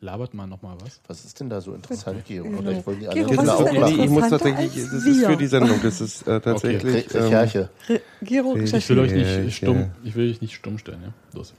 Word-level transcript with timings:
labert 0.00 0.34
mal 0.34 0.46
nochmal 0.46 0.76
was. 0.80 1.00
Was 1.06 1.24
ist 1.24 1.40
denn 1.40 1.48
da 1.50 1.60
so 1.60 1.74
interessant, 1.74 2.24
Gero? 2.24 2.44
Genau. 2.44 2.58
Oder 2.60 2.72
ich 2.72 2.86
wollte 2.86 3.00
die 3.00 3.06
Gero, 3.06 3.30
anderen 3.30 3.44
ist 3.44 3.50
auch. 3.50 3.72
Nee, 3.72 4.04
ich 4.04 4.10
muss 4.10 4.28
tatsächlich, 4.28 4.74
das 4.74 5.04
ist 5.04 5.24
für 5.26 5.36
die 5.36 5.46
Sendung, 5.46 5.80
das 5.82 6.00
ist 6.00 6.26
äh, 6.26 6.40
tatsächlich. 6.44 7.14
Re- 7.14 7.24
Recherche. 7.24 7.68
Re 7.88 8.00
Gero, 8.22 8.56
Ich 8.56 8.72
Ich 8.72 8.88
will 8.88 8.98
euch 9.00 9.12
nicht 9.12 9.44
ja. 9.44 9.50
stumm, 9.50 9.90
ich 10.04 10.14
will 10.14 10.30
euch 10.30 10.40
nicht 10.40 10.54
stumm 10.54 10.78
stellen, 10.78 11.02
ja. 11.02 11.12
Los. 11.34 11.52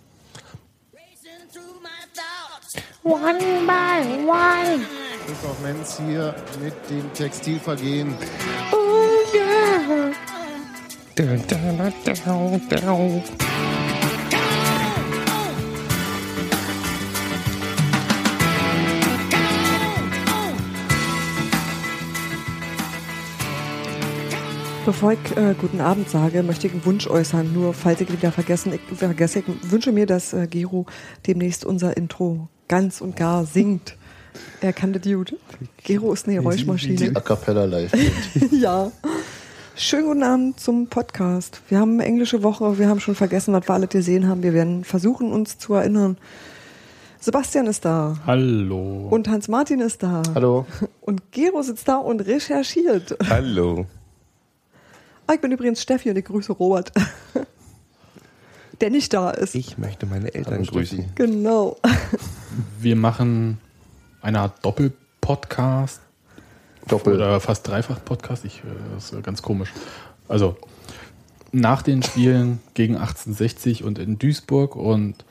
Christoph 5.25 5.59
Menz 5.61 5.97
hier 5.97 6.35
mit 6.61 6.73
dem 6.89 7.13
Textilvergehen. 7.13 8.15
Bevor 24.85 25.11
ich 25.11 25.37
äh, 25.37 25.53
guten 25.59 25.81
Abend 25.81 26.09
sage, 26.09 26.41
möchte 26.41 26.67
ich 26.67 26.73
einen 26.73 26.85
Wunsch 26.85 27.07
äußern. 27.07 27.53
Nur 27.53 27.73
falls 27.73 28.01
ich 28.01 28.11
wieder 28.11 28.31
vergessen, 28.31 28.73
ich 28.73 28.97
vergesse, 28.97 29.39
ich 29.39 29.71
wünsche 29.71 29.91
mir, 29.91 30.05
dass 30.05 30.33
äh, 30.33 30.47
Gero 30.47 30.85
demnächst 31.27 31.65
unser 31.65 31.95
Intro 31.97 32.47
ganz 32.67 33.01
und 33.01 33.15
gar 33.15 33.45
singt. 33.45 33.97
Er 34.61 34.73
kann 34.73 34.93
das 34.93 35.03
gut. 35.03 35.35
Gero 35.83 36.13
ist 36.13 36.27
eine 36.27 36.37
Die 36.37 36.43
Geräuschmaschine. 36.43 37.11
A 37.15 37.19
Cappella 37.19 37.65
live. 37.65 37.91
ja. 38.51 38.91
Schönen 39.75 40.07
guten 40.07 40.23
Abend 40.23 40.59
zum 40.59 40.87
Podcast. 40.87 41.61
Wir 41.69 41.79
haben 41.79 41.93
eine 41.93 42.05
englische 42.05 42.41
Woche. 42.43 42.79
Wir 42.79 42.87
haben 42.87 42.99
schon 42.99 43.15
vergessen, 43.15 43.53
was 43.53 43.67
wir 43.67 43.73
alle 43.73 43.87
gesehen 43.87 44.27
haben. 44.27 44.43
Wir 44.43 44.53
werden 44.53 44.83
versuchen, 44.83 45.31
uns 45.31 45.57
zu 45.57 45.73
erinnern. 45.73 46.17
Sebastian 47.19 47.67
ist 47.67 47.85
da. 47.85 48.17
Hallo. 48.25 49.07
Und 49.09 49.27
Hans-Martin 49.27 49.81
ist 49.81 50.03
da. 50.03 50.23
Hallo. 50.33 50.65
Und 51.01 51.31
Gero 51.31 51.61
sitzt 51.61 51.87
da 51.87 51.97
und 51.97 52.21
recherchiert. 52.21 53.17
Hallo. 53.29 53.85
Ah, 55.29 55.35
ich 55.35 55.41
bin 55.41 55.51
übrigens 55.51 55.79
Steffi 55.79 56.09
und 56.09 56.17
ich 56.17 56.25
grüße 56.25 56.51
Robert. 56.53 56.91
Der 58.81 58.89
nicht 58.89 59.13
da 59.13 59.29
ist. 59.29 59.53
Ich 59.53 59.77
möchte 59.77 60.07
meine 60.07 60.33
Eltern 60.33 60.55
Hallo, 60.55 60.71
grüßen. 60.71 60.97
Steffi. 61.03 61.13
Genau. 61.13 61.77
Wir 62.79 62.95
machen 62.95 63.59
eine 64.23 64.39
Art 64.39 64.65
Doppel-Podcast 64.65 66.01
Doppel. 66.87 67.13
oder 67.13 67.39
fast 67.39 67.67
Dreifach-Podcast. 67.67 68.43
Ich, 68.43 68.61
äh, 68.61 68.69
das 68.95 69.11
ist 69.13 69.23
ganz 69.23 69.43
komisch. 69.43 69.71
Also 70.27 70.57
nach 71.51 71.83
den 71.83 72.01
Spielen 72.01 72.59
gegen 72.73 72.95
1860 72.95 73.83
und 73.83 73.99
in 73.99 74.17
Duisburg 74.17 74.75
und 74.75 75.25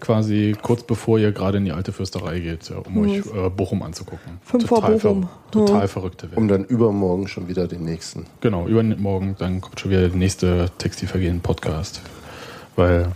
quasi 0.00 0.56
kurz 0.60 0.82
bevor 0.82 1.18
ihr 1.18 1.32
gerade 1.32 1.58
in 1.58 1.64
die 1.64 1.72
alte 1.72 1.92
Fürsterei 1.92 2.40
geht, 2.40 2.68
ja, 2.70 2.76
um 2.78 2.94
Mhm. 2.94 3.00
euch 3.10 3.18
äh, 3.26 3.50
Bochum 3.50 3.82
anzugucken. 3.82 4.38
Fünf 4.42 4.66
vor 4.66 4.80
total 4.80 4.96
Bochum. 4.98 5.22
Ver 5.22 5.30
total 5.52 5.82
Mhm. 5.84 5.88
verrückte 5.88 6.26
Welt. 6.30 6.38
Um 6.38 6.48
dann 6.48 6.64
übermorgen 6.64 7.28
schon 7.28 7.48
wieder 7.48 7.68
den 7.68 7.84
nächsten. 7.84 8.26
Genau, 8.40 8.66
übermorgen, 8.66 9.36
dann 9.38 9.60
kommt 9.60 9.78
schon 9.80 9.90
wieder 9.90 10.08
der 10.08 10.16
nächste 10.16 10.70
Textilvergehen-Podcast. 10.78 12.00
Weil, 12.76 13.12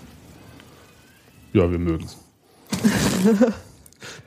ja, 1.53 1.71
wir 1.71 1.79
mögen 1.79 2.05
es. 2.05 2.17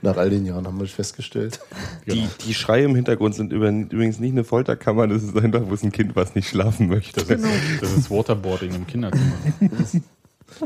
Nach 0.01 0.17
all 0.17 0.29
den 0.29 0.45
Jahren 0.45 0.65
haben 0.65 0.79
wir 0.79 0.87
festgestellt. 0.87 1.59
Genau. 2.05 2.27
Die, 2.39 2.45
die 2.47 2.53
Schreie 2.55 2.85
im 2.85 2.95
Hintergrund 2.95 3.35
sind 3.35 3.51
über, 3.53 3.69
übrigens 3.69 4.19
nicht 4.19 4.31
eine 4.31 4.43
Folterkammer, 4.43 5.07
das 5.07 5.23
ist 5.23 5.37
einfach, 5.37 5.61
wo 5.67 5.73
es 5.73 5.83
ein 5.83 5.91
Kind, 5.91 6.15
was 6.15 6.33
nicht 6.33 6.47
schlafen 6.49 6.87
möchte. 6.87 7.23
Das, 7.23 7.39
ist, 7.39 7.81
das 7.81 7.91
ist 7.93 8.09
Waterboarding 8.09 8.73
im 8.73 8.87
Kinderzimmer. 8.87 9.33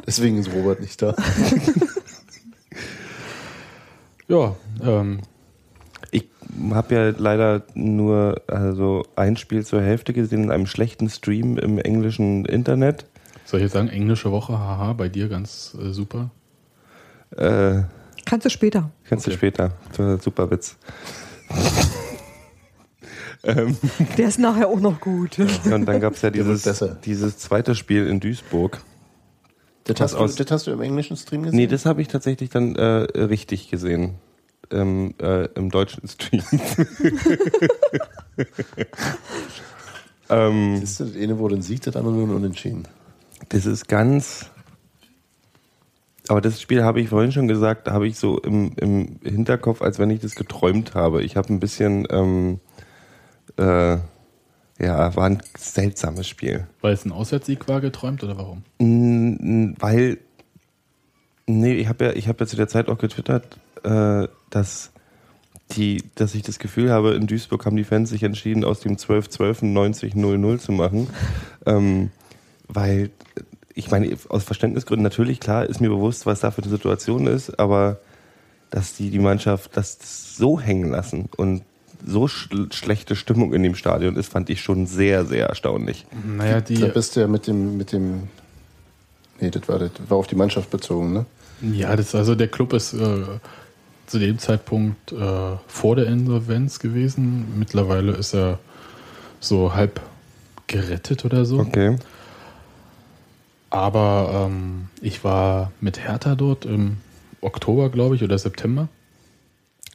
Deswegen 0.06 0.38
ist 0.38 0.52
Robert 0.54 0.80
nicht 0.82 1.02
da. 1.02 1.16
Ja, 4.28 4.56
ähm, 4.82 5.20
Ich 6.12 6.26
habe 6.72 6.96
ja 6.96 7.10
leider 7.18 7.64
nur 7.74 8.42
also 8.48 9.04
ein 9.18 9.36
Spiel 9.36 9.66
zur 9.66 9.82
Hälfte 9.82 10.14
gesehen 10.14 10.44
in 10.44 10.52
einem 10.52 10.68
schlechten 10.68 11.10
Stream 11.10 11.58
im 11.58 11.78
englischen 11.80 12.46
Internet. 12.46 13.06
soll 13.46 13.60
ich 13.60 13.66
jetzt 13.66 13.74
sagen, 13.74 13.90
englische 13.90 14.32
Woche, 14.32 14.58
haha, 14.58 14.94
bei 14.94 15.10
dir 15.10 15.28
ganz 15.28 15.76
äh, 15.82 15.92
super. 15.92 16.32
Äh, 17.36 17.82
Kannst 18.26 18.46
du 18.46 18.50
später. 18.50 18.90
kannst 19.04 19.26
du 19.28 19.32
Okay. 19.32 19.38
später. 19.38 19.74
Das 19.90 20.00
war 20.00 20.14
ein 20.14 20.20
Super 20.22 20.50
Witz. 20.52 20.78
ähm, 23.44 23.76
Der 24.18 24.28
ist 24.30 24.40
nachher 24.40 24.68
auch 24.70 24.80
noch 24.80 25.02
gut. 25.02 25.40
und 25.40 25.86
dann 25.86 26.00
gab 26.00 26.14
es 26.14 26.22
ja 26.22 26.30
dieses, 26.32 26.64
dieses 27.04 27.38
zweite 27.38 27.76
Spiel 27.76 28.08
in 28.08 28.20
Duisburg. 28.22 28.82
Das 29.86 30.00
hast, 30.00 30.14
du, 30.14 30.44
das 30.44 30.52
hast 30.52 30.68
du 30.68 30.72
im 30.72 30.82
englischen 30.82 31.18
Stream 31.18 31.44
gesehen? 31.44 31.58
Nee, 31.58 31.68
das 31.68 31.86
habe 31.86 32.02
ich 32.02 32.08
tatsächlich 32.08 32.50
dann 32.50 32.76
äh, 32.76 32.84
richtig 32.84 33.70
gesehen. 33.70 34.16
Ähm, 34.70 35.16
äh, 35.22 35.46
Im 35.56 35.70
deutschen 35.70 36.08
Stream. 36.08 36.44
ähm, 40.30 40.78
Siehst 40.78 41.00
du, 41.00 41.06
das 41.06 41.16
eine 41.16 41.40
wurde 41.40 41.56
ein 41.56 41.62
Sieg, 41.62 41.82
das 41.82 41.96
andere 41.96 42.14
nur 42.14 42.28
ein 42.28 42.36
Unentschieden. 42.36 42.88
das 43.50 43.66
ist 43.66 43.88
ganz. 43.88 44.46
Aber 46.30 46.40
das 46.40 46.62
Spiel 46.62 46.84
habe 46.84 47.02
ich 47.02 47.10
vorhin 47.10 47.32
schon 47.32 47.48
gesagt, 47.50 47.90
habe 47.90 48.08
ich 48.08 48.18
so 48.18 48.40
im, 48.40 48.74
im 48.78 49.20
Hinterkopf, 49.24 49.82
als 49.82 50.00
wenn 50.00 50.12
ich 50.12 50.22
das 50.22 50.36
geträumt 50.36 50.94
habe. 50.94 51.24
Ich 51.24 51.36
habe 51.36 51.52
ein 51.52 51.60
bisschen, 51.60 52.08
ähm, 52.10 52.60
äh, 53.58 53.98
ja, 54.82 55.16
war 55.16 55.26
ein 55.26 55.42
seltsames 55.58 56.28
Spiel. 56.28 56.68
Weil 56.82 56.94
es 56.94 57.06
ein 57.06 57.12
Auswärtssieg 57.12 57.68
war 57.68 57.82
geträumt 57.82 58.24
oder 58.24 58.38
warum? 58.38 58.64
Mm, 58.80 59.76
Weil, 59.80 60.18
nee, 61.46 61.74
ich 61.74 61.88
habe 61.88 62.06
ja, 62.06 62.14
ich 62.14 62.28
habe 62.28 62.40
ja 62.40 62.48
zu 62.48 62.56
der 62.56 62.68
Zeit 62.68 62.90
auch 62.90 62.98
getwittert, 62.98 63.60
äh, 63.84 64.28
dass 64.50 64.92
die, 65.72 66.04
dass 66.16 66.36
ich 66.36 66.42
das 66.42 66.60
Gefühl 66.60 66.92
habe, 66.92 67.14
in 67.14 67.28
Duisburg 67.28 67.66
haben 67.66 67.78
die 67.78 67.84
Fans 67.84 68.10
sich 68.10 68.24
entschieden, 68.24 68.66
aus 68.66 68.80
dem 68.80 68.98
12-12 68.98 69.64
ein 69.64 69.78
90-0-0 69.78 70.60
zu 70.60 70.72
machen. 70.72 71.08
Ähm, 71.66 72.10
weil, 72.68 73.12
ich 73.76 73.92
meine, 73.92 74.18
aus 74.30 74.44
Verständnisgründen 74.44 75.04
natürlich, 75.04 75.40
klar, 75.40 75.66
ist 75.66 75.80
mir 75.80 75.90
bewusst, 75.90 76.26
was 76.26 76.40
da 76.40 76.52
für 76.52 76.64
eine 76.64 76.72
Situation 76.72 77.28
ist, 77.28 77.60
aber 77.60 78.00
dass 78.72 78.96
die, 78.96 79.12
die 79.12 79.20
Mannschaft 79.20 79.78
das 79.78 80.36
so 80.36 80.60
hängen 80.60 80.90
lassen 80.90 81.30
und 81.38 81.62
so 82.06 82.28
schl 82.28 82.72
schlechte 82.72 83.16
Stimmung 83.16 83.54
in 83.54 83.64
dem 83.64 83.76
Stadion 83.76 84.16
ist, 84.16 84.32
fand 84.32 84.50
ich 84.50 84.62
schon 84.62 84.86
sehr, 84.86 85.26
sehr 85.26 85.48
erstaunlich. 85.48 86.06
Naja, 86.26 86.62
die, 86.62 86.76
Da 86.76 86.88
bist 86.88 87.16
du 87.16 87.22
ja 87.22 87.28
mit 87.28 87.48
dem, 87.48 87.78
mit 87.78 87.92
dem. 87.92 88.28
Nee, 89.40 89.50
das 89.50 89.68
war, 89.68 89.80
das 89.80 89.92
war 90.08 90.18
auf 90.18 90.28
die 90.28 90.36
Mannschaft 90.36 90.70
bezogen, 90.70 91.14
ne? 91.14 91.26
ja, 91.62 91.96
das 91.96 92.16
also 92.16 92.36
der 92.36 92.48
Club 92.48 92.74
ist 92.74 92.94
äh, 92.94 93.24
zu 94.08 94.20
dem 94.20 94.40
Zeitpunkt 94.40 95.12
äh, 95.12 95.58
vor 95.68 95.96
der 95.96 96.08
Insolvenz 96.08 96.80
gewesen. 96.80 97.58
Mittlerweile 97.58 98.14
ist 98.14 98.34
er 98.34 98.60
so 99.40 99.74
halb 99.74 100.02
gerettet 100.68 101.26
oder 101.26 101.46
so. 101.46 101.60
Okay. 101.60 101.98
Aber 103.70 104.50
ähm, 104.50 104.90
ich 105.02 105.24
war 105.24 105.72
mit 105.80 106.00
Hertha 106.00 106.36
dort 106.36 106.66
im 106.66 106.98
Oktober, 107.40 107.90
glaube 107.90 108.16
ich, 108.16 108.24
oder 108.24 108.38
September. 108.38 108.90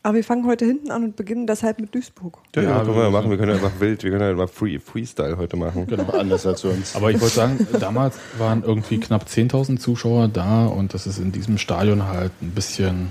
Aber 0.07 0.15
wir 0.15 0.23
fangen 0.23 0.47
heute 0.47 0.65
hinten 0.65 0.93
an 0.93 1.03
und 1.03 1.17
beginnen 1.17 1.49
deshalb 1.49 1.81
mit 1.81 1.93
Duisburg. 1.93 2.39
Ja, 2.55 2.63
Ja, 2.63 2.85
können 2.85 2.95
wir 2.95 3.03
ja 3.03 3.11
machen. 3.11 3.29
Wir 3.29 3.39
können 3.39 3.49
ja 3.51 3.57
einfach 3.57 3.81
wild, 3.81 4.05
wir 4.05 4.11
können 4.13 4.23
ja 4.23 4.31
einfach 4.31 4.49
Free, 4.49 4.79
Freestyle 4.79 5.37
heute 5.37 5.57
machen. 5.57 5.89
Genau. 5.89 6.05
Anders 6.13 6.47
als 6.47 6.61
sonst. 6.61 6.95
Aber 6.95 7.11
ich 7.11 7.21
wollte 7.21 7.35
sagen, 7.35 7.67
damals 7.81 8.17
waren 8.39 8.63
irgendwie 8.63 9.01
knapp 9.01 9.25
10.000 9.27 9.79
Zuschauer 9.81 10.29
da 10.29 10.67
und 10.67 10.95
das 10.95 11.09
ist 11.09 11.19
in 11.19 11.33
diesem 11.33 11.59
Stadion 11.59 12.07
halt 12.07 12.31
ein 12.41 12.53
bisschen 12.53 13.11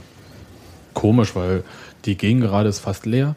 komisch, 0.93 1.35
weil 1.35 1.65
die 2.05 2.15
Gegengerade 2.15 2.69
ist 2.69 2.79
fast 2.79 3.05
leer. 3.05 3.35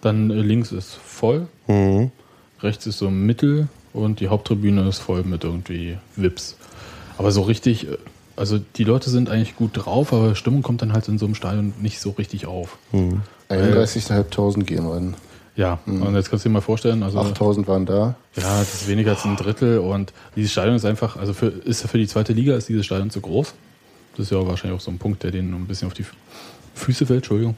Dann 0.00 0.30
links 0.30 0.72
ist 0.72 0.94
voll, 0.94 1.48
Mhm. 1.66 2.12
rechts 2.62 2.86
ist 2.86 2.96
so 2.96 3.10
Mittel 3.10 3.68
und 3.92 4.20
die 4.20 4.28
Haupttribüne 4.28 4.88
ist 4.88 5.00
voll 5.00 5.22
mit 5.24 5.44
irgendwie 5.44 5.98
Vips. 6.16 6.56
Aber 7.18 7.30
so 7.30 7.42
richtig, 7.42 7.88
äh, 7.90 7.98
also 8.36 8.58
die 8.58 8.84
Leute 8.84 9.10
sind 9.10 9.28
eigentlich 9.30 9.56
gut 9.56 9.70
drauf, 9.74 10.12
aber 10.12 10.34
Stimmung 10.34 10.62
kommt 10.62 10.82
dann 10.82 10.92
halt 10.92 11.08
in 11.08 11.18
so 11.18 11.24
einem 11.26 11.34
Stadion 11.34 11.72
nicht 11.80 12.00
so 12.00 12.10
richtig 12.10 12.46
auf. 12.46 12.76
Mhm. 12.92 13.20
31.500 13.50 14.64
gehen 14.64 14.86
rein. 14.86 15.14
Ja, 15.56 15.78
und 15.86 16.16
jetzt 16.16 16.30
kannst 16.30 16.44
du 16.44 16.48
dir 16.48 16.52
mal 16.54 16.60
vorstellen, 16.60 17.04
also 17.04 17.20
8.000 17.20 17.68
waren 17.68 17.86
da. 17.86 18.16
Ja, 18.34 18.58
das 18.58 18.74
ist 18.74 18.88
weniger 18.88 19.12
als 19.12 19.24
ein 19.24 19.36
Drittel 19.36 19.78
und 19.78 20.12
dieses 20.34 20.50
Stadion 20.50 20.74
ist 20.74 20.84
einfach, 20.84 21.16
also 21.16 21.32
für, 21.32 21.46
ist 21.46 21.82
ja 21.82 21.88
für 21.88 21.98
die 21.98 22.08
zweite 22.08 22.32
Liga 22.32 22.56
ist 22.56 22.68
dieses 22.68 22.84
Stadion 22.86 23.10
zu 23.10 23.20
groß. 23.20 23.54
Das 24.16 24.26
ist 24.26 24.32
ja 24.32 24.44
wahrscheinlich 24.44 24.76
auch 24.80 24.82
so 24.82 24.90
ein 24.90 24.98
Punkt, 24.98 25.22
der 25.22 25.30
denen 25.30 25.54
ein 25.54 25.66
bisschen 25.66 25.86
auf 25.86 25.94
die 25.94 26.02
Fü- 26.02 26.14
Füße 26.74 27.06
fällt, 27.06 27.18
Entschuldigung. 27.18 27.56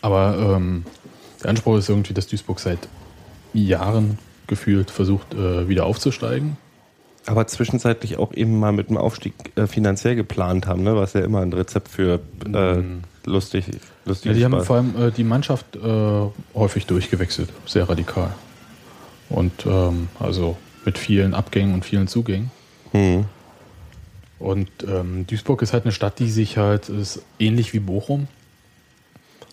Aber 0.00 0.56
ähm, 0.56 0.84
der 1.42 1.50
Anspruch 1.50 1.76
ist 1.76 1.88
irgendwie, 1.90 2.14
dass 2.14 2.26
Duisburg 2.26 2.58
seit 2.58 2.78
Jahren 3.52 4.18
gefühlt 4.46 4.90
versucht, 4.90 5.34
äh, 5.34 5.68
wieder 5.68 5.84
aufzusteigen. 5.84 6.56
Aber 7.26 7.46
zwischenzeitlich 7.46 8.18
auch 8.18 8.32
eben 8.34 8.58
mal 8.58 8.72
mit 8.72 8.88
dem 8.88 8.96
Aufstieg 8.96 9.34
äh, 9.56 9.66
finanziell 9.66 10.16
geplant 10.16 10.66
haben, 10.66 10.82
ne? 10.82 10.96
was 10.96 11.12
ja 11.12 11.20
immer 11.20 11.40
ein 11.40 11.52
Rezept 11.52 11.88
für 11.88 12.20
äh, 12.52 12.74
Mhm. 12.74 13.02
lustig, 13.26 13.66
lustig 14.04 14.32
Ja, 14.32 14.36
die 14.36 14.44
haben 14.44 14.52
war. 14.52 14.64
vor 14.64 14.76
allem 14.76 14.94
äh, 15.00 15.10
die 15.12 15.22
Mannschaft 15.24 15.76
äh, 15.76 15.80
häufig 16.54 16.86
durchgewechselt, 16.86 17.50
sehr 17.66 17.88
radikal. 17.88 18.34
Und 19.28 19.64
ähm, 19.66 20.08
also 20.18 20.56
mit 20.84 20.98
vielen 20.98 21.32
Abgängen 21.34 21.74
und 21.74 21.84
vielen 21.84 22.08
Zugängen. 22.08 22.50
Mhm. 22.92 23.26
Und 24.40 24.68
ähm, 24.88 25.24
Duisburg 25.28 25.62
ist 25.62 25.72
halt 25.72 25.84
eine 25.84 25.92
Stadt, 25.92 26.18
die 26.18 26.28
sich 26.28 26.58
halt, 26.58 26.88
ist 26.88 27.22
ähnlich 27.38 27.72
wie 27.72 27.78
Bochum. 27.78 28.26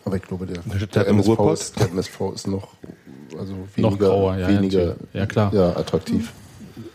Aber 0.06 0.16
ich 0.16 0.24
glaube, 0.24 0.48
der, 0.48 0.64
der, 0.88 1.08
MSV 1.08 1.40
ist, 1.54 1.80
der 1.80 1.90
MSV 1.90 2.22
ist 2.34 2.48
noch, 2.48 2.70
also 3.38 3.54
weniger, 3.76 3.92
Noch 3.92 4.00
grauer, 4.00 4.38
ja, 4.38 4.48
weniger. 4.48 4.96
Ja, 5.14 5.28
klar. 5.28 5.54
Ja, 5.54 5.78
attraktiv. 5.78 6.32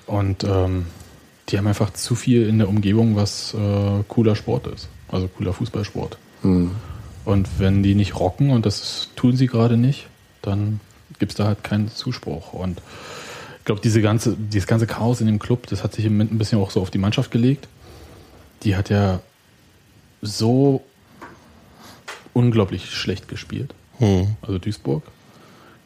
Und 0.06 0.44
ähm, 0.44 0.86
die 1.48 1.58
haben 1.58 1.66
einfach 1.66 1.92
zu 1.92 2.14
viel 2.14 2.48
in 2.48 2.58
der 2.58 2.68
Umgebung, 2.68 3.16
was 3.16 3.54
äh, 3.54 4.02
cooler 4.08 4.36
Sport 4.36 4.66
ist. 4.68 4.88
Also 5.08 5.28
cooler 5.28 5.52
Fußballsport. 5.52 6.18
Hm. 6.42 6.70
Und 7.24 7.48
wenn 7.58 7.82
die 7.82 7.94
nicht 7.94 8.18
rocken, 8.18 8.50
und 8.50 8.66
das 8.66 9.10
tun 9.16 9.36
sie 9.36 9.46
gerade 9.46 9.76
nicht, 9.76 10.06
dann 10.42 10.80
gibt 11.18 11.32
es 11.32 11.36
da 11.36 11.46
halt 11.46 11.64
keinen 11.64 11.88
Zuspruch. 11.88 12.52
Und 12.52 12.80
ich 13.58 13.64
glaube, 13.64 13.80
diese 13.80 14.02
ganze, 14.02 14.36
dieses 14.36 14.66
ganze 14.66 14.86
Chaos 14.86 15.20
in 15.20 15.26
dem 15.26 15.38
Club, 15.38 15.66
das 15.68 15.82
hat 15.82 15.94
sich 15.94 16.04
im 16.04 16.12
Moment 16.12 16.32
ein 16.32 16.38
bisschen 16.38 16.58
auch 16.58 16.70
so 16.70 16.80
auf 16.82 16.90
die 16.90 16.98
Mannschaft 16.98 17.30
gelegt. 17.30 17.68
Die 18.62 18.76
hat 18.76 18.90
ja 18.90 19.20
so 20.20 20.82
unglaublich 22.32 22.90
schlecht 22.90 23.28
gespielt. 23.28 23.74
Hm. 23.98 24.36
Also 24.42 24.58
Duisburg. 24.58 25.02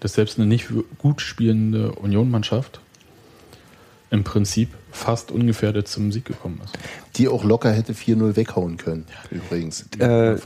Dass 0.01 0.15
selbst 0.15 0.39
eine 0.39 0.47
nicht 0.47 0.69
gut 0.99 1.21
spielende 1.21 1.93
Union-Mannschaft 1.93 2.81
im 4.11 4.25
Prinzip 4.25 4.71
fast 4.91 5.31
ungefährdet 5.31 5.89
zum 5.89 6.13
Sieg 6.13 6.25
gekommen 6.25 6.61
ist. 6.65 6.79
Die 7.17 7.29
auch 7.29 7.45
locker 7.45 7.73
hätte 7.73 7.93
4-0 7.93 8.37
weghauen 8.37 8.77
können, 8.77 9.07
übrigens. 9.31 9.87
Äh, 9.99 10.37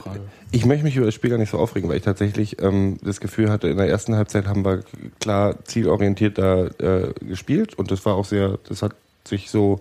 ich 0.50 0.67
möchte 0.67 0.85
mich 0.85 0.97
über 0.97 1.06
das 1.06 1.14
Spiel 1.14 1.31
gar 1.31 1.38
nicht 1.38 1.50
so 1.50 1.59
aufregen, 1.59 1.88
weil 1.88 1.97
ich 1.97 2.03
tatsächlich 2.03 2.61
ähm, 2.61 2.99
das 3.03 3.20
Gefühl 3.20 3.50
hatte, 3.50 3.69
in 3.69 3.76
der 3.76 3.88
ersten 3.88 4.17
Halbzeit 4.17 4.47
haben 4.47 4.64
wir 4.64 4.82
klar 5.20 5.64
zielorientiert 5.64 6.38
da 6.38 6.67
äh, 6.67 7.12
gespielt 7.20 7.75
und 7.75 7.91
das 7.91 8.05
war 8.05 8.14
auch 8.14 8.25
sehr, 8.25 8.59
das 8.69 8.82
hat 8.82 8.94
sich 9.25 9.50
so, 9.50 9.81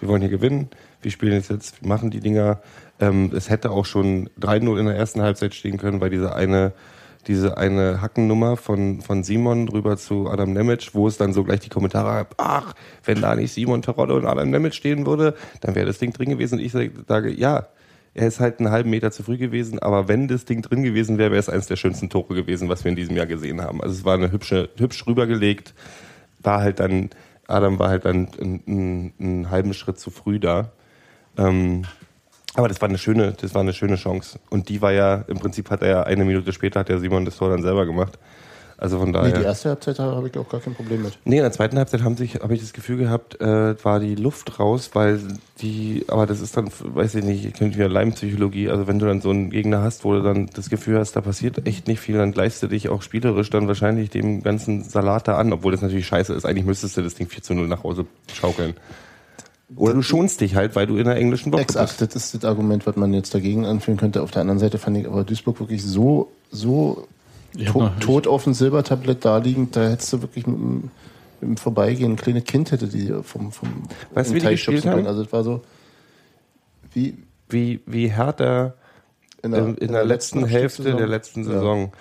wir 0.00 0.08
wollen 0.08 0.20
hier 0.20 0.30
gewinnen, 0.30 0.68
wir 1.02 1.10
spielen 1.10 1.32
jetzt 1.32 1.50
jetzt, 1.50 1.82
wir 1.82 1.88
machen 1.88 2.10
die 2.10 2.20
Dinger. 2.20 2.60
Ähm, 2.98 3.30
es 3.34 3.48
hätte 3.48 3.70
auch 3.70 3.86
schon 3.86 4.28
3-0 4.40 4.78
in 4.78 4.86
der 4.86 4.96
ersten 4.96 5.22
Halbzeit 5.22 5.54
stehen 5.54 5.78
können, 5.78 6.00
weil 6.00 6.10
diese 6.10 6.34
eine 6.34 6.72
diese 7.26 7.56
eine 7.58 8.00
Hackennummer 8.00 8.56
von, 8.56 9.00
von 9.00 9.22
Simon 9.22 9.66
drüber 9.66 9.96
zu 9.96 10.28
Adam 10.28 10.52
Nemec, 10.52 10.94
wo 10.94 11.06
es 11.06 11.16
dann 11.16 11.32
so 11.32 11.44
gleich 11.44 11.60
die 11.60 11.68
Kommentare 11.68 12.08
gab, 12.08 12.34
ach, 12.38 12.74
wenn 13.04 13.20
da 13.20 13.34
nicht 13.34 13.52
Simon 13.52 13.82
Terodde 13.82 14.14
und 14.14 14.26
Adam 14.26 14.50
Nemec 14.50 14.74
stehen 14.74 15.06
würde, 15.06 15.34
dann 15.60 15.74
wäre 15.74 15.86
das 15.86 15.98
Ding 15.98 16.12
drin 16.12 16.30
gewesen. 16.30 16.58
Und 16.58 16.64
ich 16.64 16.72
sage, 16.72 17.30
ja, 17.30 17.68
er 18.14 18.26
ist 18.26 18.40
halt 18.40 18.58
einen 18.58 18.70
halben 18.70 18.90
Meter 18.90 19.12
zu 19.12 19.22
früh 19.22 19.38
gewesen, 19.38 19.78
aber 19.78 20.08
wenn 20.08 20.26
das 20.26 20.44
Ding 20.44 20.62
drin 20.62 20.82
gewesen 20.82 21.18
wäre, 21.18 21.30
wäre 21.30 21.38
es 21.40 21.48
eines 21.48 21.66
der 21.66 21.76
schönsten 21.76 22.10
Tore 22.10 22.34
gewesen, 22.34 22.68
was 22.68 22.84
wir 22.84 22.90
in 22.90 22.96
diesem 22.96 23.16
Jahr 23.16 23.26
gesehen 23.26 23.60
haben. 23.60 23.80
Also 23.80 23.94
es 23.94 24.04
war 24.04 24.14
eine 24.14 24.32
hübsche, 24.32 24.70
hübsch 24.76 25.06
rübergelegt, 25.06 25.74
war 26.42 26.60
halt 26.60 26.80
dann, 26.80 27.10
Adam 27.46 27.78
war 27.78 27.88
halt 27.88 28.04
dann 28.04 28.28
einen, 28.40 28.62
einen, 28.66 29.12
einen 29.20 29.50
halben 29.50 29.74
Schritt 29.74 29.98
zu 29.98 30.10
früh 30.10 30.40
da. 30.40 30.72
Ähm, 31.36 31.84
aber 32.54 32.68
das 32.68 32.80
war 32.80 32.88
eine 32.88 32.98
schöne, 32.98 33.32
das 33.40 33.54
war 33.54 33.60
eine 33.60 33.72
schöne 33.72 33.96
Chance. 33.96 34.38
Und 34.50 34.68
die 34.68 34.82
war 34.82 34.92
ja, 34.92 35.24
im 35.28 35.38
Prinzip 35.38 35.70
hat 35.70 35.82
er 35.82 35.88
ja 35.88 36.02
eine 36.02 36.24
Minute 36.24 36.52
später 36.52 36.80
hat 36.80 36.88
der 36.88 36.98
Simon 36.98 37.24
das 37.24 37.36
Tor 37.36 37.50
dann 37.50 37.62
selber 37.62 37.86
gemacht. 37.86 38.18
Also 38.76 38.98
von 38.98 39.08
Nee, 39.08 39.12
daher. 39.12 39.38
die 39.38 39.44
erste 39.44 39.68
Halbzeit 39.68 39.98
habe 39.98 40.26
ich 40.26 40.38
auch 40.38 40.48
gar 40.48 40.58
kein 40.58 40.74
Problem 40.74 41.02
mit. 41.02 41.18
Nee, 41.26 41.36
in 41.36 41.42
der 41.42 41.52
zweiten 41.52 41.76
Halbzeit 41.76 42.02
haben 42.02 42.16
sich, 42.16 42.36
habe 42.36 42.54
ich 42.54 42.60
das 42.62 42.72
Gefühl 42.72 42.96
gehabt, 42.96 43.38
äh, 43.38 43.84
war 43.84 44.00
die 44.00 44.14
Luft 44.14 44.58
raus, 44.58 44.90
weil 44.94 45.20
die, 45.60 46.06
aber 46.08 46.24
das 46.24 46.40
ist 46.40 46.56
dann, 46.56 46.70
weiß 46.82 47.14
ich 47.16 47.24
nicht, 47.24 47.54
kennt 47.54 47.76
wieder 47.76 47.90
Leimpsychologie, 47.90 48.70
also 48.70 48.86
wenn 48.86 48.98
du 48.98 49.04
dann 49.04 49.20
so 49.20 49.28
einen 49.28 49.50
Gegner 49.50 49.82
hast, 49.82 50.02
wo 50.04 50.14
du 50.14 50.22
dann 50.22 50.46
das 50.54 50.70
Gefühl 50.70 50.98
hast, 50.98 51.12
da 51.14 51.20
passiert 51.20 51.66
echt 51.66 51.88
nicht 51.88 52.00
viel, 52.00 52.16
dann 52.16 52.32
gleichst 52.32 52.62
du 52.62 52.68
dich 52.68 52.88
auch 52.88 53.02
spielerisch 53.02 53.50
dann 53.50 53.68
wahrscheinlich 53.68 54.08
dem 54.08 54.42
ganzen 54.42 54.82
Salat 54.82 55.28
da 55.28 55.36
an, 55.36 55.52
obwohl 55.52 55.72
das 55.72 55.82
natürlich 55.82 56.06
scheiße 56.06 56.32
ist. 56.32 56.46
Eigentlich 56.46 56.64
müsstest 56.64 56.96
du 56.96 57.02
das 57.02 57.14
Ding 57.14 57.28
4 57.28 57.42
zu 57.42 57.52
0 57.52 57.68
nach 57.68 57.84
Hause 57.84 58.06
schaukeln. 58.32 58.72
Oder 59.76 59.94
du 59.94 60.02
schonst 60.02 60.40
dich 60.40 60.56
halt, 60.56 60.74
weil 60.76 60.86
du 60.86 60.96
in 60.96 61.04
der 61.04 61.16
englischen 61.16 61.52
Woche 61.52 61.62
Exakt, 61.62 61.98
bist. 61.98 62.14
das 62.14 62.24
ist 62.24 62.34
das 62.42 62.44
Argument, 62.44 62.86
was 62.86 62.96
man 62.96 63.14
jetzt 63.14 63.34
dagegen 63.34 63.64
anführen 63.66 63.96
könnte. 63.98 64.22
Auf 64.22 64.30
der 64.30 64.40
anderen 64.42 64.58
Seite 64.58 64.78
fand 64.78 64.96
ich 64.98 65.06
aber 65.06 65.22
Duisburg 65.24 65.60
wirklich 65.60 65.84
so, 65.84 66.30
so 66.50 67.06
hab 67.58 67.72
to 67.72 67.78
noch- 67.82 67.98
tot 68.00 68.26
auf 68.26 68.44
dem 68.44 68.54
Silbertablett 68.54 69.24
da 69.24 69.38
liegend, 69.38 69.76
da 69.76 69.88
hättest 69.88 70.12
du 70.12 70.22
wirklich 70.22 70.46
mit 70.46 70.56
dem, 70.56 70.90
mit 71.40 71.50
dem 71.50 71.56
Vorbeigehen 71.56 72.12
ein 72.12 72.16
kleines 72.16 72.44
Kind 72.44 72.72
hätte 72.72 72.88
die 72.88 73.12
vom, 73.22 73.52
vom 73.52 73.68
Weißt 74.12 74.30
wie 74.34 74.40
die 74.40 74.44
Teich 74.44 74.52
gespielt 74.56 74.78
schubsen 74.78 74.90
können. 74.90 75.04
haben? 75.04 75.10
Also 75.10 75.22
es 75.22 75.32
war 75.32 75.44
so 75.44 75.62
wie 76.92 77.16
Wie, 77.48 77.80
wie 77.86 78.08
Hertha 78.10 78.74
in 79.42 79.52
in, 79.54 79.76
in 79.76 79.92
der 79.92 80.04
letzten 80.04 80.44
Hälfte 80.44 80.94
der 80.94 81.06
letzten 81.06 81.44
Saison 81.44 81.92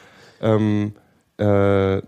ähm, 0.41 0.93
äh, 1.37 2.01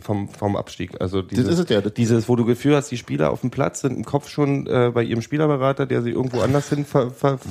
vom, 0.00 0.28
vom 0.28 0.56
Abstieg. 0.56 1.00
Also 1.00 1.20
dieses, 1.22 1.48
ist 1.48 1.58
es 1.58 1.68
ja, 1.68 1.80
das- 1.80 1.94
dieses, 1.94 2.28
wo 2.28 2.36
du 2.36 2.44
Gefühl 2.44 2.76
hast, 2.76 2.90
die 2.90 2.96
Spieler 2.96 3.30
auf 3.30 3.40
dem 3.40 3.50
Platz 3.50 3.80
sind 3.80 3.96
im 3.96 4.04
Kopf 4.04 4.28
schon 4.28 4.66
äh, 4.66 4.90
bei 4.94 5.02
ihrem 5.02 5.20
Spielerberater, 5.22 5.84
der 5.86 6.02
sie 6.02 6.10
irgendwo 6.10 6.40
anders 6.40 6.68
hin 6.68 6.84
ver, 6.84 7.10
ver, 7.10 7.38
ver, 7.38 7.48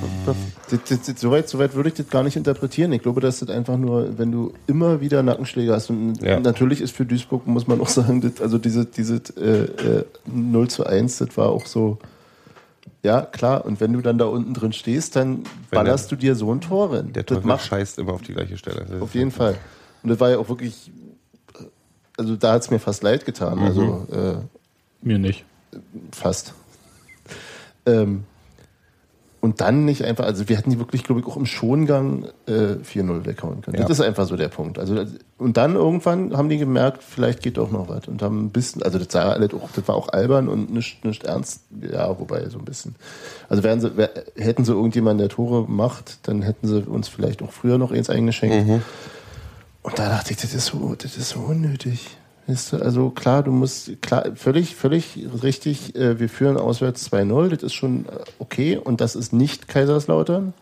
Das, 0.70 0.78
das, 0.88 1.02
das, 1.06 1.20
soweit, 1.20 1.48
soweit 1.48 1.74
würde 1.74 1.90
ich 1.90 1.94
das 1.96 2.08
gar 2.08 2.22
nicht 2.22 2.36
interpretieren. 2.36 2.92
Ich 2.92 3.02
glaube, 3.02 3.20
dass 3.20 3.40
das 3.40 3.50
einfach 3.50 3.76
nur, 3.76 4.18
wenn 4.18 4.32
du 4.32 4.52
immer 4.66 5.00
wieder 5.00 5.22
Nackenschläge 5.22 5.72
hast. 5.72 5.90
Und 5.90 6.22
Ja. 6.22 6.40
natürlich 6.40 6.80
ist 6.80 6.96
für 6.96 7.04
Duisburg, 7.04 7.46
muss 7.46 7.66
man 7.66 7.80
auch 7.80 7.88
sagen, 7.90 8.20
das, 8.22 8.40
also 8.40 8.58
diese, 8.58 8.86
diese 8.86 9.16
äh, 9.36 9.98
äh, 10.00 10.04
0 10.26 10.68
zu 10.68 10.86
1, 10.86 11.18
das 11.18 11.36
war 11.36 11.50
auch 11.50 11.66
so, 11.66 11.98
ja, 13.02 13.20
klar. 13.22 13.64
Und 13.64 13.80
wenn 13.80 13.92
du 13.92 14.00
dann 14.00 14.16
da 14.18 14.26
unten 14.26 14.54
drin 14.54 14.72
stehst, 14.72 15.16
dann 15.16 15.42
ballerst 15.70 16.10
du 16.12 16.16
dir 16.16 16.34
so 16.36 16.52
ein 16.54 16.60
Tor 16.60 16.92
rein. 16.94 17.12
der 17.12 17.24
das 17.24 17.36
Teufel 17.36 17.48
macht 17.48 17.66
scheißt 17.66 17.98
immer 17.98 18.12
auf 18.12 18.22
die 18.22 18.32
gleiche 18.32 18.56
Stelle. 18.56 18.86
Das 18.88 19.00
auf 19.02 19.08
ist- 19.08 19.14
jeden 19.14 19.30
Fall. 19.32 19.56
Und 20.04 20.08
das 20.10 20.18
war 20.20 20.30
ja 20.30 20.38
auch 20.38 20.48
wirklich, 20.48 20.90
also 22.16 22.36
da 22.36 22.52
hat 22.52 22.62
es 22.62 22.70
mir 22.70 22.78
fast 22.78 23.02
leid 23.02 23.24
getan. 23.24 23.58
Mhm. 23.58 23.64
Also 23.64 24.06
äh, 24.12 25.06
Mir 25.06 25.18
nicht. 25.18 25.44
fast. 26.12 26.54
Ähm, 27.84 28.22
und 29.42 29.60
dann 29.60 29.84
nicht 29.84 30.04
einfach, 30.04 30.24
also 30.24 30.48
wir 30.48 30.56
hätten 30.56 30.70
die 30.70 30.78
wirklich, 30.78 31.02
glaube 31.02 31.20
ich, 31.20 31.26
auch 31.26 31.36
im 31.36 31.46
Schongang 31.46 32.26
äh, 32.46 32.76
4-0 32.84 33.26
weghauen 33.26 33.60
können. 33.60 33.76
Ja. 33.76 33.88
Das 33.88 33.98
ist 33.98 34.00
einfach 34.00 34.24
so 34.28 34.36
der 34.36 34.46
Punkt. 34.46 34.78
Also, 34.78 35.04
und 35.36 35.56
dann 35.56 35.74
irgendwann 35.74 36.36
haben 36.36 36.48
die 36.48 36.58
gemerkt, 36.58 37.02
vielleicht 37.02 37.42
geht 37.42 37.56
doch 37.56 37.72
noch 37.72 37.88
was. 37.88 38.06
Und 38.06 38.22
haben 38.22 38.44
ein 38.44 38.50
bisschen, 38.50 38.84
also 38.84 39.00
das, 39.00 39.08
sah 39.10 39.32
alles 39.32 39.52
auch, 39.52 39.68
das 39.74 39.88
war 39.88 39.96
auch 39.96 40.10
albern 40.10 40.48
und 40.48 40.72
nicht, 40.72 41.04
nicht 41.04 41.24
ernst, 41.24 41.62
ja, 41.80 42.16
wobei 42.20 42.48
so 42.50 42.58
ein 42.60 42.64
bisschen. 42.64 42.94
Also 43.48 43.64
wären 43.64 43.80
sie, 43.80 43.96
wär, 43.96 44.10
hätten 44.36 44.64
sie 44.64 44.74
irgendjemanden, 44.74 45.18
der 45.18 45.28
Tore 45.28 45.68
macht, 45.68 46.20
dann 46.28 46.42
hätten 46.42 46.68
sie 46.68 46.80
uns 46.80 47.08
vielleicht 47.08 47.42
auch 47.42 47.50
früher 47.50 47.78
noch 47.78 47.90
eins 47.90 48.10
eingeschenkt. 48.10 48.84
Und 49.82 49.98
da 49.98 50.08
dachte 50.08 50.32
ich, 50.32 50.36
das 50.38 50.54
ist 50.54 50.66
so, 50.66 50.94
das 50.96 51.16
ist 51.16 51.30
so 51.30 51.40
unnötig. 51.40 52.16
Also 52.46 53.10
klar, 53.10 53.42
du 53.42 53.52
musst, 53.52 54.02
klar, 54.02 54.34
völlig, 54.34 54.74
völlig 54.74 55.18
richtig, 55.42 55.94
äh, 55.94 56.18
wir 56.18 56.28
führen 56.28 56.56
auswärts 56.56 57.10
2-0, 57.10 57.48
das 57.48 57.62
ist 57.62 57.74
schon 57.74 58.06
äh, 58.06 58.10
okay 58.40 58.76
und 58.76 59.00
das 59.00 59.14
ist 59.14 59.32
nicht 59.32 59.68
Kaiserslautern, 59.68 60.52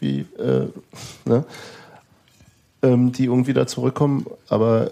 wie, 0.00 0.26
äh, 0.38 0.66
ne, 1.24 1.44
ähm, 2.82 3.12
die 3.12 3.26
irgendwie 3.26 3.52
da 3.52 3.66
zurückkommen, 3.66 4.26
aber 4.48 4.90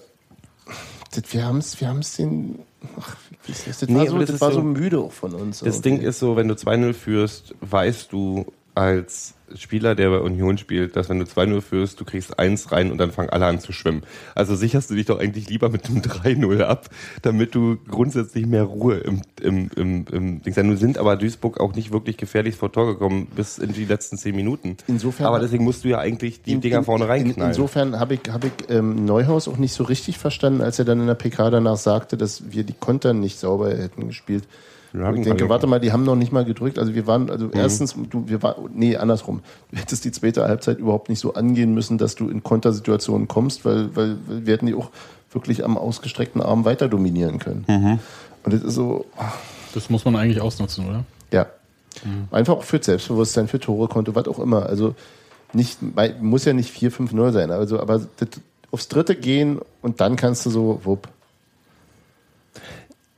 das, 1.12 1.32
wir 1.32 1.44
haben 1.44 1.58
es, 1.58 1.80
wir 1.80 1.88
haben 1.88 1.98
es 1.98 2.16
den, 2.16 2.60
ach, 3.00 3.16
das, 3.46 3.64
das 3.64 3.88
Nee, 3.88 3.98
war, 3.98 4.06
so, 4.06 4.18
das 4.18 4.40
war 4.40 4.52
so 4.52 4.62
müde 4.62 5.00
auch 5.00 5.12
von 5.12 5.34
uns. 5.34 5.60
Das 5.60 5.76
irgendwie. 5.76 5.82
Ding 5.82 6.00
ist 6.02 6.18
so, 6.18 6.36
wenn 6.36 6.48
du 6.48 6.54
2-0 6.54 6.92
führst, 6.92 7.54
weißt 7.60 8.12
du 8.12 8.46
als 8.78 9.34
Spieler, 9.54 9.94
der 9.94 10.10
bei 10.10 10.18
Union 10.18 10.58
spielt, 10.58 10.94
dass 10.94 11.08
wenn 11.08 11.18
du 11.18 11.24
2-0 11.24 11.62
führst, 11.62 11.98
du 11.98 12.04
kriegst 12.04 12.38
eins 12.38 12.70
rein 12.70 12.92
und 12.92 12.98
dann 12.98 13.12
fangen 13.12 13.30
alle 13.30 13.46
an 13.46 13.60
zu 13.60 13.72
schwimmen. 13.72 14.02
Also 14.34 14.54
sicherst 14.54 14.90
du 14.90 14.94
dich 14.94 15.06
doch 15.06 15.18
eigentlich 15.18 15.48
lieber 15.48 15.70
mit 15.70 15.86
einem 15.86 16.02
3-0 16.02 16.60
ab, 16.62 16.90
damit 17.22 17.54
du 17.54 17.78
grundsätzlich 17.90 18.44
mehr 18.46 18.64
Ruhe 18.64 18.98
im, 18.98 19.22
im, 19.40 19.70
im, 19.74 20.04
im 20.12 20.42
Ding 20.42 20.54
hast. 20.54 20.62
Nun 20.62 20.76
sind 20.76 20.98
aber 20.98 21.16
Duisburg 21.16 21.60
auch 21.60 21.74
nicht 21.74 21.92
wirklich 21.92 22.18
gefährlich 22.18 22.56
vor 22.56 22.70
Tor 22.70 22.86
gekommen 22.88 23.26
bis 23.34 23.56
in 23.56 23.72
die 23.72 23.86
letzten 23.86 24.18
10 24.18 24.36
Minuten. 24.36 24.76
Insofern- 24.86 25.26
aber 25.26 25.40
deswegen 25.40 25.64
musst 25.64 25.82
du 25.82 25.88
ja 25.88 25.98
eigentlich 25.98 26.42
die 26.42 26.52
In- 26.52 26.60
Dinger 26.60 26.78
in- 26.78 26.84
vorne 26.84 27.04
in, 27.04 27.10
reinknallen. 27.10 27.52
Insofern 27.52 27.98
habe 27.98 28.14
ich, 28.14 28.20
hab 28.30 28.44
ich 28.44 28.52
ähm, 28.68 29.06
Neuhaus 29.06 29.48
auch 29.48 29.56
nicht 29.56 29.72
so 29.72 29.82
richtig 29.84 30.18
verstanden, 30.18 30.60
als 30.60 30.78
er 30.78 30.84
dann 30.84 31.00
in 31.00 31.06
der 31.06 31.14
PK 31.14 31.48
danach 31.48 31.78
sagte, 31.78 32.18
dass 32.18 32.52
wir 32.52 32.64
die 32.64 32.74
Konter 32.78 33.14
nicht 33.14 33.38
sauber 33.38 33.70
hätten 33.70 34.08
gespielt. 34.08 34.44
Haben 34.94 35.16
ich 35.16 35.24
denke, 35.24 35.48
warte 35.48 35.66
mal, 35.66 35.80
die 35.80 35.92
haben 35.92 36.04
noch 36.04 36.16
nicht 36.16 36.32
mal 36.32 36.44
gedrückt. 36.44 36.78
Also 36.78 36.94
wir 36.94 37.06
waren, 37.06 37.24
Mhm. 37.24 37.30
also 37.30 37.50
erstens, 37.52 37.94
du, 38.10 38.28
wir 38.28 38.42
waren, 38.42 38.70
nee, 38.74 38.96
andersrum. 38.96 39.40
Du 39.70 39.78
hättest 39.78 40.04
die 40.04 40.12
zweite 40.12 40.44
Halbzeit 40.44 40.78
überhaupt 40.78 41.08
nicht 41.08 41.20
so 41.20 41.34
angehen 41.34 41.74
müssen, 41.74 41.98
dass 41.98 42.14
du 42.14 42.28
in 42.28 42.42
Kontersituationen 42.42 43.28
kommst, 43.28 43.64
weil, 43.64 43.94
weil, 43.94 44.16
wir 44.26 44.54
hätten 44.54 44.66
die 44.66 44.74
auch 44.74 44.90
wirklich 45.30 45.64
am 45.64 45.76
ausgestreckten 45.76 46.40
Arm 46.40 46.64
weiter 46.64 46.88
dominieren 46.88 47.38
können. 47.38 47.64
Mhm. 47.68 47.98
Und 48.44 48.54
das 48.54 48.62
ist 48.62 48.74
so, 48.74 49.04
Das 49.74 49.90
muss 49.90 50.04
man 50.04 50.16
eigentlich 50.16 50.40
ausnutzen, 50.40 50.88
oder? 50.88 51.04
ja. 51.32 51.46
Einfach 52.30 52.54
auch 52.54 52.62
für 52.62 52.80
Selbstbewusstsein, 52.82 53.48
für 53.48 53.58
Tore, 53.58 53.88
Konto, 53.88 54.14
was 54.14 54.28
auch 54.28 54.38
immer. 54.38 54.66
Also 54.66 54.94
nicht, 55.52 55.78
muss 56.20 56.44
ja 56.44 56.52
nicht 56.52 56.72
4-5-0 56.72 57.32
sein, 57.32 57.50
also, 57.50 57.80
aber 57.80 57.98
das, 58.18 58.28
aufs 58.70 58.86
dritte 58.88 59.16
gehen 59.16 59.58
und 59.82 60.00
dann 60.00 60.14
kannst 60.16 60.46
du 60.46 60.50
so, 60.50 60.80
wupp. 60.84 61.08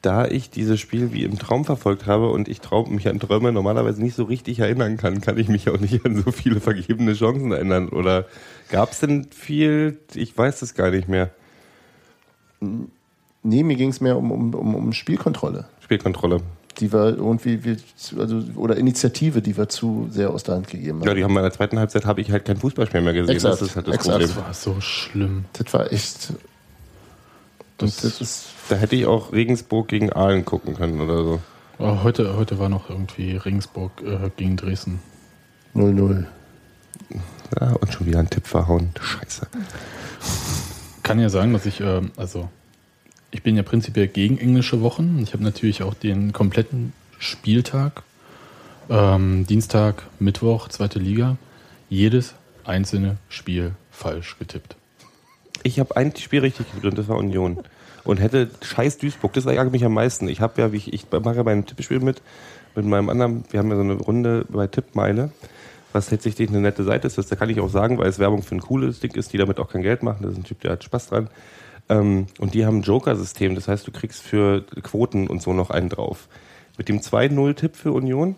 Da 0.02 0.26
ich 0.26 0.48
dieses 0.50 0.80
Spiel 0.80 1.12
wie 1.12 1.24
im 1.24 1.38
Traum 1.38 1.64
verfolgt 1.64 2.06
habe 2.06 2.30
und 2.30 2.48
ich 2.48 2.60
Traum, 2.60 2.94
mich 2.94 3.08
an 3.08 3.20
Träume 3.20 3.52
normalerweise 3.52 4.02
nicht 4.02 4.16
so 4.16 4.24
richtig 4.24 4.58
erinnern 4.60 4.96
kann, 4.96 5.20
kann 5.20 5.36
ich 5.36 5.48
mich 5.48 5.68
auch 5.68 5.78
nicht 5.78 6.04
an 6.06 6.22
so 6.22 6.30
viele 6.32 6.60
vergebene 6.60 7.12
Chancen 7.14 7.52
erinnern. 7.52 7.90
Oder 7.90 8.24
gab 8.70 8.92
es 8.92 9.00
denn 9.00 9.26
viel? 9.30 9.98
Ich 10.14 10.36
weiß 10.36 10.62
es 10.62 10.74
gar 10.74 10.90
nicht 10.90 11.08
mehr. 11.08 11.30
Nee, 13.42 13.62
mir 13.62 13.76
ging 13.76 13.90
es 13.90 14.00
mehr 14.00 14.16
um, 14.16 14.30
um, 14.32 14.54
um, 14.54 14.74
um 14.74 14.92
Spielkontrolle. 14.92 15.66
Spielkontrolle. 15.80 16.40
die 16.78 16.92
wir 16.92 17.16
irgendwie, 17.16 17.64
wir, 17.64 17.76
also, 18.18 18.42
oder 18.56 18.76
Initiative, 18.76 19.42
die 19.42 19.56
wir 19.56 19.68
zu 19.68 20.08
sehr 20.10 20.30
aus 20.30 20.44
der 20.44 20.56
Hand 20.56 20.68
gegeben 20.68 21.00
haben. 21.00 21.08
Ja, 21.08 21.14
die 21.14 21.24
haben 21.24 21.36
in 21.36 21.42
der 21.42 21.52
zweiten 21.52 21.78
Halbzeit 21.78 22.06
habe 22.06 22.20
ich 22.20 22.30
halt 22.30 22.44
kein 22.44 22.56
Fußballspiel 22.56 23.00
mehr 23.02 23.12
gesehen. 23.12 23.34
Exakt, 23.34 23.54
das 23.54 23.62
ist 23.62 23.76
halt 23.76 23.88
das 23.88 23.94
exakt. 23.96 24.18
Problem. 24.18 24.28
Das 24.34 24.44
war 24.44 24.54
so 24.54 24.80
schlimm. 24.80 25.44
Das 25.52 25.72
war 25.74 25.92
echt. 25.92 26.32
Das, 27.80 27.96
Das, 27.96 28.20
ist 28.20 28.46
Da 28.68 28.76
hätte 28.76 28.96
ich 28.96 29.06
auch 29.06 29.32
Regensburg 29.32 29.88
gegen 29.88 30.12
Aalen 30.12 30.44
gucken 30.44 30.74
können 30.74 31.00
oder 31.00 31.24
so. 31.24 31.40
oh, 31.78 32.02
heute, 32.02 32.36
heute 32.36 32.58
war 32.58 32.68
noch 32.68 32.90
irgendwie 32.90 33.36
Regensburg 33.36 33.92
äh, 34.02 34.30
gegen 34.36 34.56
Dresden. 34.56 35.00
0-0. 35.74 36.26
Ja, 37.58 37.72
und 37.72 37.92
schon 37.92 38.06
wieder 38.06 38.18
ein 38.20 38.30
Tipp 38.30 38.46
verhauen. 38.46 38.90
Scheiße. 39.00 39.46
kann 41.02 41.18
ja 41.18 41.28
sagen, 41.28 41.52
dass 41.52 41.66
ich, 41.66 41.80
ähm, 41.80 42.12
also 42.16 42.48
ich 43.30 43.42
bin 43.42 43.56
ja 43.56 43.62
prinzipiell 43.62 44.08
gegen 44.08 44.38
englische 44.38 44.80
Wochen. 44.82 45.18
Ich 45.22 45.32
habe 45.32 45.42
natürlich 45.42 45.82
auch 45.82 45.94
den 45.94 46.32
kompletten 46.32 46.92
Spieltag, 47.18 48.02
ähm, 48.88 49.46
Dienstag, 49.46 50.04
Mittwoch, 50.18 50.68
zweite 50.68 50.98
Liga, 50.98 51.36
jedes 51.88 52.34
einzelne 52.64 53.16
Spiel 53.28 53.74
falsch 53.90 54.36
getippt. 54.38 54.76
Ich 55.62 55.78
habe 55.78 55.96
ein 55.96 56.14
Spiel 56.16 56.40
richtig 56.40 56.66
getippt 56.66 56.86
und 56.86 56.98
das 56.98 57.08
war 57.08 57.16
Union. 57.16 57.58
Und 58.04 58.18
hätte 58.18 58.50
scheiß 58.62 58.98
Duisburg, 58.98 59.32
das 59.34 59.44
ärgert 59.46 59.72
mich 59.72 59.84
am 59.84 59.92
meisten. 59.92 60.28
Ich 60.28 60.40
habe 60.40 60.60
ja, 60.60 60.72
wie 60.72 60.78
ich, 60.78 60.92
ich 60.92 61.06
mache 61.10 61.36
ja 61.36 61.42
bei 61.42 61.52
einem 61.52 61.66
Tippspiel 61.66 62.00
mit, 62.00 62.22
mit 62.74 62.86
meinem 62.86 63.10
anderen, 63.10 63.44
wir 63.50 63.60
haben 63.60 63.68
ja 63.68 63.76
so 63.76 63.82
eine 63.82 63.94
Runde 63.94 64.46
bei 64.48 64.66
Tippmeile, 64.66 65.30
was 65.92 66.08
tatsächlich 66.08 66.48
eine 66.48 66.60
nette 66.60 66.84
Seite 66.84 67.06
ist. 67.06 67.18
Das, 67.18 67.26
da 67.26 67.36
kann 67.36 67.50
ich 67.50 67.60
auch 67.60 67.68
sagen, 67.68 67.98
weil 67.98 68.08
es 68.08 68.18
Werbung 68.18 68.42
für 68.42 68.54
ein 68.54 68.60
cooles 68.60 69.00
Ding 69.00 69.14
ist, 69.14 69.32
die 69.32 69.38
damit 69.38 69.58
auch 69.58 69.68
kein 69.68 69.82
Geld 69.82 70.02
machen. 70.02 70.22
Das 70.22 70.32
ist 70.32 70.38
ein 70.38 70.44
Typ, 70.44 70.60
der 70.60 70.72
hat 70.72 70.84
Spaß 70.84 71.08
dran. 71.08 71.28
Ähm, 71.90 72.26
und 72.38 72.54
die 72.54 72.64
haben 72.64 72.78
ein 72.78 72.82
Joker-System, 72.82 73.54
das 73.54 73.68
heißt, 73.68 73.86
du 73.86 73.92
kriegst 73.92 74.22
für 74.22 74.62
Quoten 74.82 75.26
und 75.26 75.42
so 75.42 75.52
noch 75.52 75.70
einen 75.70 75.90
drauf. 75.90 76.28
Mit 76.78 76.88
dem 76.88 77.00
2-0-Tipp 77.00 77.76
für 77.76 77.92
Union 77.92 78.36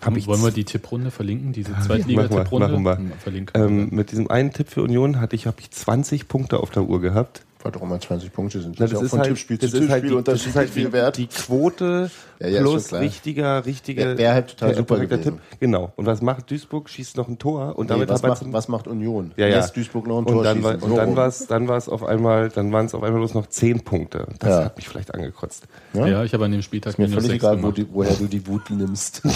habe 0.00 0.18
ich 0.18 0.26
Wollen 0.26 0.42
wir 0.42 0.50
die 0.52 0.64
Tipprunde 0.64 1.10
verlinken, 1.10 1.52
diese 1.52 1.72
machen 1.72 1.88
wir, 1.88 1.96
Zweitliga-Tipprunde? 1.96 2.68
machen 2.68 2.84
wir. 2.84 2.96
Hm, 2.98 3.12
Verlinken 3.18 3.60
wir. 3.60 3.66
ähm, 3.68 3.88
mit 3.90 4.12
diesem 4.12 4.30
einen 4.30 4.52
Tipp 4.52 4.68
für 4.68 4.82
Union 4.82 5.20
hatte 5.20 5.34
ich, 5.34 5.46
habe 5.46 5.56
ich 5.60 5.70
20 5.70 6.28
Punkte 6.28 6.60
auf 6.60 6.70
der 6.70 6.84
Uhr 6.84 7.00
gehabt. 7.00 7.42
Weil 7.62 7.72
doch 7.72 7.82
immer 7.82 8.00
20 8.00 8.32
Punkte 8.32 8.60
sind. 8.60 8.76
Na, 8.78 8.86
ja 8.86 8.98
auch 8.98 9.04
von 9.04 9.22
Tippspiel 9.22 9.58
das 9.58 9.72
zu 9.72 9.78
ist 9.78 9.90
halt 9.90 10.02
Tippspiel 10.02 10.18
die, 10.18 10.24
das 10.24 10.34
unterschiedlich 10.34 10.48
ist 10.50 10.56
halt 10.56 10.70
viel 10.70 10.86
die, 10.86 10.92
wert. 10.92 11.16
die 11.16 11.26
Quote 11.26 12.10
Ja, 12.40 12.46
ja, 12.48 12.60
plus 12.60 12.82
schon 12.82 12.88
klar. 12.90 13.00
richtiger, 13.00 13.66
richtiger. 13.66 14.04
Wär- 14.10 14.18
wär 14.18 14.34
halt 14.34 14.50
total 14.50 14.74
super 14.76 14.98
gewesen. 15.00 15.40
Genau. 15.58 15.92
Und 15.96 16.06
was 16.06 16.22
macht 16.22 16.48
Duisburg? 16.50 16.88
Schießt 16.88 17.16
noch 17.16 17.26
ein 17.26 17.38
Tor 17.38 17.76
und 17.76 17.86
Nee, 17.86 17.94
damit 17.94 18.08
was, 18.08 18.22
hat 18.22 18.28
macht, 18.30 18.42
man 18.42 18.52
was 18.52 18.68
macht 18.68 18.86
Union? 18.86 19.32
ja, 19.36 19.48
ja. 19.48 19.56
Lässt 19.56 19.76
Duisburg 19.76 20.06
noch 20.06 20.18
ein 20.20 20.26
Tor 20.26 20.36
und 20.36 20.44
dann, 20.44 20.62
war, 20.62 20.72
schießen. 20.74 20.84
und 20.84 20.90
So 20.90 20.96
dann 20.96 21.16
war 21.16 21.26
es 21.26 21.46
dann 21.48 21.66
war's 21.66 21.88
auf 21.88 22.04
einmal 22.04 22.48
dann 22.50 22.70
waren 22.72 22.86
es 22.86 22.94
auf 22.94 23.02
einmal 23.02 23.18
bloß 23.20 23.34
noch 23.34 23.48
10 23.48 23.80
Punkte. 23.80 24.28
Das 24.38 24.50
Ja. 24.50 24.64
hat 24.66 24.76
mich 24.76 24.88
vielleicht 24.88 25.12
angekotzt. 25.14 25.64
Ja? 25.94 26.06
ja, 26.06 26.24
ich 26.24 26.32
habe 26.32 26.44
an 26.44 26.52
dem 26.52 26.62
Spieltag 26.62 26.92
Ist 26.92 26.98
mir 26.98 27.08
völlig 27.08 27.32
egal, 27.32 27.60
wo 27.62 27.72
die, 27.72 27.86
woher 27.92 28.14
du 28.14 28.26
die 28.26 28.46
Wut 28.46 28.70
nimmst. 28.70 29.22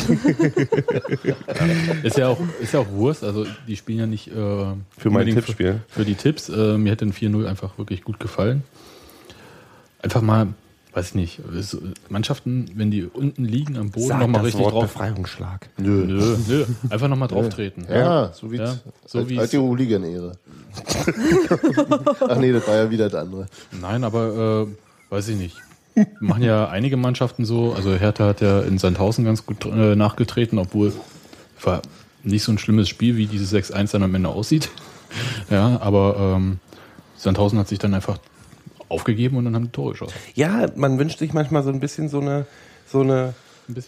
Ist 2.02 2.18
ja 2.18 2.28
auch, 2.28 2.38
ist 2.60 2.74
ja 2.74 2.80
auch 2.80 2.90
Wurst, 2.90 3.24
also 3.24 3.46
die 3.66 3.76
spielen 3.76 3.98
ja 3.98 4.06
nicht 4.06 4.28
äh, 4.28 4.32
Für 4.32 5.10
mein 5.10 5.26
Tippspiel. 5.26 5.80
Für, 5.88 6.00
für 6.00 6.04
die 6.04 6.14
Tipps. 6.14 6.48
Äh, 6.48 6.78
mir 6.78 6.92
hätte 6.92 7.04
ein 7.06 7.12
4-0 7.12 7.46
einfach 7.46 7.78
wirklich 7.78 8.02
gut 8.04 8.20
gefallen. 8.20 8.62
Einfach 10.02 10.22
mal, 10.22 10.48
weiß 10.94 11.08
ich 11.08 11.14
nicht, 11.14 11.40
Mannschaften, 12.10 12.70
wenn 12.74 12.90
die 12.90 13.04
unten 13.04 13.44
liegen 13.44 13.76
am 13.78 13.90
Boden, 13.90 14.18
nochmal 14.18 14.42
richtig 14.42 14.60
Wort 14.62 14.74
drauf. 14.74 14.82
Befreiungsschlag. 14.92 15.68
Nö. 15.78 16.04
Nö, 16.06 16.36
nö, 16.48 16.64
einfach 16.90 17.08
nochmal 17.08 17.28
drauf 17.28 17.48
treten. 17.48 17.86
Ja, 17.90 18.32
so 18.34 18.52
wie 18.52 18.56
Ja, 18.58 18.76
so 19.06 19.28
wie's- 19.28 19.38
alte 19.38 19.58
Hooligan-Ehre. 19.60 20.32
Ach 22.28 22.36
nee, 22.38 22.52
das 22.52 22.66
war 22.66 22.76
ja 22.76 22.90
wieder 22.90 23.08
das 23.08 23.20
andere. 23.20 23.46
Nein, 23.80 24.04
aber 24.04 24.66
äh, 24.68 25.12
weiß 25.12 25.28
ich 25.28 25.36
nicht. 25.36 25.56
Machen 26.20 26.42
ja 26.42 26.68
einige 26.68 26.96
Mannschaften 26.96 27.44
so. 27.44 27.72
Also 27.74 27.94
Hertha 27.94 28.26
hat 28.26 28.40
ja 28.40 28.60
in 28.60 28.78
Sandhausen 28.78 29.24
ganz 29.24 29.44
gut 29.44 29.64
äh, 29.66 29.94
nachgetreten, 29.94 30.58
obwohl 30.58 30.92
war 31.62 31.82
nicht 32.22 32.42
so 32.44 32.52
ein 32.52 32.58
schlimmes 32.58 32.88
Spiel, 32.88 33.16
wie 33.16 33.26
dieses 33.26 33.52
6-1 33.52 33.92
dann 33.92 34.02
am 34.02 34.14
Ende 34.14 34.28
aussieht. 34.30 34.70
Ja, 35.50 35.78
aber 35.82 36.34
ähm, 36.36 36.58
Sandhausen 37.16 37.58
hat 37.58 37.68
sich 37.68 37.78
dann 37.78 37.92
einfach 37.94 38.18
aufgegeben 38.92 39.36
und 39.36 39.44
dann 39.44 39.54
haben 39.54 39.64
die 39.64 39.70
Tore 39.72 39.92
geschossen. 39.92 40.14
Ja, 40.34 40.66
man 40.76 40.98
wünscht 40.98 41.18
sich 41.18 41.32
manchmal 41.32 41.62
so 41.62 41.70
ein 41.70 41.80
bisschen 41.80 42.08
so 42.08 42.20
eine 42.20 42.46
so 42.86 43.00
eine 43.00 43.34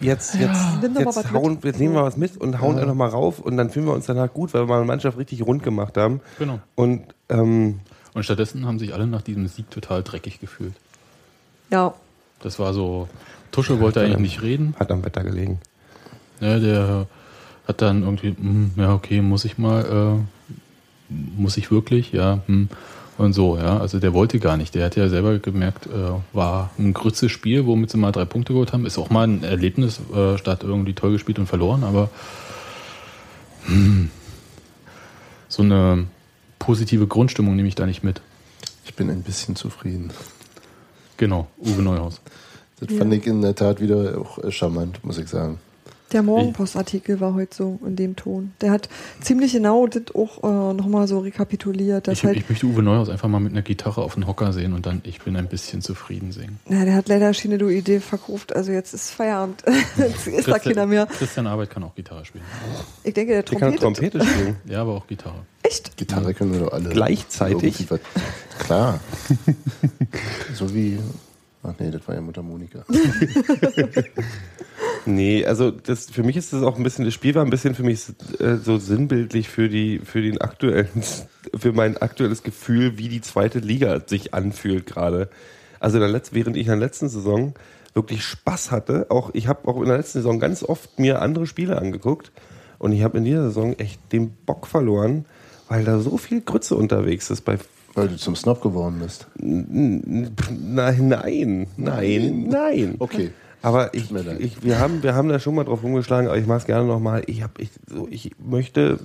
jetzt, 0.00 0.34
jetzt, 0.34 0.62
mal 0.82 1.04
was 1.04 1.16
jetzt, 1.16 1.32
hauen, 1.32 1.58
jetzt 1.62 1.78
nehmen 1.80 1.94
wir 1.94 2.02
was 2.04 2.16
mit 2.16 2.36
und 2.36 2.60
hauen 2.60 2.78
einfach 2.78 2.94
mal 2.94 3.08
rauf 3.08 3.38
und 3.38 3.56
dann 3.56 3.70
fühlen 3.70 3.86
wir 3.86 3.92
uns 3.92 4.06
danach 4.06 4.32
gut, 4.32 4.54
weil 4.54 4.68
wir 4.68 4.76
eine 4.76 4.84
Mannschaft 4.84 5.18
richtig 5.18 5.44
rund 5.44 5.62
gemacht 5.62 5.96
haben. 5.96 6.20
Genau. 6.38 6.60
Und 6.74 7.02
ähm, 7.28 7.80
Und 8.14 8.24
stattdessen 8.24 8.66
haben 8.66 8.78
sich 8.78 8.94
alle 8.94 9.06
nach 9.06 9.22
diesem 9.22 9.46
Sieg 9.48 9.70
total 9.70 10.02
dreckig 10.02 10.40
gefühlt. 10.40 10.74
Ja, 11.70 11.94
Das 12.40 12.58
war 12.58 12.72
so, 12.72 13.08
Tuschel 13.50 13.80
wollte 13.80 14.00
eigentlich 14.00 14.18
nicht 14.18 14.42
reden. 14.42 14.74
hat 14.78 14.90
am 14.90 15.04
Wetter 15.04 15.22
gelegen. 15.24 15.58
Ja, 16.40 16.58
der 16.58 17.06
hat 17.66 17.82
dann 17.82 18.02
irgendwie, 18.02 18.28
hm, 18.28 18.72
ja, 18.76 18.94
okay, 18.94 19.20
muss 19.22 19.44
ich 19.44 19.58
mal, 19.58 20.18
äh, 20.20 21.12
muss 21.36 21.56
ich 21.56 21.70
wirklich, 21.70 22.12
ja, 22.12 22.40
hm, 22.46 22.68
und 23.18 23.32
so, 23.32 23.56
ja. 23.56 23.78
Also 23.78 24.00
der 24.00 24.12
wollte 24.12 24.38
gar 24.40 24.56
nicht. 24.56 24.74
Der 24.74 24.86
hat 24.86 24.96
ja 24.96 25.08
selber 25.08 25.38
gemerkt, 25.38 25.86
äh, 25.86 25.90
war 26.32 26.70
ein 26.78 26.92
grützes 26.92 27.30
Spiel, 27.30 27.66
womit 27.66 27.90
sie 27.90 27.96
mal 27.98 28.12
drei 28.12 28.24
Punkte 28.24 28.52
geholt 28.52 28.72
haben. 28.72 28.86
Ist 28.86 28.98
auch 28.98 29.10
mal 29.10 29.26
ein 29.26 29.42
Erlebnis, 29.44 30.00
äh, 30.14 30.36
statt 30.38 30.62
irgendwie 30.62 30.94
toll 30.94 31.12
gespielt 31.12 31.38
und 31.38 31.46
verloren, 31.46 31.84
aber 31.84 32.10
hm, 33.66 34.10
so 35.48 35.62
eine 35.62 36.06
positive 36.58 37.06
Grundstimmung 37.06 37.56
nehme 37.56 37.68
ich 37.68 37.74
da 37.74 37.86
nicht 37.86 38.02
mit. 38.02 38.20
Ich 38.84 38.94
bin 38.94 39.10
ein 39.10 39.22
bisschen 39.22 39.56
zufrieden. 39.56 40.12
Genau, 41.16 41.46
Uwe 41.58 41.82
Neuhaus. 41.82 42.20
Das 42.80 42.90
Ja. 42.90 42.98
fand 42.98 43.14
ich 43.14 43.26
in 43.26 43.40
der 43.40 43.54
Tat 43.54 43.80
wieder 43.80 44.18
auch 44.20 44.38
charmant, 44.50 45.04
muss 45.04 45.18
ich 45.18 45.28
sagen. 45.28 45.58
Der 46.12 46.22
Morgenpostartikel 46.22 47.20
war 47.20 47.34
heute 47.34 47.56
so 47.56 47.80
in 47.84 47.96
dem 47.96 48.16
Ton. 48.16 48.52
Der 48.60 48.70
hat 48.70 48.88
ziemlich 49.20 49.52
genau 49.52 49.86
das 49.86 50.14
auch 50.14 50.42
äh, 50.42 50.74
nochmal 50.74 51.08
so 51.08 51.18
rekapituliert. 51.18 52.06
Dass 52.06 52.18
Ich, 52.18 52.24
halt, 52.24 52.36
ich 52.36 52.48
möchte 52.48 52.66
Uwe 52.66 52.82
Neuhaus 52.82 53.08
einfach 53.08 53.28
mal 53.28 53.40
mit 53.40 53.52
einer 53.52 53.62
Gitarre 53.62 54.02
auf 54.02 54.14
den 54.14 54.26
Hocker 54.26 54.52
sehen 54.52 54.74
und 54.74 54.86
dann 54.86 55.00
ich 55.04 55.20
bin 55.22 55.36
ein 55.36 55.48
bisschen 55.48 55.82
zufrieden 55.82 56.32
singen. 56.32 56.58
na, 56.68 56.84
der 56.84 56.94
hat 56.94 57.08
leider 57.08 57.32
Schiene 57.34 57.58
du 57.58 57.68
Idee 57.68 58.00
verkauft. 58.00 58.54
Also 58.54 58.72
jetzt 58.72 58.94
ist 58.94 59.10
Feierabend. 59.10 59.62
jetzt 59.96 60.26
ist 60.26 60.48
da 60.48 60.58
keiner 60.58 60.86
mehr. 60.86 61.06
Christian 61.06 61.46
Arbeit 61.46 61.70
kann 61.70 61.82
auch 61.82 61.94
Gitarre 61.94 62.24
spielen. 62.24 62.44
Ich 63.02 63.14
denke, 63.14 63.32
der 63.32 63.42
Der 63.42 63.58
kann 63.58 63.76
Trompete. 63.76 64.18
Trompete 64.18 64.24
spielen. 64.24 64.56
Ja, 64.66 64.82
aber 64.82 64.92
auch 64.92 65.06
Gitarre. 65.06 65.42
Echt? 65.62 65.96
Gitarre 65.96 66.34
können 66.34 66.52
wir 66.52 66.60
doch 66.60 66.72
alle. 66.72 66.90
Gleichzeitig? 66.90 67.86
Klar. 68.58 69.00
so 70.54 70.74
wie. 70.74 70.98
Ach 71.64 71.74
nee, 71.78 71.90
das 71.90 72.06
war 72.06 72.14
ja 72.14 72.20
Mutter 72.20 72.42
Monika. 72.42 72.84
Nee, 75.06 75.44
also 75.44 75.70
das, 75.70 76.06
für 76.06 76.22
mich 76.22 76.36
ist 76.36 76.52
das 76.52 76.62
auch 76.62 76.76
ein 76.76 76.82
bisschen, 76.82 77.04
das 77.04 77.12
Spiel 77.12 77.34
war 77.34 77.44
ein 77.44 77.50
bisschen 77.50 77.74
für 77.74 77.82
mich 77.82 78.06
äh, 78.38 78.56
so 78.56 78.78
sinnbildlich 78.78 79.48
für 79.48 79.68
die, 79.68 79.98
für 79.98 80.22
den 80.22 80.40
aktuellen, 80.40 80.88
für 81.54 81.72
mein 81.72 81.98
aktuelles 81.98 82.42
Gefühl, 82.42 82.96
wie 82.96 83.08
die 83.08 83.20
zweite 83.20 83.58
Liga 83.58 84.00
sich 84.06 84.32
anfühlt 84.32 84.86
gerade. 84.86 85.28
Also 85.78 85.98
letzten, 85.98 86.34
während 86.34 86.56
ich 86.56 86.62
in 86.62 86.70
der 86.70 86.76
letzten 86.76 87.10
Saison 87.10 87.54
wirklich 87.92 88.24
Spaß 88.24 88.70
hatte, 88.70 89.06
auch 89.10 89.30
ich 89.34 89.46
habe 89.46 89.68
auch 89.68 89.76
in 89.80 89.88
der 89.88 89.98
letzten 89.98 90.18
Saison 90.18 90.40
ganz 90.40 90.62
oft 90.62 90.98
mir 90.98 91.20
andere 91.20 91.46
Spiele 91.46 91.76
angeguckt 91.76 92.32
und 92.78 92.92
ich 92.92 93.02
habe 93.02 93.18
in 93.18 93.24
dieser 93.24 93.44
Saison 93.44 93.74
echt 93.74 94.00
den 94.12 94.30
Bock 94.46 94.66
verloren, 94.66 95.26
weil 95.68 95.84
da 95.84 95.98
so 95.98 96.16
viel 96.16 96.40
Grütze 96.40 96.76
unterwegs 96.76 97.28
ist 97.30 97.42
bei 97.42 97.58
Weil 97.94 98.08
du 98.08 98.16
zum 98.16 98.34
Snob 98.34 98.60
geworden 98.60 98.98
bist. 99.00 99.26
Nein, 99.36 100.32
nein, 101.08 101.66
nein, 101.76 102.48
nein. 102.48 102.94
Okay. 102.98 103.30
Aber 103.62 103.94
ich, 103.94 104.10
ich, 104.40 104.62
wir, 104.62 104.78
haben, 104.78 105.02
wir 105.02 105.14
haben 105.14 105.28
da 105.28 105.38
schon 105.38 105.54
mal 105.54 105.64
drauf 105.64 105.82
rumgeschlagen, 105.82 106.28
aber 106.28 106.36
ich 106.36 106.46
mache 106.46 106.58
es 106.58 106.66
gerne 106.66 106.86
nochmal. 106.86 107.22
Ich, 107.26 107.42
hab, 107.42 107.58
ich, 107.58 107.70
so, 107.88 108.06
ich 108.10 108.32
möchte 108.38 108.98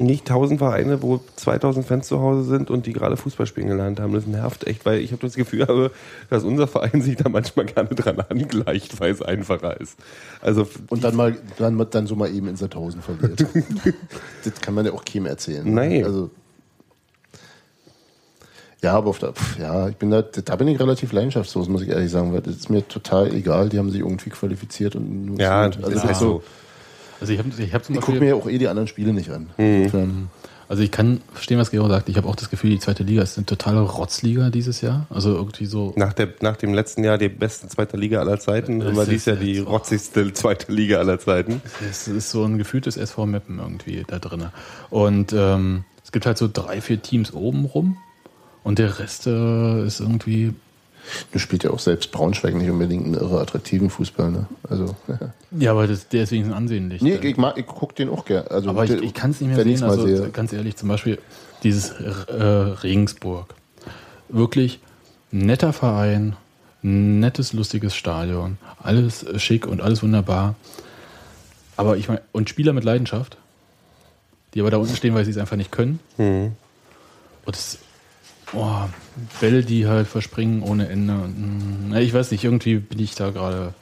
nicht 0.00 0.26
tausend 0.26 0.60
Vereine, 0.60 1.02
wo 1.02 1.20
2000 1.36 1.86
Fans 1.86 2.06
zu 2.08 2.20
Hause 2.20 2.44
sind 2.44 2.70
und 2.70 2.86
die 2.86 2.94
gerade 2.94 3.18
Fußball 3.18 3.46
spielen 3.46 3.68
gelernt 3.68 4.00
haben. 4.00 4.14
Das 4.14 4.26
nervt 4.26 4.66
echt, 4.66 4.86
weil 4.86 5.00
ich 5.00 5.12
habe 5.12 5.20
das 5.20 5.34
Gefühl 5.34 5.66
habe, 5.68 5.90
dass 6.30 6.42
unser 6.42 6.66
Verein 6.66 7.02
sich 7.02 7.16
da 7.16 7.28
manchmal 7.28 7.66
gerne 7.66 7.90
dran 7.90 8.18
angleicht, 8.20 8.98
weil 8.98 9.12
es 9.12 9.20
einfacher 9.20 9.78
ist. 9.78 9.98
Also 10.40 10.66
Und 10.88 11.04
dann 11.04 11.16
mal, 11.16 11.36
dann, 11.58 11.86
dann 11.90 12.06
so 12.06 12.16
mal 12.16 12.32
eben 12.34 12.48
in 12.48 12.56
Sandhausen 12.56 13.02
verliert. 13.02 13.44
das 14.44 14.60
kann 14.62 14.72
man 14.72 14.86
ja 14.86 14.92
auch 14.92 15.04
keinem 15.04 15.26
erzählen. 15.26 15.70
Nein. 15.70 16.04
Also, 16.04 16.30
ja, 18.82 18.94
aber 18.94 19.10
auf 19.10 19.18
der, 19.18 19.32
pf, 19.32 19.58
ja, 19.58 19.88
ich 19.88 19.96
bin 19.96 20.10
da, 20.10 20.22
da 20.22 20.56
bin 20.56 20.68
ich 20.68 20.80
relativ 20.80 21.12
leidenschaftslos, 21.12 21.68
muss 21.68 21.82
ich 21.82 21.90
ehrlich 21.90 22.10
sagen, 22.10 22.32
weil 22.32 22.40
das 22.40 22.56
ist 22.56 22.70
mir 22.70 22.86
total 22.86 23.32
egal. 23.34 23.68
Die 23.68 23.78
haben 23.78 23.90
sich 23.90 24.00
irgendwie 24.00 24.30
qualifiziert 24.30 24.96
und 24.96 25.36
ja, 25.38 25.66
gut. 25.66 25.76
das 25.76 25.84
also, 25.84 25.96
ist 25.96 26.04
halt 26.04 26.16
so. 26.16 26.42
Also 27.20 27.32
ich 27.34 27.38
habe 27.38 27.50
ich 27.58 27.74
hab 27.74 27.84
zum 27.84 27.96
Ich 27.96 28.00
gucke 28.00 28.18
mir 28.18 28.28
ja 28.28 28.34
auch 28.34 28.48
eh 28.48 28.56
die 28.56 28.68
anderen 28.68 28.88
Spiele 28.88 29.12
nicht 29.12 29.30
an. 29.30 29.50
Insofern, 29.58 30.30
also 30.70 30.82
ich 30.82 30.90
kann 30.90 31.20
verstehen, 31.34 31.58
was 31.58 31.70
Gero 31.70 31.88
sagt. 31.88 32.08
Ich 32.08 32.16
habe 32.16 32.26
auch 32.26 32.36
das 32.36 32.48
Gefühl, 32.48 32.70
die 32.70 32.78
zweite 32.78 33.02
Liga 33.02 33.22
ist 33.22 33.36
eine 33.36 33.44
totale 33.44 33.80
Rotzliga 33.80 34.48
dieses 34.48 34.80
Jahr. 34.80 35.06
Also 35.10 35.34
irgendwie 35.34 35.66
so. 35.66 35.92
Nach, 35.96 36.14
der, 36.14 36.28
nach 36.40 36.56
dem 36.56 36.72
letzten 36.72 37.04
Jahr 37.04 37.18
die 37.18 37.28
beste 37.28 37.68
zweite 37.68 37.98
Liga 37.98 38.20
aller 38.20 38.38
Zeiten, 38.40 38.96
war 38.96 39.04
dies 39.04 39.26
Jahr 39.26 39.36
die 39.36 39.58
rotzigste 39.58 40.32
zweite 40.32 40.72
Liga 40.72 40.98
aller 40.98 41.18
Zeiten. 41.18 41.60
Es 41.90 42.08
ist 42.08 42.30
so 42.30 42.44
ein 42.44 42.56
gefühltes 42.56 42.96
SV 42.96 43.26
Meppen 43.26 43.58
irgendwie 43.58 44.04
da 44.06 44.18
drin. 44.18 44.46
Und 44.88 45.34
ähm, 45.34 45.84
es 46.02 46.12
gibt 46.12 46.24
halt 46.24 46.38
so 46.38 46.48
drei, 46.50 46.80
vier 46.80 47.02
Teams 47.02 47.34
oben 47.34 47.66
rum 47.66 47.98
und 48.62 48.78
der 48.78 48.98
Rest 48.98 49.26
äh, 49.26 49.86
ist 49.86 50.00
irgendwie 50.00 50.54
Du 51.32 51.38
spielst 51.38 51.64
ja 51.64 51.70
auch 51.70 51.78
selbst 51.78 52.12
Braunschweig 52.12 52.54
nicht 52.54 52.70
unbedingt 52.70 53.04
einen 53.04 53.14
irre 53.14 53.40
attraktiven 53.40 53.90
Fußball, 53.90 54.30
ne? 54.30 54.46
Also, 54.68 54.96
Ja, 55.58 55.72
aber 55.72 55.86
das, 55.86 56.08
der 56.08 56.24
ist 56.24 56.32
wenigstens 56.32 56.56
ansehnlich. 56.56 57.02
nee, 57.02 57.16
ich, 57.16 57.36
mag, 57.36 57.56
ich 57.58 57.66
guck 57.66 57.94
den 57.94 58.08
auch 58.08 58.24
gerne. 58.24 58.50
Also, 58.50 58.70
aber 58.70 58.84
ich, 58.84 58.92
ich 58.92 59.14
kann 59.14 59.30
es 59.30 59.40
nicht 59.40 59.54
mehr 59.54 59.62
sehen. 59.62 59.82
Also 59.82 60.06
sehe. 60.06 60.28
ganz 60.30 60.52
ehrlich, 60.52 60.76
zum 60.76 60.88
Beispiel 60.88 61.18
dieses 61.62 61.90
äh, 61.90 62.42
Regensburg. 62.42 63.54
Wirklich 64.28 64.80
netter 65.30 65.72
Verein, 65.72 66.36
nettes, 66.82 67.52
lustiges 67.52 67.94
Stadion, 67.94 68.58
alles 68.82 69.24
schick 69.36 69.66
und 69.66 69.80
alles 69.80 70.02
wunderbar. 70.02 70.54
Aber 71.76 71.96
ich 71.96 72.08
meine, 72.08 72.20
und 72.32 72.48
Spieler 72.48 72.72
mit 72.72 72.84
Leidenschaft, 72.84 73.36
die 74.54 74.60
aber 74.60 74.70
da 74.70 74.76
unten 74.76 74.94
stehen, 74.96 75.14
weil 75.14 75.24
sie 75.24 75.30
es 75.30 75.38
einfach 75.38 75.56
nicht 75.56 75.72
können. 75.72 76.00
Mhm. 76.18 76.52
Und 77.46 77.56
das, 77.56 77.78
oh, 78.54 78.84
Bälle, 79.40 79.62
die 79.64 79.86
halt 79.86 80.06
verspringen 80.08 80.62
ohne 80.62 80.88
Ende. 80.88 81.12
Mh, 81.14 82.00
ich 82.00 82.12
weiß 82.14 82.30
nicht, 82.30 82.44
irgendwie 82.44 82.76
bin 82.76 82.98
ich 82.98 83.14
da 83.14 83.30
gerade. 83.30 83.74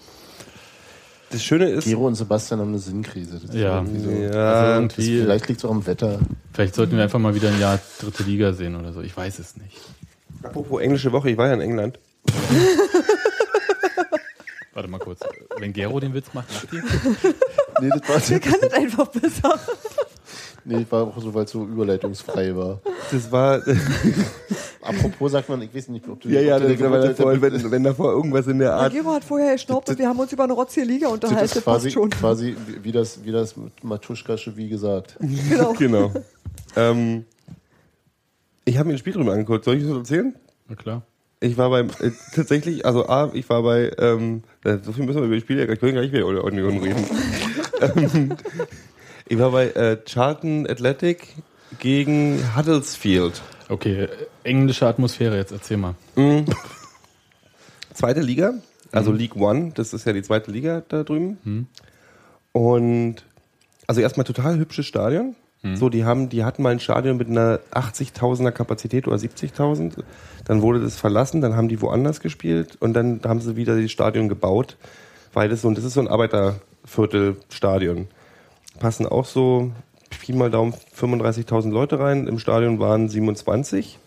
Das 1.31 1.43
Schöne 1.45 1.69
ist, 1.69 1.85
Gero 1.85 2.07
und 2.07 2.15
Sebastian 2.15 2.61
haben 2.61 2.69
eine 2.71 2.79
Sinnkrise. 2.79 3.35
Das 3.41 3.51
ist 3.51 3.55
Ja. 3.55 3.77
irgendwie 3.83 4.01
so. 4.01 4.11
Ja, 4.11 4.53
also 4.77 4.87
Das, 4.87 4.95
vielleicht 5.05 5.49
liegt 5.49 5.61
es 5.61 5.65
auch 5.67 5.71
am 5.73 5.87
Wetter. 5.87 6.19
vielleicht 6.55 6.75
sollten 6.75 6.97
wir 6.97 7.03
einfach 7.03 7.19
mal 7.19 7.35
wieder 7.35 7.49
ein 7.51 7.61
Jahr 7.61 7.79
dritte 8.01 8.23
Liga 8.23 8.53
sehen 8.55 8.77
oder 8.77 8.93
so. 8.95 9.03
Ich 9.03 9.15
weiß 9.15 9.39
es 9.39 9.57
nicht. 9.59 9.77
apropos 10.43 10.81
englische 10.81 11.13
Woche, 11.13 11.29
ich 11.31 11.37
war 11.37 11.49
ja 11.49 11.55
in 11.55 11.61
England. 11.61 11.99
Warte 14.73 14.89
mal 14.89 14.99
kurz. 15.01 15.21
Wenn 15.59 15.73
Gero 15.73 15.99
den 16.01 16.15
Witz 16.15 16.27
macht, 16.35 16.49
macht 16.53 16.73
ihr? 16.73 16.83
Nee, 17.81 17.91
das 17.91 18.09
war, 18.09 18.21
Der 18.21 18.41
kann 18.41 18.61
das 18.61 18.73
einfach 18.73 19.09
besser. 19.09 19.59
Nee, 20.69 20.81
das 20.83 20.93
war 20.93 21.03
auch 21.05 21.21
so, 21.21 21.35
weil 21.35 21.45
es 21.45 21.51
so 21.51 21.65
überleitungsfrei 21.65 22.55
war. 22.55 22.81
Das 23.11 23.33
war, 23.33 23.61
Apropos 24.83 25.33
sagt 25.33 25.49
man, 25.49 25.61
ich 25.63 25.75
weiß 25.75 25.89
nicht, 25.89 26.09
ob 26.09 26.21
du 26.21 26.29
ja, 26.29 26.41
ja, 26.41 26.57
ob 26.57 26.63
du 26.63 26.77
das 26.77 26.91
war 26.91 27.01
davor, 27.01 27.43
wenn, 27.43 27.71
wenn 27.71 27.85
davor 27.85 28.13
irgendwas 28.13 28.47
in 28.47 28.59
der 28.59 28.69
Der 28.69 28.77
Art. 28.77 28.93
Gero 28.93 29.13
hat 29.13 29.25
vorher 29.25 29.53
geschnaubt 29.53 29.89
und 29.91 29.99
wir 29.99 30.09
haben 30.09 30.19
uns 30.19 30.33
über 30.33 30.45
eine 30.45 30.53
rotzige 30.53 30.87
Liga 30.87 31.07
das 31.07 31.15
unterhalten. 31.15 31.45
ist 31.45 31.57
Das 31.57 31.65
quasi, 31.65 31.89
passt 31.89 31.95
schon. 31.95 32.11
quasi 32.11 32.57
wie, 32.67 32.85
wie 32.85 32.93
das, 32.93 33.25
wie 33.25 33.33
das 33.33 33.57
mit 33.57 33.85
Matuschkasche 33.85 34.57
wie 34.57 34.69
gesagt. 34.69 35.17
Genau. 35.21 35.73
Genau. 35.75 36.13
ähm, 36.77 37.25
ich 38.65 38.79
habe 38.79 38.89
mir 38.89 38.95
ein 38.95 38.99
Spiel 38.99 39.13
drüber 39.13 39.33
angeguckt. 39.33 39.65
Soll 39.65 39.77
ich 39.77 39.83
das 39.85 39.93
erzählen? 39.93 40.35
Na 40.69 40.77
klar. 40.77 41.03
Ich 41.41 41.57
war 41.57 41.71
beim, 41.71 41.89
äh, 42.01 42.11
tatsächlich, 42.35 42.85
also 42.85 43.07
A, 43.09 43.31
ich 43.33 43.49
war 43.49 43.63
bei, 43.63 43.93
ähm, 43.99 44.43
äh, 44.65 44.79
so 44.83 44.93
viel 44.93 45.05
müssen 45.05 45.21
wir 45.21 45.27
über 45.27 45.37
die 45.37 45.41
Spiele, 45.41 45.73
ich 45.73 45.79
können 45.79 45.95
gar 45.95 46.01
nicht 46.03 46.13
mehr 46.13 46.23
über 46.23 46.43
Union 46.43 46.79
reden. 46.79 47.05
ähm, 47.97 48.37
ich 49.29 49.39
war 49.39 49.51
bei 49.51 49.69
äh, 49.69 49.99
Charlton 50.05 50.67
Athletic 50.69 51.35
gegen 51.79 52.57
Huddersfield. 52.57 53.43
Okay, 53.69 54.09
englische 54.45 54.87
Atmosphäre, 54.87 55.37
jetzt 55.37 55.53
erzähl 55.53 55.77
mal. 55.77 55.95
Zweite 57.93 58.21
Liga, 58.21 58.55
also 58.93 59.13
League 59.13 59.37
One, 59.37 59.73
das 59.75 59.93
ist 59.93 60.07
ja 60.07 60.13
die 60.13 60.23
zweite 60.23 60.51
Liga 60.51 60.83
da 60.89 61.03
drüben. 61.03 61.39
Und 62.53 63.17
also 63.87 64.01
erstmal 64.01 64.25
total 64.25 64.59
hübsches 64.59 64.87
Stadion. 64.87 65.35
So, 65.77 65.89
die 65.89 66.05
haben, 66.05 66.29
die 66.29 66.45
hatten 66.45 66.63
mal 66.63 66.71
ein 66.71 66.79
Stadion 66.79 67.17
mit 67.17 67.29
einer 67.29 67.59
80.000er 67.73 68.53
Kapazität 68.53 69.09
oder 69.09 69.17
70.000. 69.17 70.05
Dann 70.45 70.63
wurde 70.63 70.81
das 70.81 70.97
verlassen, 70.97 71.41
dann 71.41 71.57
haben 71.57 71.69
die 71.69 71.83
woanders 71.83 72.21
gespielt 72.21 72.77
und 72.79 72.95
dann 72.95 73.21
haben 73.25 73.41
sie 73.41 73.57
wieder 73.57 73.81
das 73.81 73.91
Stadion 73.91 74.29
gebaut, 74.29 74.77
weil 75.33 75.49
das 75.49 75.63
so, 75.63 75.69
und 75.69 75.77
das 75.77 75.85
ist 75.85 75.95
so 75.95 76.01
ein 76.01 76.07
Arbeiterviertelstadion. 76.07 78.07
Passen 78.79 79.07
auch 79.07 79.25
so 79.25 79.73
Pi 80.11 80.33
mal 80.33 80.51
Daumen 80.51 80.75
35.000 80.99 81.71
Leute 81.71 81.99
rein. 81.99 82.27
Im 82.27 82.39
Stadion 82.39 82.79
waren 82.79 83.09
27. 83.09 83.99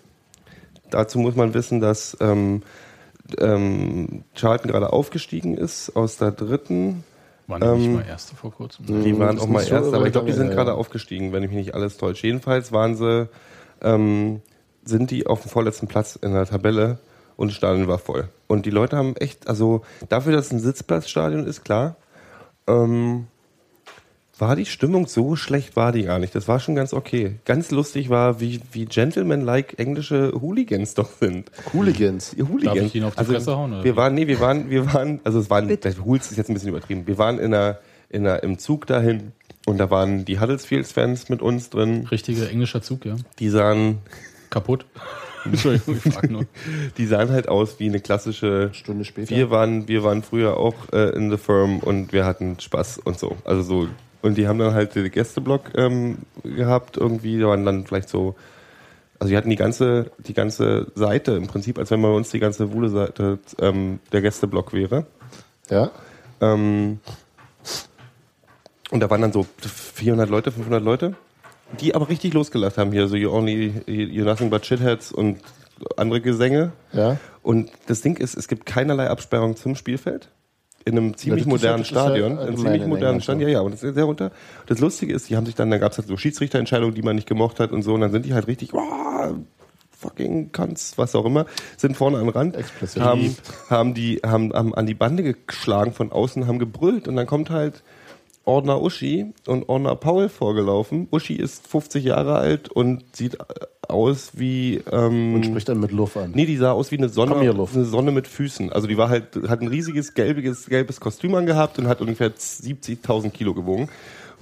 Dazu 0.90 1.20
muss 1.20 1.36
man 1.36 1.54
wissen, 1.54 1.80
dass 1.80 2.18
ähm, 2.20 2.64
ähm, 3.40 4.24
Charlton 4.36 4.72
gerade 4.72 4.92
aufgestiegen 4.92 5.56
ist 5.58 5.96
aus 5.96 6.18
der 6.18 6.32
dritten. 6.32 7.04
Waren 7.48 7.62
die 7.62 7.68
nicht 7.68 7.88
Ähm, 7.88 7.96
mal 7.96 8.06
Erste 8.06 8.36
vor 8.36 8.52
kurzem? 8.52 8.86
Die 8.86 9.18
waren 9.18 9.40
auch 9.40 9.48
mal 9.48 9.60
nicht 9.60 9.70
so 9.70 9.76
erst, 9.76 9.94
aber 9.94 10.06
ich 10.06 10.12
glaube, 10.12 10.28
die 10.28 10.34
sind 10.34 10.48
her, 10.48 10.56
gerade 10.56 10.72
ja. 10.72 10.76
aufgestiegen, 10.76 11.32
wenn 11.32 11.44
ich 11.44 11.50
mich 11.50 11.58
nicht 11.58 11.76
alles 11.76 11.98
täusche. 11.98 12.28
Jedenfalls 12.28 12.72
waren 12.72 12.96
sie, 12.96 13.30
ähm, 13.82 14.42
sind 14.84 15.12
die 15.12 15.28
auf 15.28 15.42
dem 15.42 15.50
vorletzten 15.50 15.88
Platz 15.88 16.16
in 16.16 16.34
der 16.34 16.46
Tabelle 16.46 17.00
und 17.38 17.50
das 17.50 17.58
Stadion 17.58 17.88
war 17.88 18.00
voll. 18.00 18.30
Und 18.48 18.66
die 18.66 18.70
Leute 18.70 18.98
haben 18.98 19.16
echt, 19.16 19.48
also 19.48 19.82
dafür, 20.10 20.34
dass 20.34 20.48
es 20.48 20.52
ein 20.52 20.60
Sitzplatzstadion 20.60 21.46
ist, 21.46 21.64
klar, 21.64 21.96
ähm, 22.68 23.28
war 24.42 24.56
die 24.56 24.66
Stimmung 24.66 25.06
so 25.06 25.36
schlecht, 25.36 25.76
war 25.76 25.92
die 25.92 26.04
gar 26.04 26.18
nicht. 26.18 26.34
Das 26.34 26.48
war 26.48 26.60
schon 26.60 26.74
ganz 26.74 26.94
okay. 26.94 27.36
Ganz 27.46 27.70
lustig 27.70 28.10
war, 28.10 28.42
wie, 28.42 28.60
wie 28.72 28.86
gentleman-like 28.86 29.78
englische 29.78 30.34
Hooligans 30.34 30.96
doch 30.96 31.12
sind. 31.12 31.52
Hooligans. 31.74 32.32
Die 32.32 32.42
Hooligans. 32.42 32.76
Darf 32.76 32.88
ich 32.88 32.96
ihn 32.96 33.04
auf 33.04 33.16
die 33.16 33.24
Fresse 33.24 33.56
hauen, 33.56 33.74
oder 33.74 33.84
Wir 33.84 33.94
wie? 33.94 33.98
waren, 33.98 34.16
nee, 34.16 34.26
wir 34.28 34.40
waren, 34.40 34.70
wir 34.72 34.92
waren, 34.94 35.20
also 35.24 35.40
es 35.40 35.50
waren, 35.52 35.68
Bitte. 35.68 35.92
der 35.92 36.04
Hools 36.04 36.32
ist 36.32 36.38
jetzt 36.38 36.50
ein 36.50 36.56
bisschen 36.56 36.70
übertrieben. 36.70 37.06
Wir 37.06 37.20
waren 37.20 37.38
in 37.38 37.54
einer, 37.54 37.78
in 38.10 38.26
einer, 38.26 38.42
im 38.42 38.58
Zug 38.58 38.88
dahin 38.88 39.32
und 39.68 39.78
da 39.78 39.92
waren 39.92 40.26
die 40.26 40.40
Huddersfield-Fans 40.40 41.30
mit 41.30 41.44
uns 41.44 41.70
drin. 41.70 42.08
Richtiger 42.10 42.50
englischer 42.50 42.82
Zug, 42.82 43.06
ja. 43.06 43.18
Die 43.38 43.50
sahen, 43.50 44.00
Kaputt. 44.50 44.88
Entschuldigung, 45.46 46.00
ich 46.04 46.14
frag 46.14 46.32
nur. 46.32 46.46
die 46.98 47.06
sahen 47.06 47.30
halt 47.30 47.48
aus 47.48 47.80
wie 47.80 47.88
eine 47.88 48.00
klassische. 48.00 48.70
Stunde 48.74 49.06
später. 49.06 49.36
Wir 49.36 49.52
waren, 49.52 49.88
wir 49.88 50.04
waren 50.04 50.24
früher 50.24 50.58
auch 50.58 50.76
äh, 50.94 51.16
in 51.16 51.30
the 51.30 51.38
firm 51.38 51.80
und 51.80 52.12
wir 52.12 52.26
hatten 52.26 52.60
Spaß 52.60 53.00
und 53.00 53.20
so. 53.20 53.38
Also 53.44 53.62
so. 53.62 53.88
Und 54.22 54.38
die 54.38 54.48
haben 54.48 54.60
dann 54.60 54.74
halt 54.74 54.96
den 54.96 55.10
Gästeblock 55.10 55.72
ähm, 55.76 56.20
gehabt 56.44 56.98
irgendwie. 56.98 57.40
Da 57.40 57.48
waren 57.48 57.66
dann 57.66 57.86
vielleicht 57.86 58.10
so, 58.10 58.36
also 59.20 59.32
die 59.32 59.38
hatten 59.38 59.50
die 59.50 59.56
ganze, 59.56 60.12
die 60.20 60.34
ganze 60.34 60.92
Seite 60.96 61.34
im 61.34 61.48
Prinzip, 61.48 61.80
als 61.80 61.92
wenn 61.92 62.02
bei 62.02 62.10
uns 62.10 62.30
die 62.30 62.40
ganze 62.40 62.72
Wuhle 62.72 62.90
Seite 62.90 63.40
ähm, 63.60 64.00
der 64.12 64.22
Gästeblock 64.22 64.74
wäre. 64.74 65.06
ja? 65.70 65.92
Ähm, 66.40 67.00
und 68.92 69.00
da 69.00 69.10
waren 69.10 69.22
dann 69.22 69.32
so 69.32 69.46
400 69.60 70.30
Leute, 70.30 70.52
500 70.52 70.84
Leute, 70.84 71.16
die 71.80 71.96
aber 71.96 72.10
richtig 72.10 72.34
losgelacht 72.34 72.78
haben 72.78 72.92
hier, 72.92 73.08
so 73.08 73.16
You 73.16 73.32
Only, 73.32 73.74
You're 73.88 74.26
Nothing 74.26 74.50
But 74.50 74.66
Shitheads 74.66 75.14
und 75.14 75.40
andere 75.96 76.20
Gesänge. 76.20 76.74
Ja? 76.92 77.18
Und 77.42 77.72
das 77.88 78.02
Ding 78.02 78.18
ist, 78.18 78.36
es 78.36 78.48
gibt 78.48 78.66
keinerlei 78.66 79.10
Absperrung 79.10 79.56
zum 79.56 79.76
Spielfeld. 79.76 80.30
In 80.86 80.98
einem 80.98 81.16
ziemlich 81.16 81.46
modernen 81.46 81.86
Stadion. 81.86 82.34
in 82.34 82.40
einem 82.40 82.58
ziemlich 82.58 82.86
modernen 82.86 83.22
Stadion. 83.22 83.50
Ja, 83.50 83.56
ja, 83.56 83.62
und 83.62 83.72
das 83.74 83.84
ist 83.84 83.94
sehr 83.94 84.06
runter. 84.06 84.32
Das 84.66 84.80
Lustige 84.80 85.14
ist, 85.14 85.30
die 85.30 85.38
haben 85.38 85.46
sich 85.46 85.56
dann, 85.56 85.70
da 85.70 85.78
gab 85.78 85.92
es 85.92 85.98
halt 85.98 86.08
so 86.08 86.18
Schiedsrichterentscheidungen, 86.18 86.96
die 86.96 87.04
man 87.04 87.16
nicht 87.16 87.28
gemocht 87.28 87.60
hat 87.60 87.72
und 87.72 87.84
so. 87.84 87.94
Und 87.94 88.02
dann 88.02 88.12
sind 88.12 88.26
die 88.26 88.34
halt 88.34 88.48
richtig, 88.48 88.74
oh, 88.74 89.36
fucking 90.02 90.52
Cunts, 90.52 90.98
was 90.98 91.16
auch 91.16 91.26
immer, 91.26 91.46
sind 91.78 91.96
vorne 91.96 92.18
den 92.18 92.30
Rand, 92.30 92.58
haben, 93.00 93.36
haben, 93.70 93.94
die, 93.94 94.20
haben, 94.26 94.52
haben 94.54 94.74
an 94.74 94.86
die 94.86 94.96
Bande 94.96 95.36
geschlagen 95.36 95.94
von 95.94 96.12
außen, 96.12 96.48
haben 96.48 96.60
gebrüllt 96.60 97.08
und 97.08 97.16
dann 97.16 97.28
kommt 97.28 97.50
halt 97.50 97.84
Ordner 98.46 98.82
Uschi 98.82 99.34
und 99.48 99.70
Ordner 99.70 99.96
Paul 99.96 100.30
vorgelaufen. 100.30 101.08
Uschi 101.12 101.36
ist 101.36 101.68
50 101.68 102.04
Jahre 102.04 102.36
alt 102.36 102.70
und 102.70 103.04
sieht 103.16 103.36
äh, 103.36 103.38
aus 103.88 104.32
wie 104.34 104.82
ähm, 104.92 105.36
Und 105.36 105.46
spricht 105.46 105.70
dann 105.70 105.80
mit 105.80 105.92
Luft 105.92 106.18
an. 106.18 106.32
Nee, 106.34 106.46
die 106.46 106.58
sah 106.58 106.72
aus 106.72 106.92
wie 106.92 106.98
eine 106.98 107.10
Sonne, 107.10 107.40
hier, 107.42 107.52
eine 107.52 107.86
Sonne 107.86 108.12
mit 108.12 108.28
Füßen. 108.28 108.72
Also 108.72 108.88
die 108.88 108.98
war 108.98 109.10
halt, 109.10 109.36
hat 109.48 109.62
ein 109.62 109.68
riesiges 109.68 110.14
gelbiges, 110.14 110.68
gelbes 110.68 111.00
Kostüm 111.00 111.36
angehabt 111.36 111.78
und 111.78 111.88
hat 111.88 112.02
ungefähr 112.02 112.32
70.000 112.32 113.30
Kilo 113.30 113.54
gewogen. 113.54 113.90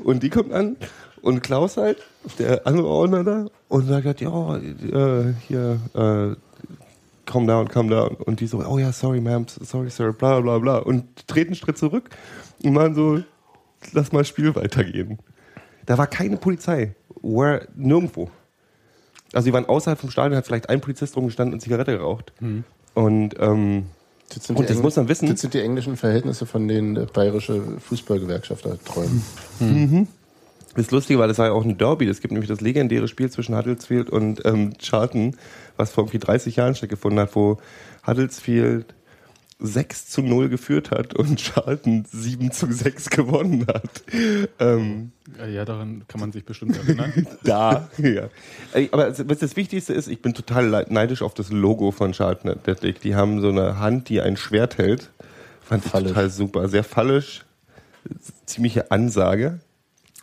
Und 0.03 0.23
die 0.23 0.29
kommt 0.29 0.53
an 0.53 0.77
und 1.21 1.43
Klaus 1.43 1.77
halt, 1.77 1.97
der 2.37 2.65
andere 2.65 2.87
Ordner 2.87 3.23
da, 3.23 3.45
und 3.67 3.87
sagt 3.87 4.05
halt, 4.05 4.21
ja, 4.21 4.57
äh, 4.57 5.33
hier, 5.47 5.79
äh, 5.93 6.35
calm 7.25 7.47
down, 7.47 7.67
calm 7.67 7.89
down. 7.89 8.15
Und 8.15 8.39
die 8.39 8.47
so, 8.47 8.63
oh 8.65 8.77
ja, 8.77 8.91
sorry, 8.91 9.19
ma'am, 9.19 9.45
sorry, 9.63 9.89
sir, 9.89 10.13
bla, 10.13 10.39
bla, 10.39 10.57
bla. 10.57 10.77
Und 10.77 11.27
treten 11.27 11.49
einen 11.49 11.55
Schritt 11.55 11.77
zurück 11.77 12.09
und 12.63 12.73
machen 12.73 12.95
so, 12.95 13.19
lass 13.93 14.11
mal 14.11 14.19
das 14.19 14.27
Spiel 14.27 14.55
weitergehen. 14.55 15.19
Da 15.85 15.97
war 15.97 16.07
keine 16.07 16.37
Polizei. 16.37 16.95
Where, 17.21 17.67
nirgendwo. 17.75 18.29
Also 19.33 19.45
die 19.47 19.53
waren 19.53 19.65
außerhalb 19.65 19.99
vom 19.99 20.09
Stadion, 20.09 20.37
hat 20.37 20.45
vielleicht 20.45 20.69
ein 20.69 20.81
Polizist 20.81 21.15
rumgestanden 21.15 21.53
und 21.53 21.59
Zigarette 21.59 21.91
geraucht. 21.97 22.33
Und 22.93 23.35
ähm, 23.39 23.85
Das 24.29 24.45
sind 24.45 24.57
Und 24.57 24.69
die 24.69 24.73
das 24.73 24.81
muss 24.81 24.95
man 24.95 25.07
wissen. 25.07 25.29
Das 25.29 25.41
sind 25.41 25.53
die 25.53 25.61
englischen 25.61 25.97
Verhältnisse, 25.97 26.45
von 26.45 26.67
denen 26.67 26.95
der 26.95 27.05
bayerische 27.05 27.61
Fußballgewerkschafter 27.79 28.77
träumen. 28.83 29.23
das 30.75 30.91
Lustige 30.91 31.19
war, 31.19 31.27
das 31.27 31.37
war 31.37 31.47
ja 31.47 31.51
auch 31.51 31.63
ein 31.63 31.77
Derby. 31.77 32.07
Es 32.07 32.21
gibt 32.21 32.31
nämlich 32.31 32.49
das 32.49 32.61
legendäre 32.61 33.07
Spiel 33.07 33.29
zwischen 33.29 33.55
Huddersfield 33.55 34.09
und 34.09 34.45
ähm, 34.45 34.73
Charlton, 34.79 35.35
was 35.77 35.91
vor 35.91 36.03
irgendwie 36.03 36.19
30 36.19 36.55
Jahren 36.55 36.75
stattgefunden 36.75 37.19
hat, 37.19 37.35
wo 37.35 37.57
Huddersfield 38.05 38.93
6 39.61 40.07
zu 40.09 40.21
0 40.21 40.47
geführt 40.49 40.89
hat 40.91 41.13
und 41.15 41.37
Charlton 41.41 42.05
7 42.09 42.51
zu 42.51 42.71
6 42.71 43.09
gewonnen 43.09 43.65
hat. 43.67 44.03
Ähm, 44.59 45.11
Ja, 45.37 45.45
ja, 45.47 45.65
daran 45.65 46.03
kann 46.07 46.21
man 46.21 46.31
sich 46.31 46.45
bestimmt 46.45 46.77
erinnern. 46.77 47.27
da. 47.43 47.89
ja. 47.97 48.29
Aber 48.91 49.13
was 49.27 49.39
das 49.39 49.55
Wichtigste 49.57 49.93
ist, 49.93 50.07
ich 50.07 50.21
bin 50.21 50.33
total 50.33 50.85
neidisch 50.89 51.21
auf 51.21 51.33
das 51.33 51.51
Logo 51.51 51.91
von 51.91 52.13
Charlton 52.13 52.49
Athletic. 52.51 53.01
Die 53.01 53.15
haben 53.15 53.41
so 53.41 53.49
eine 53.49 53.79
Hand, 53.79 54.07
die 54.09 54.21
ein 54.21 54.37
Schwert 54.37 54.77
hält. 54.77 55.09
Fand 55.61 55.85
ich 55.85 55.91
Fallisch. 55.91 56.09
total 56.09 56.29
super. 56.29 56.69
Sehr 56.69 56.83
fallisch. 56.83 57.45
Ziemliche 58.45 58.91
Ansage. 58.91 59.59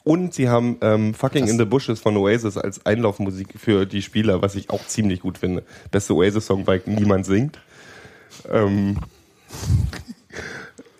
Und 0.02 0.34
sie 0.34 0.48
haben 0.48 0.78
ähm, 0.80 1.14
Fucking 1.14 1.42
Das- 1.42 1.50
in 1.50 1.58
the 1.58 1.64
Bushes 1.64 2.00
von 2.00 2.16
Oasis 2.16 2.56
als 2.56 2.86
Einlaufmusik 2.86 3.48
für 3.58 3.86
die 3.86 4.02
Spieler, 4.02 4.40
was 4.40 4.54
ich 4.54 4.70
auch 4.70 4.86
ziemlich 4.86 5.20
gut 5.20 5.38
finde. 5.38 5.62
Beste 5.90 6.14
Oasis-Song, 6.14 6.66
weil 6.66 6.80
niemand 6.86 7.26
singt. 7.26 7.58
ähm, 8.50 8.96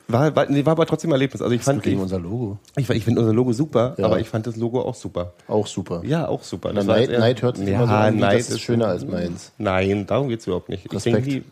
war, 0.08 0.34
war, 0.36 0.46
nee, 0.48 0.64
war 0.64 0.72
aber 0.72 0.86
trotzdem 0.86 1.10
ein 1.10 1.14
Erlebnis. 1.14 1.42
Also 1.42 1.54
ich 1.54 1.62
fand, 1.62 1.82
Gegen 1.82 1.96
ich, 1.96 2.02
unser 2.02 2.18
Logo. 2.20 2.58
ich, 2.76 2.88
ich 2.90 3.04
finde 3.04 3.20
unser 3.20 3.32
Logo 3.32 3.52
super, 3.52 3.94
Ja. 3.98 4.04
aber 4.06 4.20
ich 4.20 4.28
fand 4.28 4.46
das 4.46 4.56
Logo 4.56 4.80
auch 4.82 4.94
super. 4.94 5.32
Auch 5.48 5.66
super. 5.66 6.02
Ja, 6.04 6.28
auch 6.28 6.42
super. 6.44 6.70
Na, 6.72 6.86
war 6.86 6.96
Neid, 6.96 7.10
eher- 7.10 7.18
Neid 7.20 7.42
hört 7.42 7.56
sich 7.56 7.68
ja, 7.68 7.76
immer 7.76 7.86
so 7.88 7.92
an, 7.94 8.16
Neid 8.18 8.38
das 8.40 8.50
ist 8.50 8.60
schöner 8.60 8.86
als 8.88 9.04
meins. 9.04 9.52
Nein, 9.58 10.06
darum 10.06 10.28
geht's 10.28 10.46
überhaupt 10.46 10.68
nicht. 10.68 10.86
Ich 10.86 10.92
Respekt. 10.92 11.16
denke, 11.16 11.28
die, 11.30 11.42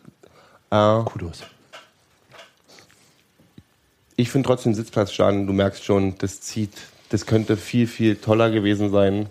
äh, 0.70 1.02
Kudos. 1.04 1.42
ich 4.16 4.30
finde 4.30 4.46
trotzdem 4.46 4.74
Sitzplatzstadion, 4.74 5.46
du 5.46 5.52
merkst 5.52 5.84
schon, 5.84 6.14
das 6.18 6.40
zieht, 6.40 6.72
das 7.10 7.26
könnte 7.26 7.56
viel, 7.56 7.86
viel 7.86 8.16
toller 8.16 8.50
gewesen 8.50 8.90
sein, 8.90 9.26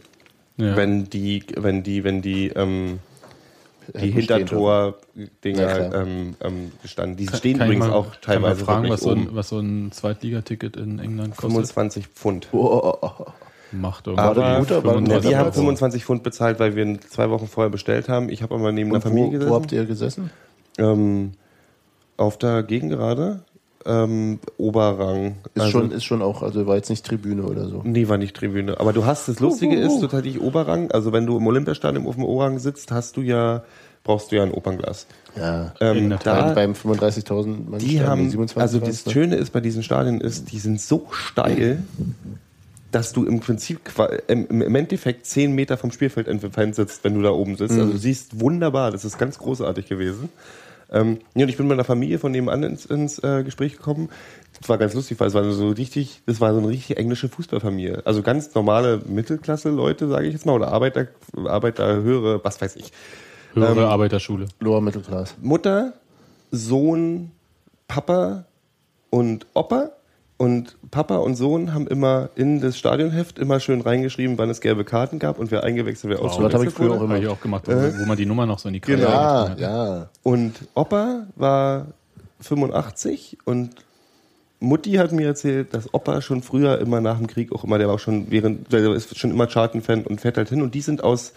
Ja. 0.57 0.75
wenn 0.75 1.09
die, 1.09 1.43
wenn 1.55 1.83
die, 1.83 2.03
wenn 2.03 2.21
die, 2.21 2.49
ähm, 2.49 2.99
die 3.87 3.99
Hätten 4.11 4.21
stehen 4.21 4.37
Hintertor-Dinger 4.37 5.61
Ja, 5.61 6.01
ähm, 6.01 6.35
ähm, 6.41 6.71
gestanden. 6.81 7.17
Die 7.17 7.27
stehen 7.27 7.57
Kann 7.57 7.67
übrigens 7.67 7.87
mal- 7.87 7.93
auch 7.93 8.05
kann 8.21 8.35
ich 8.35 8.41
mal 8.41 8.47
teilweise 8.49 8.65
fragen, 8.65 8.89
was 8.89 9.01
so, 9.01 9.09
ein, 9.11 9.27
was 9.31 9.49
so 9.49 9.59
ein 9.59 9.91
Zweitligaticket 9.91 10.77
in 10.77 10.99
England 10.99 11.31
kostet. 11.35 11.51
25 11.51 12.07
Pfund. 12.07 12.47
Oh, 12.51 12.57
oh, 12.83 12.97
oh, 13.01 13.09
oh. 13.19 13.25
Macht 13.71 14.07
Aber 14.07 14.35
der 14.35 14.59
gut, 14.59 14.71
aber- 14.71 15.01
Netter 15.01 15.23
wir 15.23 15.37
haben 15.37 15.45
Platz. 15.45 15.55
25 15.55 16.05
Pfund 16.05 16.21
bezahlt, 16.23 16.59
weil 16.59 16.75
wir 16.75 17.01
zwei 17.01 17.29
Wochen 17.31 17.47
vorher 17.47 17.71
bestellt 17.71 18.07
haben. 18.07 18.29
Ich 18.29 18.43
habe 18.43 18.53
aber 18.53 18.71
neben 18.71 18.89
der 18.91 18.97
Und 18.97 19.01
Familie 19.01 19.25
wo, 19.27 19.31
gesessen. 19.31 19.49
wo 19.49 19.55
habt 19.55 19.71
ihr 19.71 19.85
gesessen? 19.85 20.29
ähm, 20.77 21.31
auf 22.17 22.37
der 22.37 22.61
Gegengerade. 22.63 23.43
Ähm, 23.85 24.39
Oberrang. 24.57 25.35
Ist, 25.53 25.61
Also- 25.61 25.71
schon, 25.71 25.91
ist 25.91 26.03
schon 26.03 26.21
auch, 26.21 26.41
also 26.41 26.65
war 26.67 26.75
jetzt 26.75 26.89
nicht 26.89 27.05
Tribüne 27.05 27.43
oder 27.43 27.67
so. 27.67 27.81
Nee, 27.83 28.07
war 28.07 28.17
nicht 28.17 28.35
Tribüne. 28.35 28.79
Aber 28.79 28.93
du 28.93 29.05
hast, 29.05 29.27
das 29.27 29.39
Lustige 29.39 29.75
ist, 29.75 29.99
tatsächlich 30.01 30.39
Oberrang. 30.41 30.91
Also 30.91 31.11
wenn 31.11 31.25
du 31.25 31.37
im 31.37 31.45
Olympiastadion 31.47 32.05
auf 32.07 32.15
dem 32.15 32.23
Oberrang 32.23 32.59
sitzt, 32.59 32.91
hast 32.91 33.17
du 33.17 33.21
ja, 33.21 33.63
brauchst 34.03 34.31
du 34.31 34.37
ja 34.37 34.43
ein 34.43 34.51
Opernglas. 34.51 35.07
Ja. 35.37 35.73
Ähm, 35.81 35.97
In 35.97 36.09
der 36.09 36.19
da, 36.19 36.53
beim 36.53 36.73
35.000 36.73 37.69
Mann 37.69 37.79
die 37.79 38.01
haben, 38.01 38.29
27 38.29 38.57
also 38.61 38.79
das 38.79 39.05
ne? 39.05 39.11
Schöne 39.11 39.35
ist 39.35 39.51
bei 39.51 39.59
diesen 39.61 39.83
Stadien 39.83 40.21
ist, 40.21 40.51
die 40.51 40.59
sind 40.59 40.79
so 40.79 41.07
steil, 41.11 41.83
dass 42.91 43.11
du 43.11 43.25
im 43.25 43.39
Prinzip 43.39 43.79
im, 44.27 44.61
im 44.61 44.75
Endeffekt 44.75 45.25
10 45.25 45.53
Meter 45.53 45.77
vom 45.77 45.91
Spielfeld 45.91 46.27
entfernt 46.27 46.75
sitzt, 46.75 47.03
wenn 47.03 47.15
du 47.15 47.21
da 47.21 47.31
oben 47.31 47.57
sitzt. 47.57 47.73
Also 47.77 47.91
du 47.91 47.97
siehst 47.97 48.39
wunderbar, 48.39 48.91
das 48.91 49.03
ist 49.03 49.17
ganz 49.17 49.39
großartig 49.39 49.87
gewesen. 49.87 50.29
Ähm, 50.93 51.19
ja, 51.35 51.43
und 51.43 51.49
ich 51.49 51.57
bin 51.57 51.67
mit 51.67 51.73
einer 51.73 51.83
Familie 51.83 52.19
von 52.19 52.31
nebenan 52.31 52.63
ins, 52.63 52.85
ins 52.85 53.19
äh, 53.19 53.43
Gespräch 53.43 53.75
gekommen. 53.75 54.09
Das 54.59 54.69
war 54.69 54.77
ganz 54.77 54.93
lustig, 54.93 55.19
weil 55.19 55.27
es 55.27 55.33
war 55.33 55.43
so 55.51 55.69
richtig, 55.69 56.21
das 56.27 56.39
war 56.39 56.53
so 56.53 56.59
eine 56.59 56.69
richtig 56.69 56.97
englische 56.97 57.27
Fußballfamilie. 57.29 58.03
Also 58.05 58.21
ganz 58.21 58.53
normale 58.53 59.01
Mittelklasse-Leute, 59.05 60.07
sage 60.07 60.27
ich 60.27 60.33
jetzt 60.33 60.45
mal, 60.45 60.53
oder 60.53 60.71
Arbeiter, 60.71 61.07
Arbeiter, 61.35 61.95
höhere, 61.95 62.43
was 62.43 62.61
weiß 62.61 62.75
ich. 62.75 62.93
Höhere 63.55 63.81
ähm, 63.81 63.87
Arbeiterschule. 63.87 64.45
Lower 64.59 64.81
Mittelklass. 64.81 65.35
Mutter, 65.41 65.93
Sohn, 66.51 67.31
Papa 67.87 68.45
und 69.09 69.47
Opa. 69.53 69.91
Und 70.43 70.75
Papa 70.91 71.17
und 71.17 71.35
Sohn 71.35 71.73
haben 71.73 71.87
immer 71.87 72.29
in 72.35 72.59
das 72.59 72.77
Stadionheft 72.77 73.39
immer 73.39 73.59
schön 73.59 73.79
reingeschrieben, 73.81 74.37
wann 74.37 74.49
es 74.49 74.59
gelbe 74.61 74.83
Karten 74.83 75.17
gab 75.19 75.39
und 75.39 75.51
wer 75.51 75.63
eingewechselt, 75.63 76.09
wer 76.11 76.17
Das 76.21 76.33
habe 76.33 76.41
ich 76.41 76.53
ausgewechselt 76.55 76.75
früher 76.75 76.91
auch 76.91 76.95
wurde. 76.99 77.05
immer. 77.05 77.17
Ich 77.23 77.27
auch 77.27 77.39
gemacht, 77.39 77.63
wo, 77.67 77.71
Äh? 77.71 77.93
wo 77.99 78.05
man 78.05 78.17
die 78.17 78.25
Nummer 78.25 78.45
noch 78.45 78.59
so 78.59 78.67
in 78.67 78.73
die 78.73 78.81
Ja, 78.85 78.95
geschrieben 78.95 79.07
hat. 79.51 79.59
ja. 79.59 80.09
Und 80.23 80.53
Opa 80.75 81.27
war 81.35 81.87
85 82.41 83.37
und 83.45 83.69
Mutti 84.59 84.93
hat 84.93 85.11
mir 85.11 85.27
erzählt, 85.27 85.73
dass 85.73 85.93
Opa 85.93 86.21
schon 86.21 86.41
früher 86.41 86.79
immer 86.79 87.01
nach 87.01 87.17
dem 87.17 87.27
Krieg 87.27 87.51
auch 87.51 87.63
immer, 87.63 87.77
der 87.77 87.87
war 87.87 87.95
auch 87.95 87.99
schon 87.99 88.29
während, 88.29 88.71
der 88.71 88.93
ist 88.93 89.17
schon 89.17 89.31
immer 89.31 89.47
Charten-Fan 89.47 90.03
und 90.03 90.21
fährt 90.21 90.37
halt 90.37 90.49
hin 90.49 90.61
und 90.61 90.73
die 90.73 90.81
sind 90.81 91.03
aus 91.03 91.33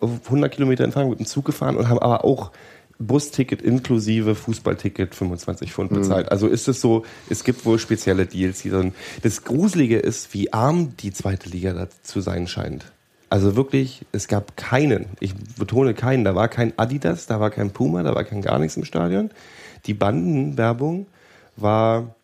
100 0.00 0.52
Kilometer 0.52 0.84
Entfernung 0.84 1.10
mit 1.10 1.18
dem 1.20 1.26
Zug 1.26 1.44
gefahren 1.46 1.76
und 1.76 1.88
haben 1.88 1.98
aber 1.98 2.24
auch 2.24 2.50
Busticket 2.98 3.60
inklusive 3.60 4.34
Fußballticket 4.34 5.14
25 5.14 5.72
Pfund 5.72 5.90
bezahlt. 5.92 6.30
Also 6.30 6.46
ist 6.46 6.66
es 6.66 6.80
so, 6.80 7.04
es 7.28 7.44
gibt 7.44 7.66
wohl 7.66 7.78
spezielle 7.78 8.26
Deals. 8.26 8.62
Die 8.62 8.70
dann, 8.70 8.94
das 9.22 9.44
Gruselige 9.44 9.98
ist, 9.98 10.32
wie 10.32 10.52
arm 10.52 10.96
die 10.96 11.12
zweite 11.12 11.48
Liga 11.48 11.72
da 11.74 11.88
zu 12.02 12.20
sein 12.20 12.46
scheint. 12.46 12.86
Also 13.28 13.56
wirklich, 13.56 14.06
es 14.12 14.28
gab 14.28 14.56
keinen, 14.56 15.06
ich 15.20 15.34
betone 15.58 15.94
keinen, 15.94 16.24
da 16.24 16.34
war 16.34 16.48
kein 16.48 16.72
Adidas, 16.78 17.26
da 17.26 17.40
war 17.40 17.50
kein 17.50 17.70
Puma, 17.70 18.02
da 18.02 18.14
war 18.14 18.24
kein 18.24 18.40
gar 18.40 18.58
nichts 18.58 18.76
im 18.76 18.84
Stadion. 18.84 19.30
Die 19.86 19.94
Bandenwerbung 19.94 21.06
war 21.56 22.14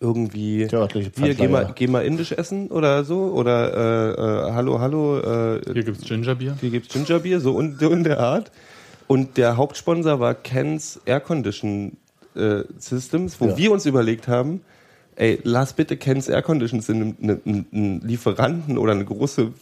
irgendwie, 0.00 0.70
wir 0.70 1.34
geh 1.34 1.48
mal, 1.48 1.72
geh 1.74 1.86
mal 1.86 2.04
indisch 2.04 2.32
essen 2.32 2.68
oder 2.68 3.04
so, 3.04 3.32
oder 3.32 3.74
äh, 3.74 4.48
äh, 4.48 4.52
hallo, 4.52 4.80
hallo, 4.80 5.18
äh, 5.18 5.60
Hier 5.72 5.84
gibt 5.84 5.98
es 5.98 6.04
Gingerbier. 6.04 6.56
hier 6.60 6.70
gibt's 6.70 6.92
Gingerbier, 6.92 7.40
so 7.40 7.58
in, 7.58 7.76
so 7.78 7.90
in 7.90 8.04
der 8.04 8.20
Art. 8.20 8.50
Und 9.08 9.36
der 9.36 9.56
Hauptsponsor 9.56 10.20
war 10.20 10.34
Ken's 10.34 11.00
Air 11.04 11.20
Condition 11.20 11.96
äh, 12.36 12.62
Systems, 12.78 13.40
wo 13.40 13.46
Ja. 13.48 13.56
wir 13.56 13.72
uns 13.72 13.86
überlegt 13.86 14.28
haben, 14.28 14.60
ey, 15.16 15.40
lass 15.42 15.72
bitte 15.72 15.96
Ken's 15.96 16.28
Air 16.28 16.42
Condition 16.42 16.80
ein, 16.88 17.16
ein, 17.44 17.66
ein 17.72 18.00
Lieferanten 18.04 18.78
oder 18.78 18.92
eine 18.92 19.04
große 19.04 19.52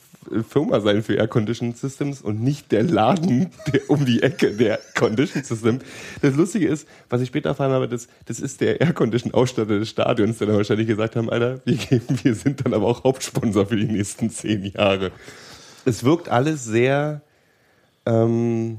Firma 0.49 0.81
sein 0.81 1.05
für 1.05 1.15
Air 1.15 1.29
Condition 1.29 1.75
Systems 1.75 2.21
und 2.21 2.43
nicht 2.43 2.73
der 2.73 2.83
Laden 2.83 3.51
der 3.73 3.89
um 3.89 4.05
die 4.05 4.23
Ecke 4.25 4.51
der 4.53 4.81
Condition 4.97 5.45
System. 5.45 5.79
Das 6.21 6.35
Lustige 6.35 6.67
ist, 6.67 6.89
was 7.09 7.21
ich 7.21 7.29
später 7.29 7.51
erfahren 7.51 7.71
habe, 7.71 7.87
das, 7.89 8.09
das 8.25 8.41
ist 8.41 8.61
der 8.61 8.81
Air 8.81 8.93
Condition 8.93 9.33
Ausstatter 9.33 9.79
des 9.79 9.89
Stadions, 9.89 10.39
der 10.39 10.49
dann 10.49 10.57
wahrscheinlich 10.57 10.89
gesagt 10.89 11.15
haben, 11.15 11.31
Alter, 11.31 11.61
wir, 11.65 11.77
geben, 11.77 12.19
wir 12.25 12.35
sind 12.35 12.65
dann 12.67 12.75
aber 12.75 12.87
auch 12.87 13.05
Hauptsponsor 13.05 13.67
für 13.67 13.77
die 13.77 13.85
nächsten 13.87 14.29
zehn 14.31 14.65
Jahre. 14.65 15.13
Es 15.85 16.03
wirkt 16.03 16.29
alles 16.29 16.65
sehr, 16.65 17.23
ähm, 18.05 18.79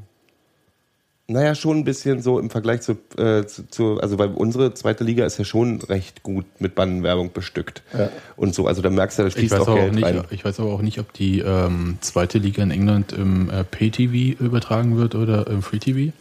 naja, 1.30 1.56
schon 1.56 1.78
ein 1.80 1.84
bisschen 1.84 2.22
so 2.22 2.40
im 2.40 2.50
Vergleich 2.50 2.82
zu, 2.82 2.94
äh, 3.18 3.46
zu, 3.46 3.68
zu, 3.70 4.00
also 4.00 4.18
weil 4.18 4.30
unsere 4.30 4.74
zweite 4.74 5.04
Liga 5.04 5.26
ist 5.26 5.38
ja 5.38 5.44
schon 5.44 5.82
recht 5.82 6.24
gut 6.24 6.46
mit 6.60 6.74
Bandenwerbung 6.74 7.34
bestückt. 7.34 7.84
Ja. 7.98 8.10
Und 8.38 8.56
so, 8.56 8.66
also 8.66 8.82
da 8.82 8.90
merkst 8.90 9.20
du, 9.20 9.24
da 9.24 9.30
fließt 9.30 9.54
auch 9.56 9.68
auch 9.68 9.76
Geld 9.76 9.94
nicht, 9.94 10.06
rein. 10.06 10.24
ich 10.30 10.46
weiß 10.46 10.60
aber 10.62 10.72
auch 10.72 10.82
nicht, 10.82 11.00
ob 11.00 11.12
die 11.14 11.40
ähm, 11.40 11.98
zweite 12.00 12.38
Liga 12.38 12.64
in 12.64 12.72
England 12.72 13.12
im 13.12 13.50
äh, 13.50 13.64
Pay-TV 13.66 14.42
übertragen 14.42 14.96
wird 14.98 15.16
oder 15.16 15.48
im 15.48 15.62
Free-TV, 15.62 16.14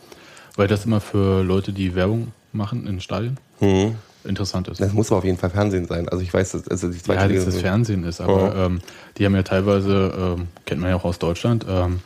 weil 0.56 0.66
das 0.66 0.84
immer 0.86 1.00
für 1.00 1.42
Leute, 1.44 1.72
die 1.72 1.94
Werbung 1.94 2.32
machen 2.52 2.86
in 2.88 3.00
Stadien, 3.00 3.38
Mhm. 3.60 3.94
interessant 4.24 4.66
ist. 4.66 4.80
Das 4.80 4.92
muss 4.92 5.12
aber 5.12 5.18
auf 5.18 5.24
jeden 5.24 5.38
Fall 5.38 5.50
Fernsehen 5.50 5.86
sein. 5.86 6.08
Also 6.08 6.24
ich 6.24 6.34
weiß, 6.34 6.50
dass, 6.52 6.66
also 6.68 6.88
die 6.88 7.00
zweite 7.00 7.20
Ja, 7.20 7.26
Liga 7.26 7.44
dass 7.44 7.54
das 7.54 7.60
Fernsehen 7.62 8.02
ist, 8.02 8.20
aber 8.20 8.56
ähm, 8.56 8.80
die 9.18 9.24
haben 9.24 9.36
ja 9.36 9.44
teilweise, 9.44 10.12
ähm, 10.36 10.48
kennt 10.64 10.80
man 10.80 10.90
ja 10.90 10.96
auch 10.96 11.04
aus 11.04 11.20
Deutschland, 11.20 11.64
ähm, 11.68 12.00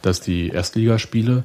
dass 0.00 0.20
die 0.22 0.48
Erstligaspiele, 0.48 1.44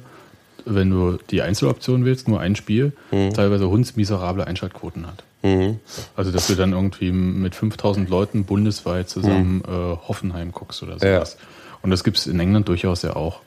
wenn 0.64 0.90
du 0.90 1.18
die 1.30 1.42
Einzeloption 1.42 2.04
willst, 2.04 2.28
nur 2.28 2.40
ein 2.40 2.56
Spiel, 2.56 2.92
teilweise 3.34 3.68
hundsmiserable 3.68 4.46
Einschaltquoten 4.46 5.06
hat. 5.06 5.24
Mhm. 5.42 5.78
Also, 6.16 6.30
dass 6.30 6.46
du 6.46 6.54
dann 6.54 6.72
irgendwie 6.72 7.10
mit 7.12 7.54
5000 7.54 8.08
Leuten 8.08 8.44
bundesweit 8.44 9.08
zusammen 9.08 9.62
äh, 9.66 9.70
Hoffenheim 9.70 10.52
guckst 10.52 10.82
oder 10.82 10.98
sowas. 10.98 11.36
Und 11.82 11.90
das 11.90 12.04
gibt 12.04 12.16
es 12.16 12.26
in 12.26 12.38
England 12.38 12.68
durchaus 12.68 13.02
ja 13.02 13.16
auch. 13.16 13.40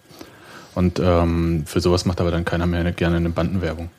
Und 0.76 1.00
ähm, 1.00 1.64
für 1.66 1.80
sowas 1.80 2.06
macht 2.06 2.20
aber 2.20 2.32
dann 2.32 2.44
keiner 2.44 2.66
mehr 2.66 2.92
gerne 2.92 3.16
eine 3.16 3.30
Bandenwerbung. 3.30 3.90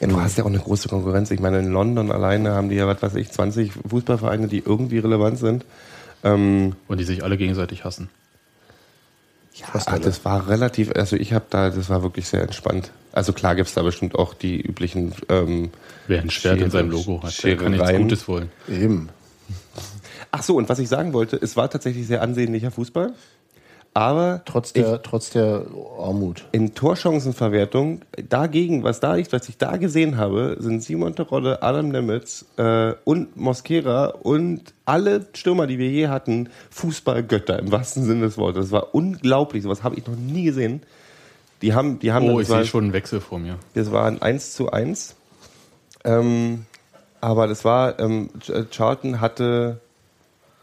Ja, 0.00 0.06
du 0.06 0.20
hast 0.20 0.38
ja 0.38 0.44
auch 0.44 0.48
eine 0.48 0.60
große 0.60 0.88
Konkurrenz. 0.88 1.30
Ich 1.30 1.40
meine, 1.40 1.58
in 1.58 1.72
London 1.72 2.10
alleine 2.10 2.52
haben 2.52 2.68
die 2.70 2.76
ja, 2.76 2.86
was 2.86 3.02
weiß 3.02 3.16
ich, 3.16 3.30
20 3.30 3.72
Fußballvereine, 3.88 4.48
die 4.48 4.62
irgendwie 4.64 4.98
relevant 4.98 5.38
sind. 5.38 5.64
Ähm, 6.22 6.74
Und 6.86 6.98
die 6.98 7.04
sich 7.04 7.24
alle 7.24 7.36
gegenseitig 7.36 7.84
hassen. 7.84 8.08
Fast 9.64 9.88
ach, 9.88 9.92
alle. 9.94 10.02
das 10.02 10.24
war 10.24 10.48
relativ, 10.48 10.92
also 10.92 11.16
ich 11.16 11.32
habe 11.32 11.44
da, 11.50 11.70
das 11.70 11.88
war 11.90 12.02
wirklich 12.02 12.28
sehr 12.28 12.42
entspannt. 12.42 12.90
Also 13.12 13.32
klar 13.32 13.54
gibt's 13.56 13.74
da 13.74 13.82
bestimmt 13.82 14.14
auch 14.14 14.34
die 14.34 14.60
üblichen 14.60 15.12
ähm, 15.28 15.70
Wer 16.06 16.22
ein 16.22 16.30
Schwert 16.30 16.54
in 16.54 16.60
Schere- 16.60 16.70
seinem 16.70 16.90
Logo 16.90 17.22
hat, 17.22 17.42
der 17.42 17.56
kann 17.56 17.72
nichts. 17.72 17.92
Gutes 17.92 18.28
wollen. 18.28 18.50
Eben. 18.68 19.08
Ach 20.32 20.42
so, 20.42 20.56
und 20.56 20.68
was 20.68 20.78
ich 20.78 20.88
sagen 20.88 21.12
wollte, 21.12 21.36
es 21.36 21.56
war 21.56 21.68
tatsächlich 21.68 22.06
sehr 22.06 22.22
ansehnlicher 22.22 22.70
Fußball, 22.70 23.12
aber 23.92 24.42
Trotz 24.44 24.72
der, 24.72 25.02
trotz 25.02 25.30
der 25.30 25.64
Armut. 25.98 26.44
in 26.52 26.74
Torchancenverwertung 26.74 28.02
dagegen, 28.28 28.84
was 28.84 29.00
da 29.00 29.16
ich, 29.16 29.32
was 29.32 29.48
ich 29.48 29.58
da 29.58 29.76
gesehen 29.78 30.16
habe, 30.16 30.56
sind 30.60 30.82
Simon 30.82 31.14
Terodde, 31.16 31.62
Adam 31.62 31.88
Nemitz 31.88 32.44
äh, 32.56 32.92
und 33.04 33.36
Mosquera 33.36 34.06
und 34.06 34.74
alle 34.84 35.26
Stürmer, 35.34 35.66
die 35.66 35.78
wir 35.78 35.88
je 35.90 36.08
hatten, 36.08 36.48
Fußballgötter 36.70 37.58
im 37.58 37.72
wahrsten 37.72 38.04
Sinne 38.04 38.22
des 38.26 38.38
Wortes. 38.38 38.66
Das 38.66 38.72
war 38.72 38.94
unglaublich, 38.94 39.62
sowas 39.64 39.82
habe 39.82 39.96
ich 39.96 40.06
noch 40.06 40.16
nie 40.16 40.44
gesehen. 40.44 40.82
Die 41.62 41.74
haben, 41.74 41.98
die 41.98 42.12
haben 42.12 42.30
Oh, 42.30 42.40
ich 42.40 42.46
sehe 42.48 42.64
schon 42.64 42.84
einen 42.84 42.92
Wechsel 42.92 43.20
vor 43.20 43.38
mir. 43.38 43.56
Das 43.74 43.90
war 43.92 44.06
ein 44.06 44.22
1 44.22 44.54
zu 44.54 44.70
1. 44.70 45.14
Ähm, 46.04 46.64
aber 47.20 47.46
das 47.48 47.64
war, 47.64 47.98
ähm, 47.98 48.30
Ch- 48.40 48.70
Charlton 48.70 49.20
hatte 49.20 49.80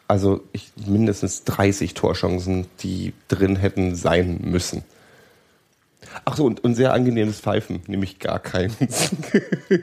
also 0.07 0.41
ich, 0.51 0.71
mindestens 0.85 1.43
30 1.43 1.93
Torchancen, 1.93 2.67
die 2.79 3.13
drin 3.27 3.55
hätten 3.55 3.95
sein 3.95 4.39
müssen. 4.43 4.83
Ach 6.23 6.37
so, 6.37 6.45
und, 6.45 6.63
und 6.63 6.75
sehr 6.75 6.93
angenehmes 6.93 7.41
Pfeifen, 7.41 7.81
nämlich 7.87 8.19
gar 8.19 8.39
keins. 8.39 8.75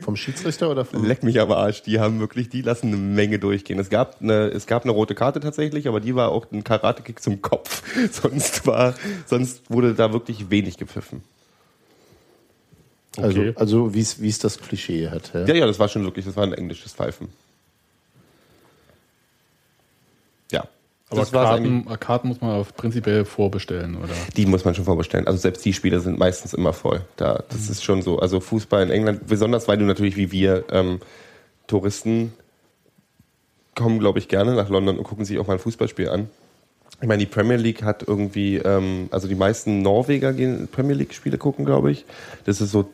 Vom 0.00 0.16
Schiedsrichter 0.16 0.70
oder 0.70 0.84
vom. 0.84 1.04
Leck 1.04 1.22
mich 1.22 1.40
aber 1.40 1.58
Arsch, 1.58 1.82
die 1.82 2.00
haben 2.00 2.18
wirklich, 2.18 2.48
die 2.48 2.62
lassen 2.62 2.88
eine 2.88 2.96
Menge 2.96 3.38
durchgehen. 3.38 3.78
Es 3.78 3.90
gab 3.90 4.22
eine, 4.22 4.48
es 4.48 4.66
gab 4.66 4.84
eine 4.84 4.92
rote 4.92 5.14
Karte 5.14 5.40
tatsächlich, 5.40 5.86
aber 5.86 6.00
die 6.00 6.14
war 6.14 6.30
auch 6.30 6.50
ein 6.50 6.64
Karate-Kick 6.64 7.20
zum 7.22 7.42
Kopf. 7.42 7.82
Sonst 8.10 8.66
war, 8.66 8.94
sonst 9.26 9.70
wurde 9.70 9.94
da 9.94 10.12
wirklich 10.12 10.50
wenig 10.50 10.78
gepfiffen. 10.78 11.22
Also, 13.16 13.40
Okay. 13.40 13.52
also 13.56 13.94
wie 13.94 14.00
es 14.00 14.20
wie 14.20 14.28
es 14.28 14.38
das 14.38 14.58
Klischee 14.58 15.08
hat. 15.10 15.32
Ja? 15.34 15.44
Ja, 15.46 15.54
ja, 15.54 15.66
das 15.66 15.78
war 15.78 15.88
schon 15.88 16.04
wirklich, 16.04 16.24
das 16.24 16.36
war 16.36 16.44
ein 16.44 16.52
englisches 16.54 16.94
Pfeifen. 16.94 17.28
Ja. 20.50 20.66
Aber 21.14 21.22
das 21.22 21.32
war's 21.32 21.50
eigentlich. 21.50 21.84
Karten, 21.84 22.00
Karten 22.00 22.28
muss 22.28 22.40
man 22.40 22.50
auf 22.50 22.74
prinzipiell 22.76 23.24
vorbestellen, 23.24 23.96
oder? 23.96 24.12
Die 24.36 24.46
muss 24.46 24.64
man 24.64 24.74
schon 24.74 24.84
vorbestellen. 24.84 25.26
Also 25.26 25.38
selbst 25.38 25.64
die 25.64 25.72
Spiele 25.72 26.00
sind 26.00 26.18
meistens 26.18 26.54
immer 26.54 26.72
voll. 26.72 27.02
Da, 27.16 27.42
das 27.48 27.68
ist 27.68 27.84
schon 27.84 28.02
so. 28.02 28.18
Also 28.18 28.40
Fußball 28.40 28.82
in 28.82 28.90
England, 28.90 29.26
besonders 29.26 29.68
weil 29.68 29.78
du 29.78 29.84
natürlich 29.84 30.16
wie 30.16 30.30
wir 30.32 30.64
ähm, 30.70 31.00
Touristen 31.66 32.32
kommen, 33.74 33.98
glaube 33.98 34.18
ich, 34.18 34.28
gerne 34.28 34.54
nach 34.54 34.68
London 34.68 34.98
und 34.98 35.04
gucken 35.04 35.24
sich 35.24 35.38
auch 35.38 35.46
mal 35.46 35.54
ein 35.54 35.58
Fußballspiel 35.58 36.08
an. 36.08 36.28
Ich 37.00 37.08
meine, 37.08 37.18
die 37.18 37.26
Premier 37.26 37.56
League 37.56 37.82
hat 37.82 38.04
irgendwie, 38.06 38.56
ähm, 38.56 39.08
also 39.10 39.26
die 39.26 39.34
meisten 39.34 39.82
Norweger 39.82 40.32
gehen 40.32 40.68
Premier 40.68 40.94
League-Spiele 40.94 41.38
gucken, 41.38 41.64
glaube 41.64 41.90
ich. 41.90 42.04
Das 42.44 42.60
ist 42.60 42.70
so, 42.70 42.88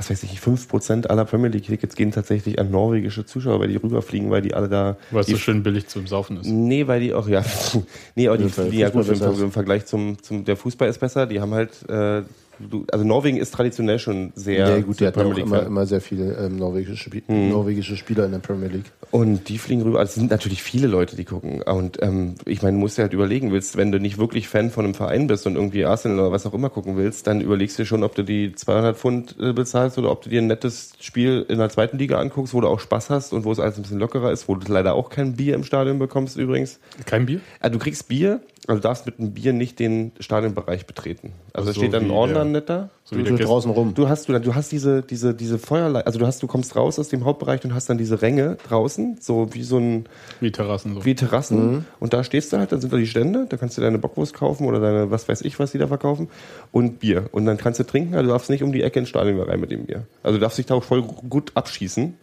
was 0.00 0.08
weiß 0.08 0.22
ich, 0.22 0.38
5% 0.38 1.08
aller 1.08 1.26
Premier 1.26 1.50
League-Tickets 1.50 1.94
gehen 1.94 2.10
tatsächlich 2.10 2.58
an 2.58 2.70
norwegische 2.70 3.26
Zuschauer, 3.26 3.60
weil 3.60 3.68
die 3.68 3.76
rüberfliegen, 3.76 4.30
weil 4.30 4.40
die 4.40 4.54
alle 4.54 4.70
da. 4.70 4.96
Weil 5.10 5.20
es 5.20 5.26
so 5.26 5.36
schön 5.36 5.62
billig 5.62 5.88
zum 5.88 6.06
Saufen 6.06 6.38
ist. 6.38 6.46
Nee, 6.46 6.86
weil 6.86 7.00
die 7.00 7.12
auch, 7.12 7.28
ja. 7.28 7.44
nee, 8.14 8.26
aber 8.26 8.38
die, 8.38 8.44
Ja, 8.44 8.64
die 8.64 8.78
ja, 8.78 8.88
gut, 8.88 9.06
im, 9.08 9.42
im 9.42 9.52
Vergleich 9.52 9.84
zum, 9.84 10.16
zum, 10.22 10.46
der 10.46 10.56
Fußball 10.56 10.88
ist 10.88 11.00
besser. 11.00 11.26
Die 11.26 11.42
haben 11.42 11.52
halt, 11.52 11.86
äh, 11.90 12.22
du, 12.70 12.84
also 12.92 13.04
Norwegen 13.04 13.36
ist 13.36 13.52
traditionell 13.52 13.98
schon 13.98 14.32
sehr. 14.34 14.68
Ja, 14.68 14.80
gut, 14.80 15.00
die 15.00 15.06
hatten 15.06 15.20
auch 15.20 15.36
immer, 15.36 15.64
immer 15.64 15.86
sehr 15.86 16.00
viele 16.00 16.34
ähm, 16.34 16.56
norwegische, 16.56 16.96
Spie 16.96 17.22
Hm. 17.26 17.50
norwegische 17.50 17.96
Spieler 17.96 18.26
in 18.26 18.32
der 18.32 18.38
Premier 18.38 18.68
League. 18.68 18.90
Und 19.10 19.48
die 19.48 19.58
fliegen 19.58 19.82
rüber. 19.82 19.98
Also 19.98 20.10
es 20.10 20.14
sind 20.16 20.30
natürlich 20.30 20.62
viele 20.62 20.86
Leute, 20.86 21.16
die 21.16 21.24
gucken. 21.24 21.62
Und 21.62 22.02
ähm, 22.02 22.34
ich 22.46 22.62
meine, 22.62 22.76
du 22.76 22.80
musst 22.80 22.98
dir 22.98 23.02
halt 23.02 23.12
überlegen, 23.12 23.52
willst, 23.52 23.76
wenn 23.76 23.92
du 23.92 23.98
nicht 23.98 24.18
wirklich 24.18 24.48
Fan 24.48 24.70
von 24.70 24.84
einem 24.84 24.94
Verein 24.94 25.26
bist 25.26 25.46
und 25.46 25.56
irgendwie 25.56 25.84
Arsenal 25.84 26.18
oder 26.20 26.32
was 26.32 26.46
auch 26.46 26.54
immer 26.54 26.70
gucken 26.70 26.96
willst, 26.96 27.26
dann 27.26 27.40
überlegst 27.40 27.78
du 27.78 27.82
dir 27.82 27.86
schon, 27.86 28.02
ob 28.04 28.14
du 28.14 28.22
die 28.22 28.52
200 28.54 28.96
Pfund 28.96 29.36
äh, 29.40 29.52
bezahlst 29.52 29.98
oder 29.98 30.10
ob 30.10 30.22
du 30.22 30.30
dir 30.30 30.40
ein 30.40 30.46
nettes 30.46 30.92
Spiel 31.00 31.44
in 31.48 31.58
der 31.58 31.68
zweiten 31.70 31.98
Liga 31.98 32.18
anguckst, 32.18 32.54
wo 32.54 32.60
du 32.60 32.68
auch 32.68 32.80
Spaß 32.80 33.10
hast 33.10 33.32
und 33.32 33.44
wo 33.44 33.52
es 33.52 33.58
alles 33.58 33.76
ein 33.76 33.82
bisschen 33.82 33.98
lockerer 33.98 34.30
ist, 34.32 34.48
wo 34.48 34.54
du 34.54 34.72
leider 34.72 34.94
auch 34.94 35.10
kein 35.10 35.34
Bier 35.34 35.54
im 35.54 35.64
Stadion 35.64 35.98
bekommst 35.98 36.36
übrigens. 36.36 36.78
Kein 37.06 37.26
Bier? 37.26 37.40
Also 37.60 37.78
du 37.78 37.82
kriegst 37.82 38.08
Bier, 38.08 38.40
also 38.70 38.80
du 38.80 38.88
darfst 38.88 39.04
mit 39.06 39.18
einem 39.18 39.32
Bier 39.32 39.52
nicht 39.52 39.78
den 39.78 40.12
Stadionbereich 40.20 40.86
betreten. 40.86 41.32
Also 41.52 41.66
Ach 41.66 41.70
es 41.70 41.74
so, 41.74 41.80
steht 41.82 41.92
dann 41.92 42.04
ein 42.04 42.10
Ordner 42.10 42.34
der- 42.36 42.44
netter. 42.44 42.90
So 43.04 43.16
wie 43.16 43.20
So 43.20 43.24
der 43.24 43.32
Gäste- 43.38 43.44
draußen 43.46 43.70
rum. 43.72 43.94
Du 43.94 44.08
hast, 44.08 44.28
du, 44.28 44.38
du 44.40 44.54
hast 44.54 44.70
diese, 44.72 45.02
diese, 45.02 45.34
diese 45.34 45.58
Feuerlei, 45.58 46.00
also 46.06 46.18
du 46.18 46.26
hast, 46.26 46.42
du 46.42 46.46
kommst 46.46 46.76
raus 46.76 46.98
aus 46.98 47.08
dem 47.08 47.24
Hauptbereich 47.24 47.64
und 47.64 47.74
hast 47.74 47.90
dann 47.90 47.98
diese 47.98 48.22
Ränge 48.22 48.56
draußen, 48.68 49.18
so 49.20 49.52
wie 49.52 49.62
so 49.64 49.78
ein, 49.78 50.06
Wie 50.40 50.52
Terrassen. 50.52 50.94
So. 50.94 51.04
wie 51.04 51.14
Terrassen. 51.14 51.70
Mhm. 51.72 51.84
Und 51.98 52.12
da 52.12 52.22
stehst 52.24 52.52
du 52.52 52.58
halt, 52.58 52.70
dann 52.72 52.80
sind 52.80 52.92
da 52.92 52.96
die 52.96 53.06
Stände, 53.08 53.46
da 53.48 53.56
kannst 53.56 53.76
du 53.76 53.82
deine 53.82 53.98
Bockwurst 53.98 54.32
kaufen 54.34 54.66
oder 54.66 54.78
deine, 54.80 55.10
was 55.10 55.28
weiß 55.28 55.42
ich, 55.42 55.58
was 55.58 55.72
die 55.72 55.78
da 55.78 55.88
verkaufen. 55.88 56.28
Und 56.72 57.00
Bier. 57.00 57.24
Und 57.32 57.46
dann 57.46 57.56
kannst 57.56 57.80
du 57.80 57.84
trinken, 57.84 58.14
also 58.14 58.26
du 58.26 58.32
darfst 58.32 58.48
nicht 58.50 58.62
um 58.62 58.72
die 58.72 58.82
Ecke 58.82 59.00
ins 59.00 59.08
Stadion 59.08 59.40
rein 59.40 59.58
mit 59.60 59.70
dem 59.72 59.86
Bier. 59.86 60.06
Also 60.22 60.38
du 60.38 60.40
darfst 60.40 60.58
dich 60.58 60.66
da 60.66 60.74
auch 60.74 60.84
voll 60.84 61.02
gut 61.02 61.50
abschießen. 61.54 62.14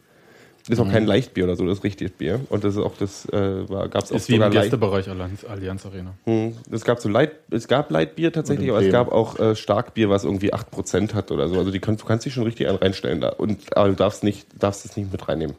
Ist 0.70 0.80
auch 0.80 0.90
kein 0.92 1.04
Mhm. 1.04 1.10
Leichtbier 1.10 1.46
oder 1.46 1.56
so, 1.56 1.66
das 1.66 1.78
ist 1.78 1.84
richtiges 1.86 2.12
Bier. 2.12 2.42
Und 2.50 2.64
das 2.64 2.76
ist 2.76 2.82
auch 2.82 2.94
das, 2.98 3.26
äh, 3.30 3.70
war, 3.70 3.88
gab's 3.88 4.12
auch 4.12 4.18
ist 4.18 4.28
wie 4.28 4.34
im 4.36 4.42
sogar 4.42 4.50
Gästebereich 4.62 5.10
Allianz, 5.10 5.46
Allianz 5.46 5.86
Arena. 5.86 6.14
hm, 6.26 6.54
Es 6.72 6.84
gab 6.84 7.00
so 7.00 7.08
Light, 7.08 7.32
es 7.52 7.68
gab 7.70 7.90
Lightbier 7.90 8.34
tatsächlich, 8.34 8.70
aber 8.70 8.82
es 8.82 8.92
gab 8.92 9.12
auch 9.12 9.40
äh, 9.40 9.56
Starkbier, 9.56 10.10
was 10.10 10.26
irgendwie 10.26 10.54
8% 10.54 11.14
hat 11.14 11.32
oder 11.32 11.48
so. 11.48 11.58
Also 11.58 11.72
die 11.72 11.80
kannst, 11.80 12.02
du 12.04 12.06
kannst 12.06 12.26
dich 12.26 12.34
schon 12.34 12.44
richtig 12.44 12.68
reinstellen 12.68 13.22
da. 13.22 13.30
Und 13.30 13.78
aber 13.78 13.90
du 13.90 13.96
darfst 13.96 14.24
nicht, 14.24 14.46
darfst 14.60 14.84
es 14.86 14.98
nicht 14.98 15.12
mit 15.12 15.28
reinnehmen. 15.28 15.56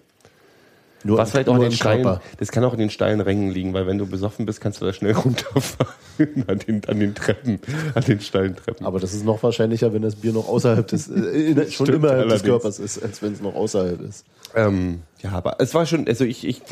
Nur, 1.05 1.17
Was 1.17 1.31
vielleicht 1.31 1.49
auch 1.49 1.55
an 1.55 1.61
den 1.61 1.71
steilen, 1.71 2.19
das 2.39 2.51
kann 2.51 2.65
auch 2.65 2.73
in 2.73 2.81
den 2.81 2.91
steilen 2.91 3.21
Rängen 3.21 3.51
liegen, 3.53 3.73
weil 3.73 3.87
wenn 3.87 3.99
du 3.99 4.07
besoffen 4.07 4.47
bist, 4.47 4.61
kannst 4.61 4.81
du 4.81 4.85
da 4.85 4.93
schnell 4.93 5.13
runterfahren 5.25 6.45
an 6.49 6.59
den, 6.59 6.85
an 6.87 6.99
den 6.99 7.15
Treppen, 7.15 7.61
an 7.95 8.03
den 8.03 8.21
steilen 8.21 8.57
Treppen. 8.57 8.85
Aber 8.85 8.99
das 8.99 9.15
ist 9.15 9.25
noch 9.25 9.41
wahrscheinlicher, 9.45 9.93
wenn 9.93 10.03
das 10.03 10.17
Bier 10.17 10.33
noch 10.33 10.49
außerhalb 10.49 10.87
des, 10.89 11.09
äh, 11.09 11.13
in, 11.13 11.57
schon 11.71 11.87
Stimmt, 11.87 11.89
innerhalb 12.05 12.25
des 12.25 12.33
allerdings. 12.33 12.43
Körpers 12.43 12.79
ist, 12.81 13.01
als 13.03 13.23
wenn 13.23 13.33
es 13.33 13.41
noch 13.41 13.55
außerhalb 13.55 14.01
ist. 14.01 14.25
Ähm, 14.59 15.03
ja, 15.23 15.31
aber 15.31 15.57
es 15.61 15.73
war 15.75 15.87
schon, 15.87 16.09
also 16.09 16.25
ich, 16.25 16.47
ich 16.47 16.63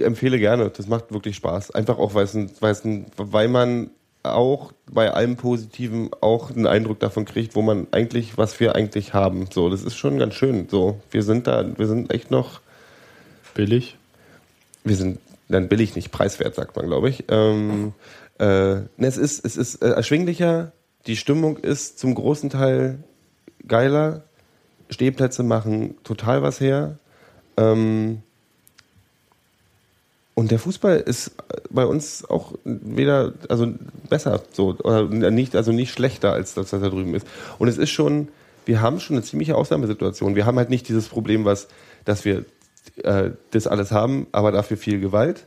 empfehle 0.00 0.38
gerne, 0.38 0.70
das 0.70 0.86
macht 0.86 1.12
wirklich 1.12 1.36
Spaß. 1.36 1.72
Einfach 1.72 1.98
auch, 1.98 2.14
weil, 2.14 2.24
es 2.24 2.34
ein, 2.34 2.50
weil, 2.60 2.72
es 2.72 2.84
ein, 2.84 3.06
weil 3.16 3.48
man 3.48 3.90
auch 4.22 4.72
bei 4.90 5.12
allem 5.12 5.36
Positiven 5.36 6.10
auch 6.20 6.50
einen 6.50 6.66
Eindruck 6.66 7.00
davon 7.00 7.24
kriegt, 7.24 7.54
wo 7.54 7.62
man 7.62 7.86
eigentlich, 7.90 8.38
was 8.38 8.58
wir 8.60 8.74
eigentlich 8.74 9.12
haben. 9.12 9.46
So, 9.52 9.68
das 9.68 9.82
ist 9.82 9.96
schon 9.96 10.18
ganz 10.18 10.34
schön. 10.34 10.68
So, 10.70 11.00
wir 11.10 11.22
sind 11.22 11.46
da, 11.46 11.78
wir 11.78 11.86
sind 11.86 12.12
echt 12.12 12.30
noch, 12.30 12.60
Billig. 13.54 13.96
wir 14.84 14.96
sind 14.96 15.18
dann 15.48 15.68
billig, 15.68 15.96
nicht 15.96 16.12
preiswert, 16.12 16.54
sagt 16.54 16.76
man, 16.76 16.86
glaube 16.86 17.08
ich. 17.08 17.24
Ähm, 17.28 17.92
äh, 18.38 18.44
ne, 18.44 18.88
es 19.00 19.16
ist, 19.16 19.44
es 19.44 19.56
ist 19.56 19.82
äh, 19.82 19.90
erschwinglicher, 19.90 20.72
die 21.06 21.16
Stimmung 21.16 21.56
ist 21.58 21.98
zum 21.98 22.14
großen 22.14 22.50
Teil 22.50 23.02
geiler, 23.66 24.24
Stehplätze 24.90 25.42
machen 25.42 25.96
total 26.04 26.42
was 26.42 26.60
her. 26.60 26.98
Ähm, 27.58 28.22
und 30.34 30.52
der 30.52 30.60
Fußball 30.60 30.98
ist 30.98 31.32
bei 31.68 31.84
uns 31.84 32.24
auch 32.24 32.52
weder, 32.64 33.32
also 33.48 33.74
besser, 34.08 34.40
so, 34.52 34.76
oder 34.84 35.02
nicht, 35.32 35.56
also 35.56 35.72
nicht 35.72 35.92
schlechter 35.92 36.32
als 36.32 36.54
das, 36.54 36.72
was 36.72 36.80
da 36.80 36.88
drüben 36.88 37.14
ist. 37.14 37.26
Und 37.58 37.66
es 37.66 37.76
ist 37.76 37.90
schon, 37.90 38.28
wir 38.64 38.80
haben 38.80 39.00
schon 39.00 39.16
eine 39.16 39.24
ziemliche 39.24 39.56
Ausnahmesituation. 39.56 40.36
Wir 40.36 40.46
haben 40.46 40.56
halt 40.56 40.70
nicht 40.70 40.88
dieses 40.88 41.08
Problem, 41.08 41.44
was, 41.44 41.66
dass 42.04 42.24
wir 42.24 42.44
äh, 43.02 43.30
das 43.50 43.66
alles 43.66 43.90
haben, 43.90 44.28
aber 44.30 44.52
dafür 44.52 44.76
viel 44.76 45.00
Gewalt, 45.00 45.44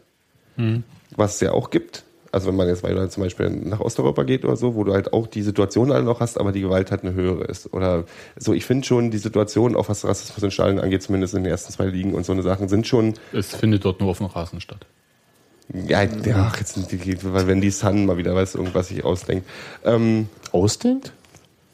was 1.15 1.35
es 1.35 1.39
ja 1.39 1.53
auch 1.53 1.69
gibt. 1.69 2.03
Also 2.31 2.47
wenn 2.47 2.55
man 2.55 2.67
jetzt 2.67 2.83
weiter 2.83 3.09
zum 3.09 3.23
Beispiel 3.23 3.49
nach 3.49 3.79
Osteuropa 3.79 4.23
geht 4.23 4.45
oder 4.45 4.55
so, 4.55 4.75
wo 4.75 4.83
du 4.83 4.93
halt 4.93 5.13
auch 5.13 5.27
die 5.27 5.41
Situation 5.41 5.91
alle 5.91 6.03
noch 6.03 6.19
hast, 6.19 6.39
aber 6.39 6.51
die 6.51 6.61
Gewalt 6.61 6.91
halt 6.91 7.03
eine 7.03 7.13
höhere 7.13 7.43
ist. 7.45 7.73
Oder 7.73 8.05
so, 8.37 8.53
ich 8.53 8.65
finde 8.65 8.85
schon 8.85 9.11
die 9.11 9.17
Situation, 9.17 9.75
auch 9.75 9.89
was 9.89 10.05
Rassismus 10.05 10.41
in 10.41 10.51
Stadien 10.51 10.79
angeht, 10.79 11.03
zumindest 11.03 11.33
in 11.33 11.43
den 11.43 11.51
ersten 11.51 11.73
zwei 11.73 11.85
Ligen 11.85 12.13
und 12.13 12.25
so 12.25 12.31
eine 12.31 12.41
Sachen, 12.41 12.69
sind 12.69 12.87
schon 12.87 13.15
Es 13.33 13.55
findet 13.55 13.83
dort 13.83 13.99
nur 13.99 14.11
auf 14.11 14.19
dem 14.19 14.27
Rasen 14.27 14.61
statt. 14.61 14.85
ja, 15.73 16.03
ja 16.03 16.49
ach, 16.49 16.57
jetzt 16.57 16.73
sind 16.75 16.91
die, 16.91 17.17
weil 17.23 17.47
wenn 17.47 17.59
die 17.59 17.71
Sun 17.71 18.05
mal 18.05 18.17
wieder 18.17 18.33
weiß, 18.33 18.55
irgendwas 18.55 18.87
sich 18.87 19.03
ausdenkt. 19.03 19.47
Ähm, 19.83 20.29
Ausdenkt? 20.51 21.13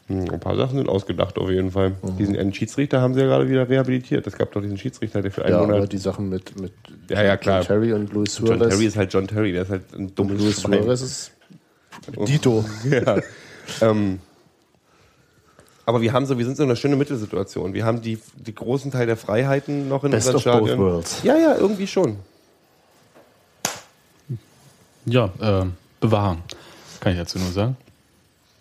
Hm, 0.07 0.29
ein 0.31 0.39
paar 0.39 0.55
Sachen 0.55 0.77
sind 0.77 0.87
ausgedacht 0.89 1.37
auf 1.37 1.49
jeden 1.49 1.71
Fall. 1.71 1.93
Diesen 2.17 2.35
einen 2.37 2.53
Schiedsrichter 2.53 3.01
haben 3.01 3.13
sie 3.13 3.19
ja 3.21 3.25
gerade 3.27 3.49
wieder 3.49 3.67
rehabilitiert. 3.67 4.25
Es 4.25 4.37
gab 4.37 4.51
doch 4.53 4.61
diesen 4.61 4.77
Schiedsrichter, 4.77 5.21
der 5.21 5.31
für 5.31 5.43
einen 5.43 5.53
Ja, 5.53 5.59
aber 5.61 5.73
Monat. 5.73 5.91
die 5.91 5.97
Sachen 5.97 6.29
mit, 6.29 6.59
mit 6.59 6.71
Ja, 7.09 7.23
ja, 7.23 7.35
klar. 7.37 7.59
John 7.59 7.67
Terry 7.67 7.93
und 7.93 8.13
Luis 8.13 8.35
Suarez. 8.35 8.59
John 8.59 8.69
Terry 8.69 8.85
ist 8.85 8.97
halt 8.97 9.13
John 9.13 9.27
Terry, 9.27 9.51
der 9.51 9.63
ist 9.63 9.69
halt 9.69 9.93
ein 9.93 10.15
dummes 10.15 10.41
Luis 10.41 10.61
Schwein. 10.61 10.83
Suarez 10.83 11.01
ist 11.01 11.31
Dito. 12.27 12.63
Ja. 12.89 13.17
ähm, 13.81 14.19
aber 15.85 16.01
wir 16.01 16.11
haben 16.13 16.25
so, 16.25 16.37
wir 16.37 16.45
sind 16.45 16.57
so 16.57 16.63
in 16.63 16.69
einer 16.69 16.75
schönen 16.75 16.97
Mittelsituation. 16.97 17.73
Wir 17.73 17.85
haben 17.85 18.01
die, 18.01 18.19
die 18.35 18.53
großen 18.53 18.91
Teil 18.91 19.07
der 19.07 19.15
Freiheiten 19.17 19.87
noch 19.87 20.03
in 20.03 20.11
Best 20.11 20.33
unseren 20.33 20.61
of 20.61 20.67
both 20.69 20.77
worlds. 20.77 21.23
Ja, 21.23 21.37
ja, 21.37 21.55
irgendwie 21.57 21.87
schon. 21.87 22.17
Ja, 25.05 25.31
äh, 25.39 25.65
bewahren. 26.01 26.39
Kann 26.99 27.13
ich 27.13 27.17
dazu 27.19 27.39
nur 27.39 27.51
sagen. 27.51 27.77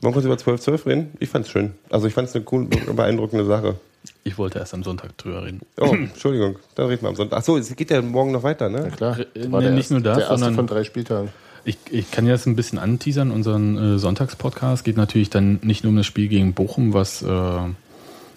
Wollen 0.00 0.14
wir 0.14 0.22
kurz 0.22 0.24
über 0.24 0.34
1212 0.34 0.86
reden? 0.86 1.12
Ich 1.20 1.28
fand's 1.28 1.50
schön. 1.50 1.72
Also 1.90 2.06
ich 2.06 2.14
fand's 2.14 2.34
eine 2.34 2.44
cool, 2.52 2.66
beeindruckende 2.66 3.44
Sache. 3.44 3.76
Ich 4.24 4.38
wollte 4.38 4.58
erst 4.58 4.74
am 4.74 4.82
Sonntag 4.84 5.16
drüber 5.18 5.44
reden. 5.44 5.60
Oh, 5.80 5.86
Entschuldigung, 5.94 6.56
da 6.74 6.86
reden 6.86 7.02
wir 7.02 7.08
am 7.08 7.16
Sonntag. 7.16 7.38
Achso, 7.38 7.56
es 7.56 7.74
geht 7.74 7.90
ja 7.90 8.02
morgen 8.02 8.30
noch 8.32 8.42
weiter, 8.42 8.68
ne? 8.68 8.84
Ja, 8.84 8.90
klar. 8.90 9.18
War 9.18 9.60
nee, 9.60 9.66
der 9.66 9.70
nicht 9.72 9.78
erste, 9.90 9.94
nur 9.94 10.02
das, 10.02 10.16
der 10.18 10.24
erste 10.26 10.38
sondern- 10.38 10.54
von 10.54 10.66
drei 10.66 10.84
Spieltagen. 10.84 11.30
Ich, 11.64 11.78
ich 11.90 12.12
kann 12.12 12.26
jetzt 12.28 12.46
ein 12.46 12.54
bisschen 12.54 12.78
anteasern. 12.78 13.32
Unseren 13.32 13.96
äh, 13.96 13.98
Sonntagspodcast 13.98 14.84
geht 14.84 14.96
natürlich 14.96 15.30
dann 15.30 15.58
nicht 15.64 15.82
nur 15.82 15.90
um 15.90 15.96
das 15.96 16.06
Spiel 16.06 16.28
gegen 16.28 16.52
Bochum, 16.52 16.94
was 16.94 17.22
äh, 17.22 17.58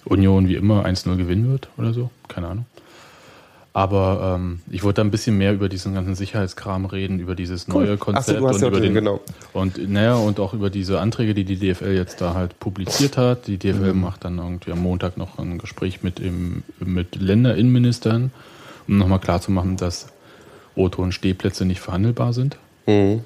Union 0.04 0.48
wie 0.48 0.56
immer 0.56 0.84
1-0 0.84 1.16
gewinnen 1.16 1.48
wird 1.52 1.68
oder 1.78 1.92
so. 1.92 2.10
Keine 2.26 2.48
Ahnung. 2.48 2.64
Aber 3.72 4.34
ähm, 4.36 4.60
ich 4.68 4.82
wollte 4.82 4.96
da 5.00 5.04
ein 5.04 5.12
bisschen 5.12 5.38
mehr 5.38 5.52
über 5.54 5.68
diesen 5.68 5.94
ganzen 5.94 6.16
Sicherheitskram 6.16 6.86
reden, 6.86 7.20
über 7.20 7.36
dieses 7.36 7.68
neue 7.68 7.96
Konzept 7.98 8.40
so, 8.40 8.44
und 8.46 8.60
ja 8.60 8.66
über 8.66 8.76
auch 8.76 8.80
den- 8.80 8.94
genau. 8.94 9.20
und 9.52 9.88
naja 9.88 10.16
und 10.16 10.40
auch 10.40 10.54
über 10.54 10.70
diese 10.70 11.00
Anträge, 11.00 11.34
die 11.34 11.44
die 11.44 11.56
DFL 11.56 11.92
jetzt 11.94 12.20
da 12.20 12.34
halt 12.34 12.58
publiziert 12.58 13.16
hat. 13.16 13.46
Die 13.46 13.58
DFL 13.58 13.94
Mhm. 13.94 14.00
macht 14.00 14.24
dann 14.24 14.38
irgendwie 14.38 14.72
am 14.72 14.80
Montag 14.80 15.16
noch 15.16 15.38
ein 15.38 15.58
Gespräch 15.58 16.02
mit 16.02 16.18
im, 16.18 16.64
mit 16.80 17.14
Länderinnenministern, 17.14 18.32
um 18.88 18.98
nochmal 18.98 19.20
klarzumachen, 19.20 19.76
dass 19.76 20.08
O-Ton 20.74 21.06
und 21.06 21.12
Stehplätze 21.12 21.64
nicht 21.64 21.80
verhandelbar 21.80 22.32
sind 22.32 22.56
Mhm. 22.88 23.20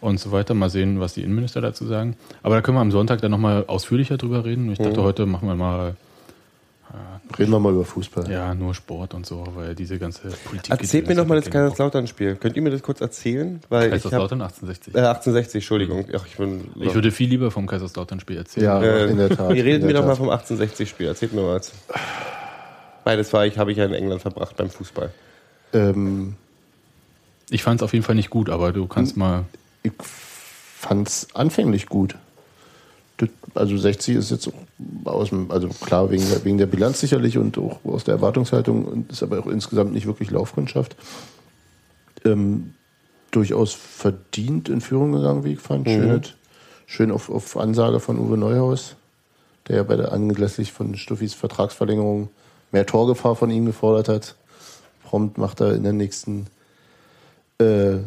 und 0.00 0.18
so 0.20 0.32
weiter. 0.32 0.54
Mal 0.54 0.70
sehen, 0.70 1.00
was 1.00 1.12
die 1.12 1.22
Innenminister 1.22 1.60
dazu 1.60 1.84
sagen. 1.86 2.16
Aber 2.42 2.54
da 2.54 2.62
können 2.62 2.78
wir 2.78 2.82
am 2.82 2.92
Sonntag 2.92 3.20
dann 3.20 3.30
nochmal 3.30 3.64
ausführlicher 3.66 4.16
drüber 4.16 4.46
reden. 4.46 4.72
Ich 4.72 4.78
Mhm. 4.78 4.84
dachte, 4.84 5.02
heute 5.02 5.26
machen 5.26 5.48
wir 5.48 5.54
mal 5.54 5.96
Reden 7.38 7.52
wir 7.52 7.60
mal 7.60 7.72
über 7.72 7.84
Fußball. 7.84 8.28
ja 8.30 8.54
nur 8.54 8.74
Sport 8.74 9.14
und 9.14 9.24
so, 9.24 9.46
weil 9.54 9.74
diese 9.76 9.98
ganze 9.98 10.28
Politik. 10.44 10.70
Erzählt 10.72 11.06
mir 11.08 11.14
nochmal 11.14 11.40
das 11.40 11.48
Kaiserslautern-Spiel. 11.50 12.34
Könnt 12.36 12.56
ihr 12.56 12.62
mir 12.62 12.70
das 12.70 12.82
kurz 12.82 13.00
erzählen? 13.00 13.60
Weil 13.68 13.82
ich 13.88 13.92
hab, 13.92 14.02
Kaiserslautern 14.02 14.42
1860. 14.42 14.94
äh, 14.94 14.98
1860, 14.98 15.54
Entschuldigung. 15.62 16.04
Ach, 16.14 16.26
ich 16.26 16.36
bin, 16.36 16.70
Ich 16.80 16.92
würde 16.94 17.12
viel 17.12 17.28
lieber 17.28 17.50
vom 17.52 17.66
Kaiserslautern-Spiel 17.68 18.36
erzählen. 18.38 18.64
Ja, 18.66 18.82
Äh, 18.82 19.10
in 19.10 19.16
der 19.18 19.28
Tat. 19.30 19.54
Ihr 19.54 19.64
redet 19.64 19.82
mir 19.82 19.92
der 19.92 20.02
doch 20.02 20.08
mal 20.08 20.16
Tat. 20.16 20.46
vom 20.46 20.58
1860-Spiel. 20.58 21.06
Erzählt 21.06 21.32
mir 21.32 21.42
mal 21.42 21.56
was. 21.56 21.72
Beides 23.04 23.32
war 23.32 23.46
ich, 23.46 23.56
habe 23.58 23.70
ich 23.72 23.78
ja 23.78 23.84
in 23.84 23.94
England 23.94 24.22
verbracht 24.22 24.56
beim 24.56 24.70
Fußball. 24.70 25.10
Ähm, 25.72 26.34
Ich 27.50 27.62
fand 27.62 27.80
es 27.80 27.84
auf 27.84 27.92
jeden 27.92 28.04
Fall 28.04 28.14
nicht 28.16 28.30
gut, 28.30 28.50
aber 28.50 28.72
du 28.72 28.86
kannst 28.86 29.12
Hm. 29.12 29.18
mal. 29.20 29.44
ich 29.82 29.92
fand's 30.00 31.28
anfänglich 31.34 31.86
gut. 31.86 32.16
Also 33.54 33.76
60 33.76 34.16
ist 34.16 34.30
jetzt 34.30 34.50
aus 35.04 35.30
dem, 35.30 35.50
also 35.50 35.68
klar 35.68 36.10
wegen 36.10 36.28
der, 36.28 36.44
wegen 36.44 36.58
der 36.58 36.66
Bilanz 36.66 37.00
sicherlich 37.00 37.38
und 37.38 37.58
auch 37.58 37.84
aus 37.84 38.04
der 38.04 38.14
Erwartungshaltung 38.14 38.84
und 38.84 39.10
ist 39.10 39.22
aber 39.22 39.38
auch 39.40 39.46
insgesamt 39.46 39.92
nicht 39.92 40.06
wirklich 40.06 40.30
Laufkundschaft. 40.30 40.96
Ähm, 42.24 42.74
durchaus 43.30 43.72
verdient 43.72 44.68
in 44.68 44.80
Führung 44.80 45.12
gegangen, 45.12 45.44
wie 45.44 45.52
ich 45.52 45.60
fand. 45.60 45.88
Schön, 45.88 46.22
schön 46.86 47.10
auf, 47.10 47.30
auf 47.30 47.56
Ansage 47.56 48.00
von 48.00 48.18
Uwe 48.18 48.36
Neuhaus, 48.36 48.96
der 49.68 49.76
ja 49.76 49.82
bei 49.82 49.96
der 49.96 50.12
anlässlich 50.12 50.72
von 50.72 50.96
Stuffis 50.96 51.34
Vertragsverlängerung 51.34 52.28
mehr 52.72 52.86
Torgefahr 52.86 53.36
von 53.36 53.50
ihm 53.50 53.66
gefordert 53.66 54.08
hat. 54.08 54.36
Prompt 55.04 55.38
macht 55.38 55.60
er 55.60 55.74
in 55.74 55.82
der 55.82 55.92
nächsten 55.92 56.46
äh, 57.58 57.98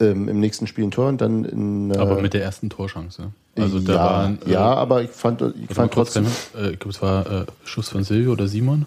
ähm, 0.00 0.28
im 0.28 0.40
nächsten 0.40 0.66
Spiel 0.66 0.84
ein 0.84 0.90
Tor 0.90 1.08
und 1.08 1.20
dann 1.20 1.44
in 1.44 1.90
äh, 1.90 1.98
Aber 1.98 2.20
mit 2.20 2.34
der 2.34 2.42
ersten 2.42 2.70
Torchance. 2.70 3.30
Also 3.56 3.78
da 3.80 3.92
ja, 3.94 4.04
waren, 4.04 4.38
äh, 4.46 4.50
ja, 4.52 4.74
aber 4.74 5.02
ich 5.02 5.10
fand, 5.10 5.40
ich 5.68 5.74
fand 5.74 5.92
trotzdem, 5.92 6.26
äh, 6.56 6.70
ich 6.72 6.78
glaube, 6.78 6.90
es 6.90 7.00
war 7.02 7.30
äh, 7.42 7.44
Schuss 7.64 7.88
von 7.88 8.02
Silvio 8.04 8.32
oder 8.32 8.48
Simon. 8.48 8.86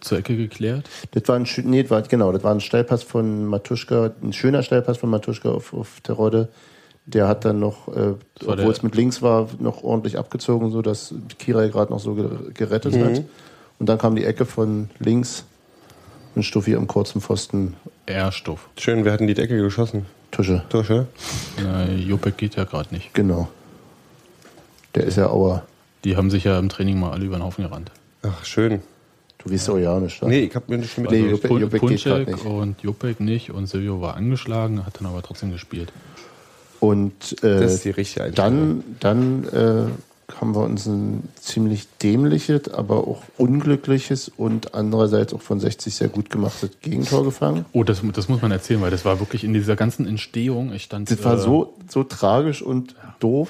Zur 0.00 0.18
Ecke 0.18 0.36
geklärt. 0.36 0.88
das 1.12 1.28
war 1.28 1.36
ein, 1.36 1.46
nee, 1.64 1.82
das 1.82 1.90
war, 1.92 2.02
genau, 2.02 2.32
das 2.32 2.42
war 2.42 2.52
ein 2.52 2.60
Steilpass 2.60 3.04
von 3.04 3.46
Matuschka, 3.46 4.10
ein 4.20 4.32
schöner 4.32 4.64
Steilpass 4.64 4.98
von 4.98 5.08
Matuschka 5.10 5.48
auf, 5.50 5.72
auf 5.72 6.00
Terodde. 6.02 6.48
Der 7.06 7.28
hat 7.28 7.44
dann 7.44 7.60
noch, 7.60 7.86
äh, 7.88 8.14
obwohl 8.44 8.72
es 8.72 8.82
mit 8.82 8.96
links 8.96 9.22
war, 9.22 9.48
noch 9.60 9.84
ordentlich 9.84 10.18
abgezogen, 10.18 10.70
so 10.72 10.82
dass 10.82 11.14
Kirai 11.38 11.68
gerade 11.68 11.92
noch 11.92 12.00
so 12.00 12.14
ge- 12.14 12.28
gerettet 12.52 12.94
Mhm. 12.96 13.04
hat. 13.04 13.22
Und 13.78 13.88
dann 13.88 13.98
kam 13.98 14.16
die 14.16 14.24
Ecke 14.24 14.44
von 14.44 14.90
links 14.98 15.44
und 16.34 16.42
Stuffi 16.44 16.74
am 16.74 16.86
kurzen 16.88 17.20
Pfosten 17.20 17.74
R-Stoff. 18.06 18.68
Schön, 18.78 19.04
wir 19.04 19.12
hatten 19.12 19.26
die 19.28 19.34
Decke 19.34 19.56
geschossen. 19.56 20.06
Tusche. 20.32 20.62
Tusche. 20.68 21.06
Äh, 21.64 21.94
Jopek 21.96 22.36
geht 22.36 22.56
ja 22.56 22.64
gerade 22.64 22.92
nicht. 22.92 23.14
Genau. 23.14 23.48
Der 24.96 25.04
ist 25.04 25.16
ja 25.16 25.28
Auer. 25.28 25.62
Die 26.04 26.16
haben 26.16 26.30
sich 26.30 26.42
ja 26.44 26.58
im 26.58 26.68
Training 26.68 26.98
mal 26.98 27.12
alle 27.12 27.24
über 27.26 27.36
den 27.36 27.44
Haufen 27.44 27.62
gerannt. 27.64 27.92
Ach, 28.22 28.44
schön. 28.44 28.82
Du 29.38 29.52
weißt 29.52 29.70
auch 29.70 29.78
ja 29.78 29.98
nicht. 30.00 30.22
Nee, 30.22 30.40
ich 30.44 30.54
hab 30.56 30.68
mir 30.68 30.78
nicht 30.78 30.96
mit. 30.98 31.10
Nee, 31.10 31.22
Also 31.22 31.36
Jopek- 31.36 31.48
Pun- 31.48 31.60
Jopek 31.60 31.80
geht 31.82 32.04
grad 32.04 32.24
Punček 32.24 32.28
nicht. 32.36 32.44
und 32.46 32.82
Jopek 32.82 33.20
nicht 33.20 33.50
und 33.50 33.66
Silvio 33.66 34.00
war 34.00 34.16
angeschlagen, 34.16 34.84
hat 34.86 34.98
dann 35.00 35.06
aber 35.06 35.22
trotzdem 35.22 35.52
gespielt. 35.52 35.92
Und 36.80 37.36
äh, 37.44 37.60
Das 37.60 37.74
ist 37.74 37.84
die 37.84 37.90
richtige 37.90 38.24
Einstellung. 38.24 38.82
dann, 39.00 39.44
dann 39.44 39.88
äh, 39.88 39.90
haben 40.40 40.54
wir 40.54 40.62
uns 40.62 40.86
ein 40.86 41.28
ziemlich 41.40 41.86
dämliches, 42.02 42.72
aber 42.72 43.06
auch 43.06 43.22
unglückliches 43.38 44.30
und 44.36 44.74
andererseits 44.74 45.34
auch 45.34 45.42
von 45.42 45.60
60 45.60 45.94
sehr 45.94 46.08
gut 46.08 46.30
gemachtes 46.30 46.70
Gegentor 46.80 47.24
gefangen. 47.24 47.64
Oh, 47.72 47.84
das, 47.84 48.02
das 48.12 48.28
muss 48.28 48.42
man 48.42 48.50
erzählen, 48.50 48.80
weil 48.80 48.90
das 48.90 49.04
war 49.04 49.20
wirklich 49.20 49.44
in 49.44 49.54
dieser 49.54 49.76
ganzen 49.76 50.06
Entstehung. 50.06 50.72
Ich 50.72 50.84
stand. 50.84 51.10
Das 51.10 51.24
war 51.24 51.34
äh, 51.34 51.40
so, 51.40 51.74
so 51.88 52.04
tragisch 52.04 52.62
und 52.62 52.94
doof. 53.20 53.48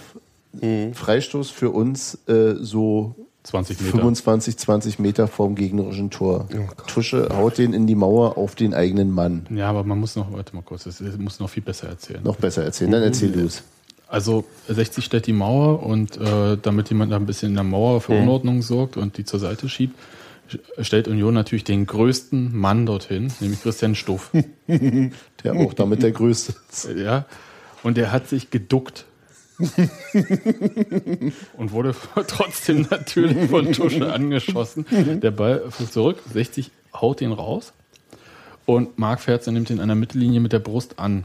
Freistoß 0.92 1.50
für 1.50 1.70
uns 1.70 2.18
äh, 2.28 2.56
so 2.60 3.14
20 3.44 3.80
Meter. 3.80 3.90
25, 3.92 4.56
20 4.56 4.98
Meter 4.98 5.26
vorm 5.26 5.54
gegnerischen 5.54 6.10
Tor. 6.10 6.46
Tusche 6.86 7.28
haut 7.34 7.58
den 7.58 7.72
in 7.72 7.86
die 7.86 7.94
Mauer 7.94 8.38
auf 8.38 8.54
den 8.54 8.72
eigenen 8.72 9.10
Mann. 9.10 9.46
Ja, 9.50 9.68
aber 9.68 9.82
man 9.82 9.98
muss 9.98 10.14
noch, 10.14 10.32
warte 10.32 10.54
mal 10.54 10.62
kurz, 10.62 10.84
das 10.84 10.98
das 10.98 11.16
muss 11.18 11.40
noch 11.40 11.50
viel 11.50 11.62
besser 11.62 11.88
erzählen. 11.88 12.22
Noch 12.22 12.36
besser 12.36 12.64
erzählen, 12.64 12.92
dann 12.92 13.02
erzähl 13.02 13.32
du 13.32 13.46
es. 13.46 13.62
Also 14.12 14.44
60 14.68 15.04
stellt 15.04 15.26
die 15.26 15.32
Mauer 15.32 15.82
und 15.82 16.18
äh, 16.18 16.58
damit 16.60 16.90
jemand 16.90 17.10
da 17.12 17.16
ein 17.16 17.24
bisschen 17.24 17.48
in 17.50 17.54
der 17.54 17.64
Mauer 17.64 18.00
für 18.02 18.12
Unordnung 18.12 18.60
sorgt 18.60 18.96
und 18.98 19.16
die 19.16 19.24
zur 19.24 19.40
Seite 19.40 19.70
schiebt, 19.70 19.98
sch- 20.50 20.60
stellt 20.84 21.08
Union 21.08 21.32
natürlich 21.32 21.64
den 21.64 21.86
größten 21.86 22.54
Mann 22.54 22.84
dorthin, 22.84 23.32
nämlich 23.40 23.62
Christian 23.62 23.94
Stuff. 23.94 24.30
Der 24.68 25.54
auch 25.56 25.72
damit 25.72 26.02
der 26.02 26.12
Größte 26.12 26.54
ist. 26.70 26.88
ja, 26.94 27.24
und 27.82 27.96
der 27.96 28.12
hat 28.12 28.28
sich 28.28 28.50
geduckt. 28.50 29.06
und 31.56 31.72
wurde 31.72 31.94
trotzdem 32.26 32.86
natürlich 32.90 33.48
von 33.50 33.72
Tusche 33.72 34.12
angeschossen. 34.12 34.86
Der 35.22 35.30
Ball 35.30 35.62
fällt 35.70 35.92
zurück, 35.92 36.18
60 36.32 36.70
haut 36.94 37.20
den 37.20 37.32
raus. 37.32 37.72
Und 38.64 38.96
Marc 38.96 39.20
Ferzer 39.20 39.50
nimmt 39.50 39.70
ihn 39.70 39.80
an 39.80 39.88
der 39.88 39.96
Mittellinie 39.96 40.38
mit 40.40 40.52
der 40.52 40.60
Brust 40.60 40.98
an. 41.00 41.24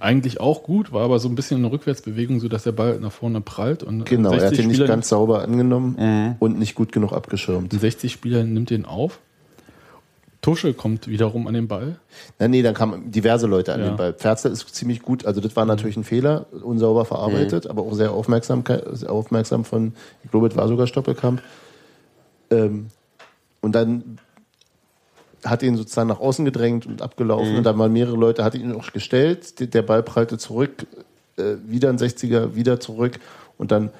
Eigentlich 0.00 0.40
auch 0.40 0.64
gut, 0.64 0.92
war 0.92 1.04
aber 1.04 1.18
so 1.20 1.28
ein 1.28 1.34
bisschen 1.36 1.58
eine 1.58 1.70
Rückwärtsbewegung, 1.70 2.40
sodass 2.40 2.64
der 2.64 2.72
Ball 2.72 2.98
nach 2.98 3.12
vorne 3.12 3.40
prallt. 3.40 3.82
Und 3.84 4.04
Genau, 4.04 4.30
er 4.30 4.34
hat 4.36 4.40
60 4.40 4.58
den 4.58 4.66
nicht 4.68 4.76
Spieler- 4.78 4.88
ganz 4.88 5.08
sauber 5.08 5.42
angenommen 5.42 6.36
und 6.40 6.58
nicht 6.58 6.74
gut 6.74 6.90
genug 6.90 7.12
abgeschirmt. 7.12 7.72
Ein 7.72 7.78
60-Spieler 7.78 8.42
nimmt 8.44 8.70
den 8.70 8.84
auf. 8.84 9.20
Tusche 10.40 10.74
kommt 10.74 11.06
wiederum 11.06 11.46
an 11.46 11.54
den 11.54 11.68
Ball. 11.68 12.00
Na, 12.40 12.48
nee, 12.48 12.62
dann 12.62 12.74
kamen 12.74 13.12
diverse 13.12 13.46
Leute 13.46 13.72
an 13.74 13.80
Ja. 13.80 13.86
den 13.90 13.96
Ball. 13.96 14.12
Pferzel 14.12 14.50
ist 14.50 14.68
ziemlich 14.74 15.00
gut, 15.02 15.24
also 15.24 15.40
das 15.40 15.54
war 15.54 15.64
natürlich 15.64 15.96
ein 15.96 16.02
Fehler, 16.02 16.46
unsauber 16.64 17.04
verarbeitet, 17.04 17.68
aber 17.68 17.82
auch 17.82 17.94
sehr 17.94 18.10
aufmerksam, 18.10 18.64
sehr 18.90 19.12
aufmerksam 19.12 19.64
von, 19.64 19.92
ich 20.24 20.32
glaube, 20.32 20.48
es 20.48 20.56
war 20.56 20.66
sogar 20.66 20.88
Stoppelkamp. 20.88 21.40
Ähm, 22.50 22.86
und 23.60 23.76
dann 23.76 24.18
hat 25.44 25.62
ihn 25.62 25.76
sozusagen 25.76 26.08
nach 26.08 26.20
außen 26.20 26.44
gedrängt 26.44 26.86
und 26.86 27.02
abgelaufen 27.02 27.56
und 27.56 27.64
dann 27.64 27.78
waren 27.78 27.92
mehrere 27.92 28.16
Leute, 28.16 28.44
hat 28.44 28.54
ihn 28.54 28.72
auch 28.72 28.92
gestellt, 28.92 29.74
der- 29.74 29.82
Ball 29.82 30.02
prallte 30.02 30.38
zurück, 30.38 30.86
äh, 31.36 31.54
wieder 31.66 31.88
ein 31.88 31.98
60er, 31.98 32.54
wieder 32.54 32.78
zurück 32.80 33.18
und 33.58 33.72
dann 33.72 33.90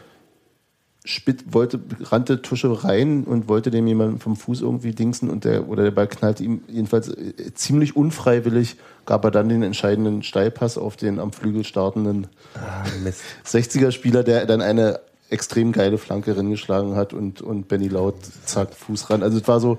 Spitt 1.05 1.52
wollte, 1.52 1.81
rannte 2.00 2.42
Tusche 2.42 2.85
rein 2.85 3.24
und 3.24 3.48
wollte 3.48 3.72
dem 3.72 3.88
jemanden 3.88 4.20
vom 4.20 4.37
Fuß 4.37 4.61
irgendwie 4.61 4.92
dingsen 4.92 5.31
und 5.31 5.44
der, 5.44 5.68
oder 5.68 5.83
der 5.83 5.90
Ball 5.90 6.07
knallte 6.07 6.44
ihm 6.44 6.61
jedenfalls 6.68 7.09
äh, 7.09 7.52
ziemlich 7.55 7.96
unfreiwillig, 7.96 8.76
gab 9.05 9.24
er 9.24 9.33
dann 9.33 9.48
den 9.48 9.64
entscheidenden 9.64 10.22
Steilpass 10.22 10.78
auf 10.78 10.94
den 10.94 11.18
am 11.18 11.33
Flügel 11.33 11.64
startenden 11.64 12.28
Ah, 12.55 12.85
Mist. 13.02 13.20
60er-Spieler, 13.44 14.22
der 14.22 14.46
dann 14.46 14.61
eine 14.61 15.00
extrem 15.28 15.72
geile 15.72 15.98
Flanke 15.98 16.35
geschlagen 16.37 16.94
hat 16.94 17.12
und, 17.12 17.42
und 17.42 17.66
Benny 17.66 17.88
Laut, 17.88 18.14
zack, 18.44 18.72
Fuß 18.72 19.11
ran. 19.11 19.24
Also 19.24 19.38
es 19.38 19.48
war 19.48 19.59
so, 19.59 19.78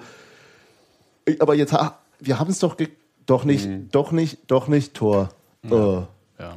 aber 1.40 1.56
jetzt, 1.56 1.74
ha- 1.74 2.00
wir 2.20 2.40
haben 2.40 2.50
es 2.52 2.60
doch, 2.60 2.78
ge 2.78 2.90
doch 3.26 3.46
nicht, 3.46 3.70
doch 3.92 4.12
nicht, 4.12 4.40
doch 4.48 4.68
nicht, 4.68 4.94
Tor. 4.94 5.30
Äh, 5.64 5.70
Ja. 5.70 6.06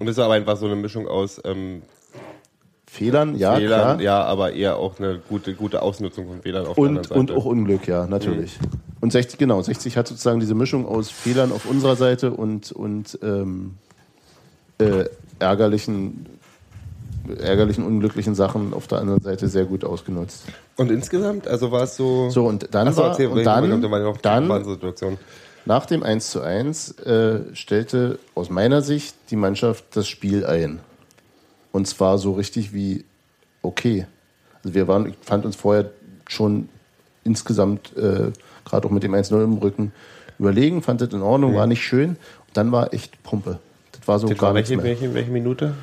Und 0.01 0.07
das 0.07 0.17
ist 0.17 0.19
aber 0.19 0.35
einfach 0.35 0.57
so 0.57 0.67
eine 0.67 0.75
Mischung 0.75 1.07
aus 1.07 1.41
ähm, 1.45 1.83
Fehlern, 2.89 3.37
ja, 3.37 3.57
Fehlern, 3.57 3.99
klar. 3.99 4.01
ja, 4.01 4.25
aber 4.25 4.53
eher 4.53 4.77
auch 4.79 4.99
eine 4.99 5.21
gute, 5.29 5.55
gute 5.55 5.83
Ausnutzung 5.83 6.27
von 6.29 6.41
Fehlern 6.43 6.67
auf 6.67 6.75
der 6.75 6.83
Und, 6.83 6.89
anderen 6.89 7.05
Seite. 7.09 7.21
und 7.21 7.31
auch 7.33 7.45
Unglück, 7.45 7.87
ja, 7.87 8.07
natürlich. 8.07 8.59
Und 9.01 9.13
60, 9.13 9.39
genau, 9.39 9.61
60 9.61 9.97
hat 9.97 10.09
sozusagen 10.09 10.41
diese 10.41 10.55
Mischung 10.55 10.87
aus 10.87 11.11
Fehlern 11.11 11.53
auf 11.53 11.67
unserer 11.67 11.95
Seite 11.97 12.33
und, 12.33 12.73
und 12.73 13.19
ähm, 13.23 13.75
äh, 14.79 15.05
ärgerlichen, 15.39 16.27
ärgerlichen, 17.31 17.85
unglücklichen 17.85 18.35
Sachen 18.35 18.73
auf 18.75 18.87
der 18.87 18.99
anderen 18.99 19.21
Seite 19.23 19.49
sehr 19.49 19.65
gut 19.65 19.85
ausgenutzt. 19.85 20.45
Und 20.77 20.91
insgesamt, 20.91 21.49
also 21.49 21.71
war 21.73 21.83
es 21.83 21.97
so. 21.97 22.31
So, 22.31 22.47
und 22.47 22.69
dann 22.73 22.89
Ach 22.89 22.93
so, 22.93 23.03
war, 23.03 23.11
erzähl, 23.11 23.29
und 23.29 23.45
dann, 23.45 23.81
noch 23.81 24.19
dann 24.19 24.65
Situation. 24.65 25.19
nach 25.65 25.87
dem 25.87 26.03
1 26.03 26.31
zu 26.31 26.41
1 26.41 26.99
äh, 27.01 27.55
stellte 27.55 28.19
aus 28.35 28.51
meiner 28.51 28.83
Sicht 28.83 29.15
die 29.31 29.37
Mannschaft 29.37 29.85
das 29.95 30.09
Spiel 30.09 30.45
ein. 30.47 30.81
Und 31.73 31.87
zwar 31.87 32.19
so 32.19 32.33
richtig 32.33 32.73
wie 32.73 33.05
okay. 33.63 34.07
Also 34.63 34.75
wir 34.75 34.89
waren, 34.89 35.07
ich 35.11 35.15
fand 35.21 35.45
uns 35.45 35.57
vorher 35.57 35.91
schon 36.29 36.69
insgesamt, 37.25 37.97
äh, 37.97 38.33
gerade 38.65 38.87
auch 38.87 38.91
mit 38.91 39.03
dem 39.03 39.15
1-0 39.15 39.43
im 39.45 39.55
Rücken, 39.59 39.93
überlegen, 40.39 40.83
fand 40.83 41.01
das 41.01 41.11
in 41.11 41.23
Ordnung, 41.23 41.55
war 41.55 41.67
nicht 41.67 41.83
schön. 41.83 42.11
Und 42.11 42.19
dann 42.55 42.73
war 42.73 42.93
echt 42.95 43.23
Pumpe. 43.23 43.59
Das 43.93 44.09
war 44.09 44.19
so 44.19 44.29
Das 44.29 44.39
gar 44.39 44.49
war 44.49 44.55
nichts 44.55 44.71
welche, 44.71 44.83
mehr. 44.83 44.91
welche, 44.91 45.15
welche 45.15 45.31
Minute? 45.31 45.75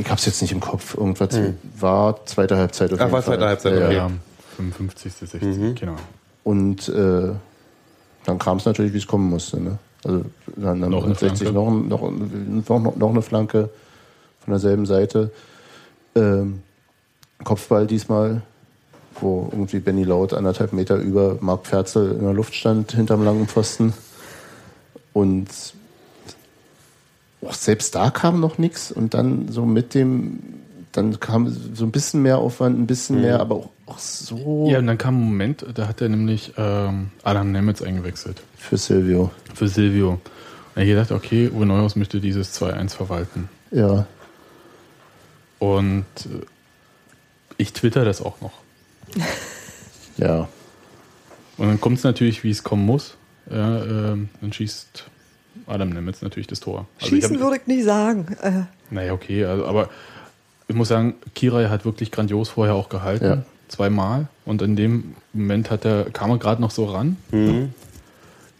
Ich 0.00 0.10
hab's 0.10 0.26
jetzt 0.26 0.42
nicht 0.42 0.52
im 0.52 0.60
Kopf. 0.60 0.96
Irgendwas 0.96 1.38
war 1.78 2.24
zweite 2.26 2.56
Halbzeit 2.56 2.92
auf 2.92 2.98
Ach, 2.98 3.04
jeden 3.04 3.12
war 3.12 3.22
zweite 3.22 3.46
Halbzeit, 3.46 3.78
Ja, 3.78 3.84
okay. 3.86 3.94
ja. 3.96 4.06
Ja, 4.06 4.10
55. 4.56 5.12
60. 5.14 5.42
Mhm. 5.42 5.74
Genau. 5.74 5.96
Und 6.44 6.88
äh, 6.88 7.32
dann 8.24 8.38
kam 8.38 8.58
es 8.58 8.64
natürlich, 8.64 8.92
wie 8.92 8.98
es 8.98 9.06
kommen 9.06 9.28
musste. 9.28 9.60
Ne? 9.60 9.78
Also 10.04 10.24
dann, 10.56 10.80
dann 10.80 10.90
Noch 10.90 11.04
eine 11.04 11.14
60 11.14 11.48
Flanke. 11.48 11.52
noch, 11.52 11.70
noch, 11.70 12.10
noch, 12.10 12.78
noch, 12.80 12.96
noch 12.96 13.10
eine 13.10 13.22
Flanke 13.22 13.70
von 14.40 14.52
derselben 14.52 14.86
Seite. 14.86 15.30
Ähm, 16.14 16.62
Kopfball 17.44 17.86
diesmal, 17.86 18.42
wo 19.20 19.48
irgendwie 19.52 19.78
Benny 19.78 20.04
Laut 20.04 20.32
anderthalb 20.34 20.72
Meter 20.72 20.96
über 20.96 21.36
Marc 21.40 21.66
Ferzel 21.66 22.12
in 22.12 22.22
der 22.22 22.32
Luft 22.32 22.54
stand, 22.54 22.92
hinterm 22.92 23.24
langen 23.24 23.46
Pfosten. 23.46 23.92
Und 25.12 25.48
auch 27.42 27.54
selbst 27.54 27.94
da 27.94 28.10
kam 28.10 28.40
noch 28.40 28.58
nichts. 28.58 28.92
Und 28.92 29.14
dann 29.14 29.50
so 29.50 29.64
mit 29.64 29.94
dem, 29.94 30.40
dann 30.92 31.20
kam 31.20 31.48
so 31.48 31.84
ein 31.84 31.92
bisschen 31.92 32.22
mehr 32.22 32.38
Aufwand, 32.38 32.78
ein 32.78 32.86
bisschen 32.86 33.20
mehr, 33.20 33.40
aber 33.40 33.56
auch, 33.56 33.68
auch 33.86 33.98
so 33.98 34.68
Ja, 34.68 34.78
und 34.78 34.86
dann 34.86 34.98
kam 34.98 35.18
ein 35.20 35.24
Moment, 35.24 35.64
da 35.74 35.88
hat 35.88 36.00
er 36.00 36.08
nämlich 36.08 36.52
ähm, 36.56 37.10
Adam 37.22 37.52
Nemitz 37.52 37.82
eingewechselt 37.82 38.42
für 38.56 38.76
Silvio. 38.76 39.30
für 39.54 39.68
Silvio. 39.68 40.12
Und 40.12 40.20
er 40.74 40.82
hat 40.82 40.88
gedacht, 40.88 41.12
okay, 41.12 41.50
Uwe 41.50 41.66
Neuhaus 41.66 41.96
möchte 41.96 42.20
dieses 42.20 42.60
2-1 42.60 42.90
verwalten. 42.90 43.48
Ja. 43.70 44.06
Und 45.58 46.04
äh, 46.24 46.44
ich 47.56 47.72
twitter 47.72 48.04
das 48.04 48.22
auch 48.22 48.40
noch. 48.40 48.52
Ja. 50.18 50.48
Und 51.58 51.68
dann 51.68 51.80
kommt 51.80 51.98
es 51.98 52.04
natürlich, 52.04 52.42
wie 52.42 52.50
es 52.50 52.64
kommen 52.64 52.84
muss. 52.84 53.14
Ja, 53.50 53.84
ähm, 53.84 54.28
dann 54.40 54.52
schießt 54.52 55.04
Adam 55.66 55.90
Nemitz 55.90 56.22
natürlich 56.22 56.46
das 56.46 56.60
Tor. 56.60 56.86
Also 57.00 57.14
ich 57.16 57.22
Schießen 57.22 57.36
hab- 57.36 57.42
würde 57.44 57.56
ich 57.56 57.66
nicht 57.66 57.84
sagen. 57.84 58.26
Äh, 58.42 58.62
Naja, 58.90 59.12
okay, 59.12 59.44
also, 59.44 59.66
aber 59.66 59.88
ich 60.68 60.74
muss 60.76 60.88
sagen, 60.88 61.14
Kirai 61.34 61.68
hat 61.68 61.84
wirklich 61.84 62.10
grandios 62.10 62.48
vorher 62.50 62.74
auch 62.74 62.88
gehalten. 62.88 63.24
Ja. 63.24 63.42
Zweimal. 63.68 64.28
Und 64.46 64.62
in 64.62 64.76
dem 64.76 65.14
Moment 65.32 65.70
hat 65.70 65.84
er, 65.84 66.04
kam 66.10 66.30
er 66.30 66.38
gerade 66.38 66.60
noch 66.62 66.70
so 66.70 66.86
ran. 66.86 67.16
Mhm. 67.30 67.72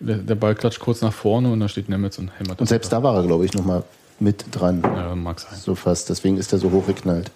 Der, 0.00 0.16
der 0.18 0.34
Ball 0.34 0.54
klatscht 0.54 0.80
kurz 0.80 1.00
nach 1.00 1.12
vorne 1.12 1.50
und 1.50 1.60
da 1.60 1.68
steht 1.68 1.88
Nemetz 1.88 2.18
und 2.18 2.30
hämmert. 2.38 2.60
Und 2.60 2.66
selbst 2.68 2.92
da 2.92 3.02
war 3.02 3.16
er, 3.16 3.22
glaube 3.26 3.44
ich, 3.44 3.52
nochmal 3.54 3.82
mit 4.20 4.44
dran. 4.52 4.80
Ja, 4.84 5.14
mag 5.14 5.40
sein. 5.40 5.58
So 5.58 5.74
fast. 5.74 6.08
Deswegen 6.10 6.36
ist 6.36 6.52
er 6.52 6.58
so 6.58 6.70
hochgeknallt. 6.70 7.30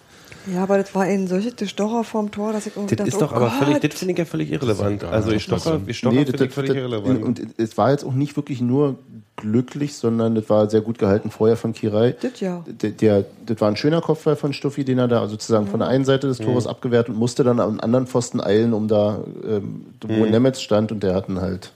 Ja, 0.53 0.63
aber 0.63 0.77
das 0.77 0.93
war 0.93 1.03
ein 1.03 1.27
solches 1.27 1.69
Stocher 1.69 2.03
vorm 2.03 2.29
Tor, 2.31 2.51
dass 2.53 2.65
ich 2.67 2.75
irgendwie 2.75 2.95
Das 2.95 3.07
ist 3.07 3.21
doch 3.21 3.31
oh 3.31 3.35
aber 3.35 3.49
Gott. 3.49 3.59
völlig, 3.65 3.81
das 3.81 3.93
finde 3.95 4.11
ich 4.13 4.17
ja 4.19 4.25
völlig 4.25 4.51
irrelevant. 4.51 5.01
Das 5.03 5.11
Also 5.11 5.31
ich 5.31 5.43
stocher, 5.43 5.79
ich 5.87 5.97
stocher 5.97 6.13
Nee, 6.15 6.25
finde 6.25 6.37
das, 6.39 6.47
ich 6.47 6.53
völlig 6.53 6.69
das, 6.69 6.77
irrelevant. 6.77 7.23
und 7.23 7.41
es 7.57 7.77
war 7.77 7.91
jetzt 7.91 8.03
auch 8.05 8.13
nicht 8.13 8.35
wirklich 8.35 8.59
nur 8.61 8.99
glücklich, 9.43 9.95
sondern 9.95 10.33
das 10.33 10.49
war 10.49 10.67
sehr 10.69 10.81
gut 10.81 10.97
gehalten 10.97 11.29
vorher 11.29 11.55
von 11.57 11.73
Kirai. 11.73 12.15
Das 12.21 12.39
ja. 12.39 12.63
Der, 12.65 12.89
der, 12.89 13.25
das 13.45 13.61
war 13.61 13.67
ein 13.69 13.75
schöner 13.77 14.01
Kopfball 14.01 14.35
von 14.35 14.53
Stuffi, 14.53 14.83
den 14.83 14.97
er 14.97 15.07
da 15.07 15.27
sozusagen 15.27 15.67
von 15.67 15.79
der 15.79 15.89
einen 15.89 16.05
Seite 16.05 16.27
des 16.27 16.39
Tores 16.39 16.65
abgewehrt 16.65 17.09
und 17.09 17.17
musste 17.17 17.43
dann 17.43 17.59
am 17.59 17.79
anderen 17.79 18.07
Pfosten 18.07 18.41
eilen, 18.41 18.73
um 18.73 18.87
da, 18.87 19.19
ähm, 19.47 19.85
wo 20.01 20.25
Nemetz 20.25 20.61
stand 20.61 20.91
und 20.91 21.03
der 21.03 21.13
hat 21.13 21.29
ihn 21.29 21.39
halt 21.41 21.71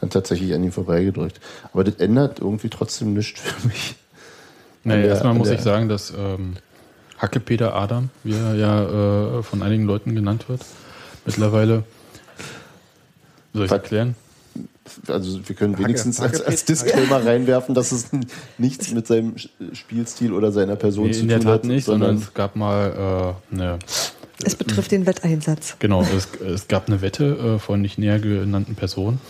dann 0.00 0.10
tatsächlich 0.10 0.52
an 0.54 0.62
ihm 0.62 0.72
vorbeigedrückt. 0.72 1.40
Aber 1.72 1.82
das 1.84 1.94
ändert 1.96 2.38
irgendwie 2.40 2.68
trotzdem 2.68 3.14
nichts 3.14 3.40
für 3.40 3.66
mich. 3.66 3.96
Naja, 4.84 5.00
der- 5.00 5.10
erstmal 5.10 5.32
an 5.32 5.38
muss 5.38 5.48
der- 5.48 5.56
ich 5.56 5.62
sagen, 5.64 5.88
dass 5.88 6.12
ähm, 6.16 6.54
Hacke-Peter 7.18 7.74
Adam, 7.74 8.10
wie 8.24 8.34
er 8.34 8.54
ja 8.54 9.38
äh, 9.38 9.42
von 9.42 9.62
einigen 9.62 9.84
Leuten 9.84 10.14
genannt 10.14 10.48
wird, 10.48 10.60
mittlerweile. 11.26 11.82
Soll 13.54 13.64
ich 13.64 13.70
Was? 13.70 13.78
erklären? 13.78 14.14
Also 15.08 15.40
wir 15.48 15.54
können 15.56 15.74
Hacke- 15.74 15.84
wenigstens 15.84 16.20
als, 16.20 16.40
Hacke- 16.40 16.46
als 16.46 16.64
Disclaimer 16.64 17.24
reinwerfen, 17.24 17.74
dass 17.74 17.92
es 17.92 18.08
nichts 18.58 18.92
mit 18.92 19.06
seinem 19.06 19.34
Spielstil 19.72 20.32
oder 20.32 20.52
seiner 20.52 20.76
Person 20.76 21.06
Nee, 21.06 21.12
zu 21.12 21.20
in 21.20 21.28
tun 21.28 21.28
der 21.28 21.40
Tat 21.40 21.52
hat, 21.52 21.64
nicht, 21.64 21.84
sondern 21.84 22.08
sondern 22.16 22.28
es 22.28 22.34
gab 22.34 22.56
mal 22.56 23.34
äh, 23.52 23.54
eine 23.54 23.78
Es 24.44 24.54
betrifft 24.54 24.90
den 24.92 25.06
Wetteinsatz. 25.06 25.76
Genau, 25.78 26.02
es, 26.02 26.28
es 26.40 26.68
gab 26.68 26.88
eine 26.88 27.00
Wette 27.02 27.56
äh, 27.56 27.58
von 27.58 27.80
nicht 27.80 27.98
näher 27.98 28.18
genannten 28.18 28.74
Personen, 28.74 29.20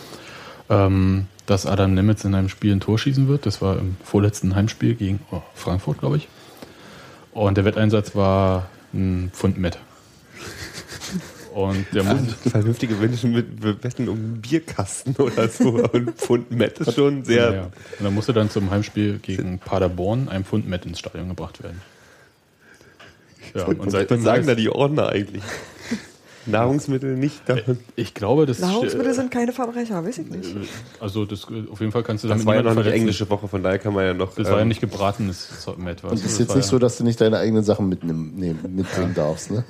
ähm, 0.69 1.25
dass 1.45 1.65
Adam 1.65 1.93
Nemitz 1.93 2.23
in 2.25 2.35
einem 2.35 2.49
Spiel 2.49 2.71
ein 2.73 2.79
Tor 2.79 2.99
schießen 2.99 3.27
wird. 3.27 3.45
Das 3.45 3.61
war 3.61 3.77
im 3.79 3.97
vorletzten 4.03 4.55
Heimspiel 4.55 4.95
gegen 4.95 5.19
oh, 5.31 5.41
Frankfurt, 5.55 5.99
glaube 5.99 6.17
ich. 6.17 6.27
Und 7.31 7.57
der 7.57 7.65
Wetteinsatz 7.65 8.15
war 8.15 8.67
ein 8.93 9.31
Pfund 9.33 9.57
Met. 9.57 9.77
Und 11.59 11.85
der 11.93 12.03
muss, 12.03 12.21
Vernünftige 12.49 12.95
Menschen 12.95 13.33
mit 13.33 13.83
wetten 13.83 14.07
um 14.07 14.17
einen 14.17 14.41
Bierkasten 14.41 15.13
oder 15.17 15.49
so 15.49 15.83
und 15.91 16.11
Pfund 16.11 16.51
Met 16.51 16.79
ist 16.79 16.93
schon 16.93 17.25
sehr. 17.25 17.53
ja, 17.53 17.63
und 17.63 18.05
dann 18.05 18.15
musste 18.15 18.31
dann 18.31 18.49
zum 18.49 18.71
Heimspiel 18.71 19.19
gegen 19.19 19.59
Paderborn 19.59 20.29
ein 20.29 20.45
Pfund 20.45 20.69
Met 20.69 20.85
ins 20.85 20.99
Stadion 20.99 21.27
gebracht 21.27 21.61
werden. 21.61 21.81
Ja, 23.53 23.65
und 23.65 23.79
Was 23.79 23.91
seitdem 23.91 24.21
sagen 24.21 24.47
da 24.47 24.55
die 24.55 24.69
Ordner 24.69 25.09
eigentlich? 25.09 25.43
Nahrungsmittel 26.45 27.15
nicht 27.15 27.47
davon. 27.47 27.79
ich 27.95 28.13
glaube, 28.13 28.45
das 28.45 28.59
Nahrungsmittel 28.59 29.13
sind 29.13 29.31
keine 29.31 29.51
Verbrecher, 29.53 30.03
weiß 30.03 30.17
ich 30.19 30.29
nicht. 30.29 30.55
also 30.99 31.25
das, 31.25 31.45
auf 31.71 31.79
jeden 31.79 31.91
Fall 31.91 32.03
kannst 32.03 32.23
du 32.23 32.27
damit 32.27 32.41
Das 32.41 32.45
war 32.47 32.55
ja 32.55 32.61
noch 32.63 32.73
verletzen. 32.73 32.95
englische 32.99 33.29
Woche, 33.29 33.47
von 33.47 33.61
daher 33.61 33.79
kann 33.79 33.93
man 33.93 34.05
ja 34.05 34.13
noch. 34.13 34.33
Das 34.35 34.47
war 34.47 34.55
ja 34.57 34.61
ähm, 34.61 34.67
nicht 34.69 34.81
gebratenes 34.81 35.49
Met. 35.77 36.03
Was. 36.03 36.11
Und 36.11 36.17
es 36.17 36.23
Das 36.23 36.31
ist 36.33 36.39
jetzt 36.39 36.55
nicht 36.55 36.65
ja- 36.65 36.69
so, 36.71 36.79
dass 36.79 36.97
du 36.97 37.03
nicht 37.03 37.19
deine 37.21 37.37
eigenen 37.37 37.63
Sachen 37.63 37.89
mitnehmen, 37.89 38.33
nehmen, 38.35 38.59
mitbringen 38.75 39.13
darfst. 39.13 39.51
Ne? 39.51 39.63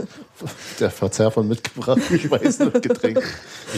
Der 0.80 0.90
Verzehr 0.92 1.32
von 1.32 1.48
mitgebrachten 1.48 2.20
Speisen 2.20 2.68
und 2.72 2.82
Getränken 2.82 3.24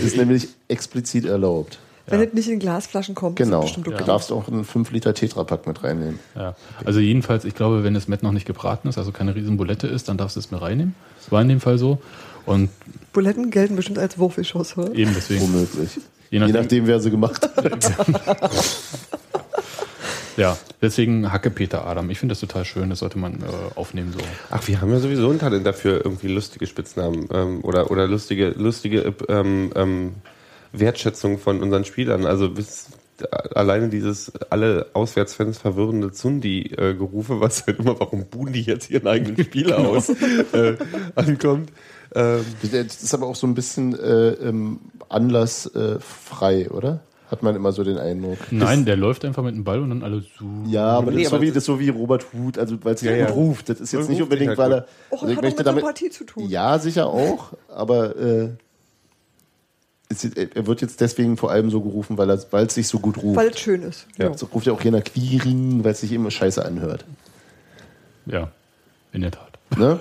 ist 0.03 0.17
nämlich 0.17 0.47
explizit 0.67 1.25
erlaubt. 1.25 1.79
Wenn 2.11 2.19
Ja. 2.19 2.25
es 2.27 2.33
nicht 2.33 2.49
in 2.49 2.59
Glasflaschen 2.59 3.15
kommt, 3.15 3.37
Genau. 3.37 3.59
ist 3.59 3.63
es 3.65 3.69
bestimmt 3.71 3.87
Du 3.87 3.91
okay. 3.93 4.03
darfst 4.05 4.31
auch 4.31 4.47
einen 4.47 4.63
5 4.65 4.91
Liter 4.91 5.13
Tetrapack 5.13 5.65
mit 5.67 5.83
reinnehmen. 5.83 6.19
Ja. 6.35 6.55
Also 6.85 6.99
jedenfalls, 6.99 7.45
ich 7.45 7.55
glaube, 7.55 7.83
wenn 7.83 7.93
das 7.93 8.07
Met 8.07 8.21
noch 8.23 8.31
nicht 8.33 8.45
gebraten 8.45 8.87
ist, 8.89 8.97
also 8.97 9.11
keine 9.11 9.33
riesen 9.35 9.57
Bulette 9.57 9.87
ist, 9.87 10.09
dann 10.09 10.17
darfst 10.17 10.35
du 10.35 10.39
es 10.41 10.51
mit 10.51 10.61
reinnehmen. 10.61 10.93
Das 11.17 11.31
war 11.31 11.41
in 11.41 11.49
dem 11.49 11.59
Fall 11.61 11.77
so. 11.77 12.01
Und 12.45 12.69
Buletten 13.13 13.49
gelten 13.51 13.75
bestimmt 13.75 13.99
als 13.99 14.17
Wurfgeschoss, 14.17 14.77
oder? 14.77 14.93
eben 14.95 15.13
deswegen, 15.15 15.41
Womöglich. 15.41 15.95
Je 15.95 16.01
Je 16.31 16.39
nachdem- 16.39 16.55
nachdem, 16.61 16.87
wer 16.87 16.99
sie 16.99 17.11
gemacht 17.11 17.41
hat. 17.55 17.91
ja, 20.37 20.57
deswegen 20.81 21.31
Hacke 21.31 21.49
Peter 21.51 21.85
Adam. 21.85 22.09
Ich 22.09 22.19
finde 22.19 22.31
das 22.33 22.39
total 22.39 22.63
schön, 22.65 22.89
das 22.89 22.99
sollte 22.99 23.17
man 23.19 23.33
äh, 23.35 23.45
aufnehmen 23.75 24.13
so. 24.13 24.19
Ach, 24.49 24.65
wir 24.67 24.79
haben 24.81 24.91
ja 24.91 24.99
sowieso 24.99 25.29
ein 25.29 25.39
Talent 25.39 25.65
dafür, 25.65 26.03
irgendwie 26.03 26.27
lustige 26.29 26.65
Spitznamen 26.67 27.27
ähm, 27.33 27.59
oder, 27.63 27.91
oder 27.91 28.07
lustige, 28.07 28.49
lustige 28.49 29.13
ähm, 29.27 29.71
ähm, 29.75 30.11
Wertschätzung 30.73 31.37
von 31.39 31.61
unseren 31.61 31.85
Spielern. 31.85 32.25
Also 32.25 32.49
bis, 32.49 32.87
alleine 33.55 33.89
dieses 33.89 34.31
alle 34.49 34.87
Auswärtsfans 34.93 35.57
verwirrende 35.57 36.11
Zundi-Gerufe, 36.11 37.39
was 37.39 37.65
halt 37.67 37.79
immer, 37.79 37.99
warum 37.99 38.25
buhen 38.25 38.53
die 38.53 38.61
jetzt 38.61 38.89
ihren 38.89 39.07
eigenen 39.07 39.37
Spieler 39.43 39.79
aus, 39.79 40.09
äh, 40.09 40.75
ankommt. 41.15 41.71
Ähm, 42.13 42.43
Das 42.61 43.01
ist 43.03 43.13
aber 43.13 43.27
auch 43.27 43.35
so 43.35 43.47
ein 43.47 43.53
bisschen 43.55 43.97
äh, 43.97 44.35
anlassfrei, 45.09 46.61
äh, 46.63 46.67
oder? 46.69 47.01
Hat 47.29 47.43
man 47.43 47.55
immer 47.55 47.71
so 47.71 47.85
den 47.85 47.97
Eindruck. 47.97 48.37
Nein, 48.51 48.83
der 48.83 48.97
läuft 48.97 49.23
einfach 49.23 49.41
mit 49.41 49.55
dem 49.55 49.63
Ball 49.63 49.79
und 49.79 49.89
dann 49.89 50.03
alle 50.03 50.19
so. 50.37 50.45
Ja, 50.67 50.87
aber, 50.97 51.11
Nee, 51.11 51.23
das, 51.23 51.23
ist 51.23 51.29
so 51.29 51.35
aber 51.37 51.41
wie, 51.43 51.47
das- 51.47 51.53
das 51.53 51.63
ist 51.63 51.65
so 51.67 51.79
wie 51.79 51.87
Robert 51.87 52.25
Huth, 52.33 52.57
also 52.57 52.77
weil 52.83 52.95
es 52.95 53.01
Ja, 53.01 53.13
ja, 53.13 53.27
gut 53.27 53.35
ruft. 53.35 53.69
Das 53.69 53.79
ist 53.79 53.93
jetzt 53.93 54.01
Das 54.01 54.09
nicht 54.09 54.21
unbedingt, 54.21 54.49
halt 54.49 54.57
weil 54.57 54.71
er. 54.73 54.85
Och, 55.11 55.21
also 55.21 55.27
hat 55.27 55.31
ich 55.31 55.41
möchte 55.41 55.57
mit 55.59 55.67
damit. 55.67 55.79
Sympathie 55.85 56.09
zu 56.09 56.25
tun. 56.25 56.49
Ja, 56.49 56.77
sicher 56.77 57.07
auch, 57.07 57.53
aber 57.69 58.17
äh, 58.17 58.49
er 60.55 60.67
wird 60.67 60.81
jetzt 60.81 60.99
deswegen 61.01 61.37
vor 61.37 61.51
allem 61.51 61.69
so 61.71 61.81
gerufen, 61.81 62.17
weil 62.17 62.29
er- 62.29 62.45
weil 62.51 62.65
es 62.67 62.75
sich 62.75 62.87
so 62.87 62.99
gut 62.99 63.17
ruft. 63.17 63.37
Weil 63.37 63.49
es 63.49 63.59
schön 63.59 63.81
ist. 63.83 64.07
Ja. 64.17 64.35
So 64.37 64.45
ruft 64.47 64.67
ja 64.67 64.73
auch 64.73 64.81
jener 64.81 65.01
Quirin, 65.01 65.83
weil 65.83 65.91
es 65.93 66.01
sich 66.01 66.11
immer 66.11 66.31
scheiße 66.31 66.63
anhört. 66.63 67.05
Ja, 68.25 68.51
in 69.13 69.21
der 69.21 69.31
Tat. 69.31 69.57
Ne? 69.77 69.99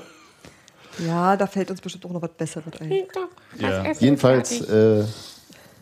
ja, 1.07 1.37
da 1.37 1.47
fällt 1.47 1.71
uns 1.71 1.81
bestimmt 1.81 2.05
auch 2.07 2.11
noch 2.13 2.23
was 2.23 2.31
Besseres 2.37 2.73
ein. 2.81 2.93
Ja. 3.59 3.93
Jedenfalls 3.99 4.61
äh, 4.63 5.05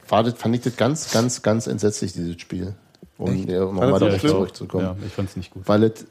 war 0.09 0.23
das, 0.23 0.35
fand 0.35 0.55
ich 0.55 0.63
das 0.63 0.77
ganz, 0.77 1.11
ganz, 1.11 1.43
ganz 1.43 1.67
entsetzlich, 1.67 2.13
dieses 2.13 2.41
Spiel. 2.41 2.75
Um 3.19 3.35
nochmal 3.45 3.99
darauf 3.99 4.21
zurückzukommen. 4.21 4.85
ja, 4.85 4.97
ich 5.05 5.13
fand 5.13 5.29
es 5.31 5.37
nicht 5.37 5.51
gut. 5.51 5.65
Weil 5.67 5.83
es 5.85 6.05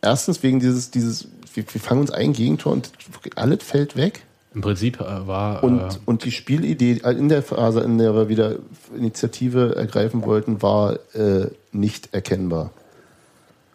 erstens 0.00 0.42
wegen 0.42 0.58
dieses, 0.58 0.90
dieses 0.90 1.28
wir, 1.54 1.64
wir 1.72 1.80
fangen 1.80 2.00
uns 2.00 2.10
ein 2.10 2.32
Gegentor 2.32 2.72
und 2.72 2.90
alles 3.36 3.62
fällt 3.62 3.94
weg. 3.96 4.22
Im 4.54 4.60
Prinzip 4.60 5.00
äh, 5.00 5.26
war. 5.26 5.64
Und, 5.64 5.80
äh, 5.80 5.88
und 6.04 6.24
die 6.24 6.30
Spielidee 6.30 7.00
in 7.04 7.28
der 7.28 7.42
Phase, 7.42 7.80
in 7.80 7.98
der 7.98 8.14
wir 8.14 8.28
wieder 8.28 8.56
Initiative 8.96 9.76
ergreifen 9.76 10.24
wollten, 10.24 10.62
war 10.62 10.98
äh, 11.14 11.46
nicht 11.72 12.12
erkennbar. 12.12 12.70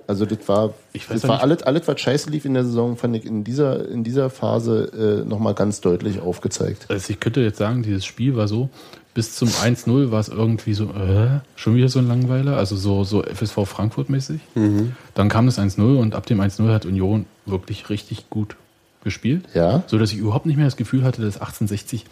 Also 0.08 0.26
das 0.26 0.48
war, 0.48 0.74
Ich 0.94 1.10
weiß 1.10 1.22
das 1.22 1.30
war 1.30 1.42
alles, 1.42 1.64
alles, 1.64 1.86
was 1.88 2.00
scheiße 2.00 2.30
lief 2.30 2.46
in 2.46 2.54
der 2.54 2.64
Saison, 2.64 2.96
fand 2.96 3.16
ich 3.18 3.26
in 3.26 3.44
dieser, 3.44 3.90
in 3.90 4.06
dieser 4.06 4.30
Phase 4.30 5.24
äh, 5.26 5.28
nochmal 5.28 5.54
ganz 5.54 5.82
deutlich 5.82 6.22
aufgezeigt. 6.22 6.86
Also 6.90 7.12
ich 7.12 7.20
könnte 7.20 7.42
jetzt 7.42 7.58
sagen, 7.58 7.84
dieses 7.84 8.06
Spiel 8.06 8.38
war 8.38 8.48
so, 8.48 8.70
bis 9.14 9.36
zum 9.36 9.50
1-0 9.50 10.12
war 10.12 10.22
es 10.22 10.30
irgendwie 10.30 10.74
so, 10.76 10.86
äh, 10.92 11.40
schon 11.58 11.76
wieder 11.76 11.90
so 11.90 12.00
ein 12.00 12.08
Langweiler, 12.08 12.56
also 12.56 12.78
so, 12.78 13.04
so 13.04 13.24
FSV 13.24 13.66
Frankfurt-mäßig. 13.66 14.40
Dann 15.14 15.28
kam 15.28 15.46
das 15.48 15.60
1-0 15.60 15.98
und 15.98 16.16
ab 16.16 16.26
dem 16.26 16.40
1-0 16.40 16.72
hat 16.72 16.86
Union 16.86 17.26
wirklich 17.46 17.90
richtig 17.90 18.30
gut 18.30 18.56
gespielt. 19.08 19.46
Ja. 19.54 19.84
So 19.88 19.98
dass 19.98 20.12
ich 20.12 20.18
überhaupt 20.20 20.46
nicht 20.46 20.58
mehr 20.58 20.66
das 20.66 20.76
Gefühl 20.76 21.04
hatte, 21.06 21.22
dass 21.22 21.36
1860, 21.36 22.06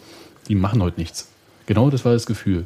die 0.48 0.54
machen 0.54 0.82
heute 0.82 0.98
nichts. 0.98 1.28
Genau 1.66 1.90
das 1.90 2.04
war 2.04 2.12
das 2.12 2.24
Gefühl. 2.26 2.64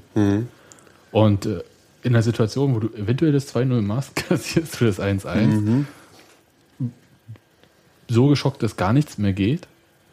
Und 1.13 1.47
äh, 1.47 1.63
in 2.03 2.13
der 2.15 2.23
Situation, 2.23 2.75
wo 2.75 2.79
du 2.79 2.89
eventuell 2.97 3.33
das 3.33 3.53
2-0 3.55 3.83
machst, 3.83 4.15
kassierst 4.29 4.81
du 4.81 4.85
das 4.87 5.01
1-1. 5.01 5.85
So 8.09 8.27
geschockt, 8.29 8.63
dass 8.63 8.77
gar 8.77 8.93
nichts 8.93 9.19
mehr 9.19 9.33
geht. 9.33 9.69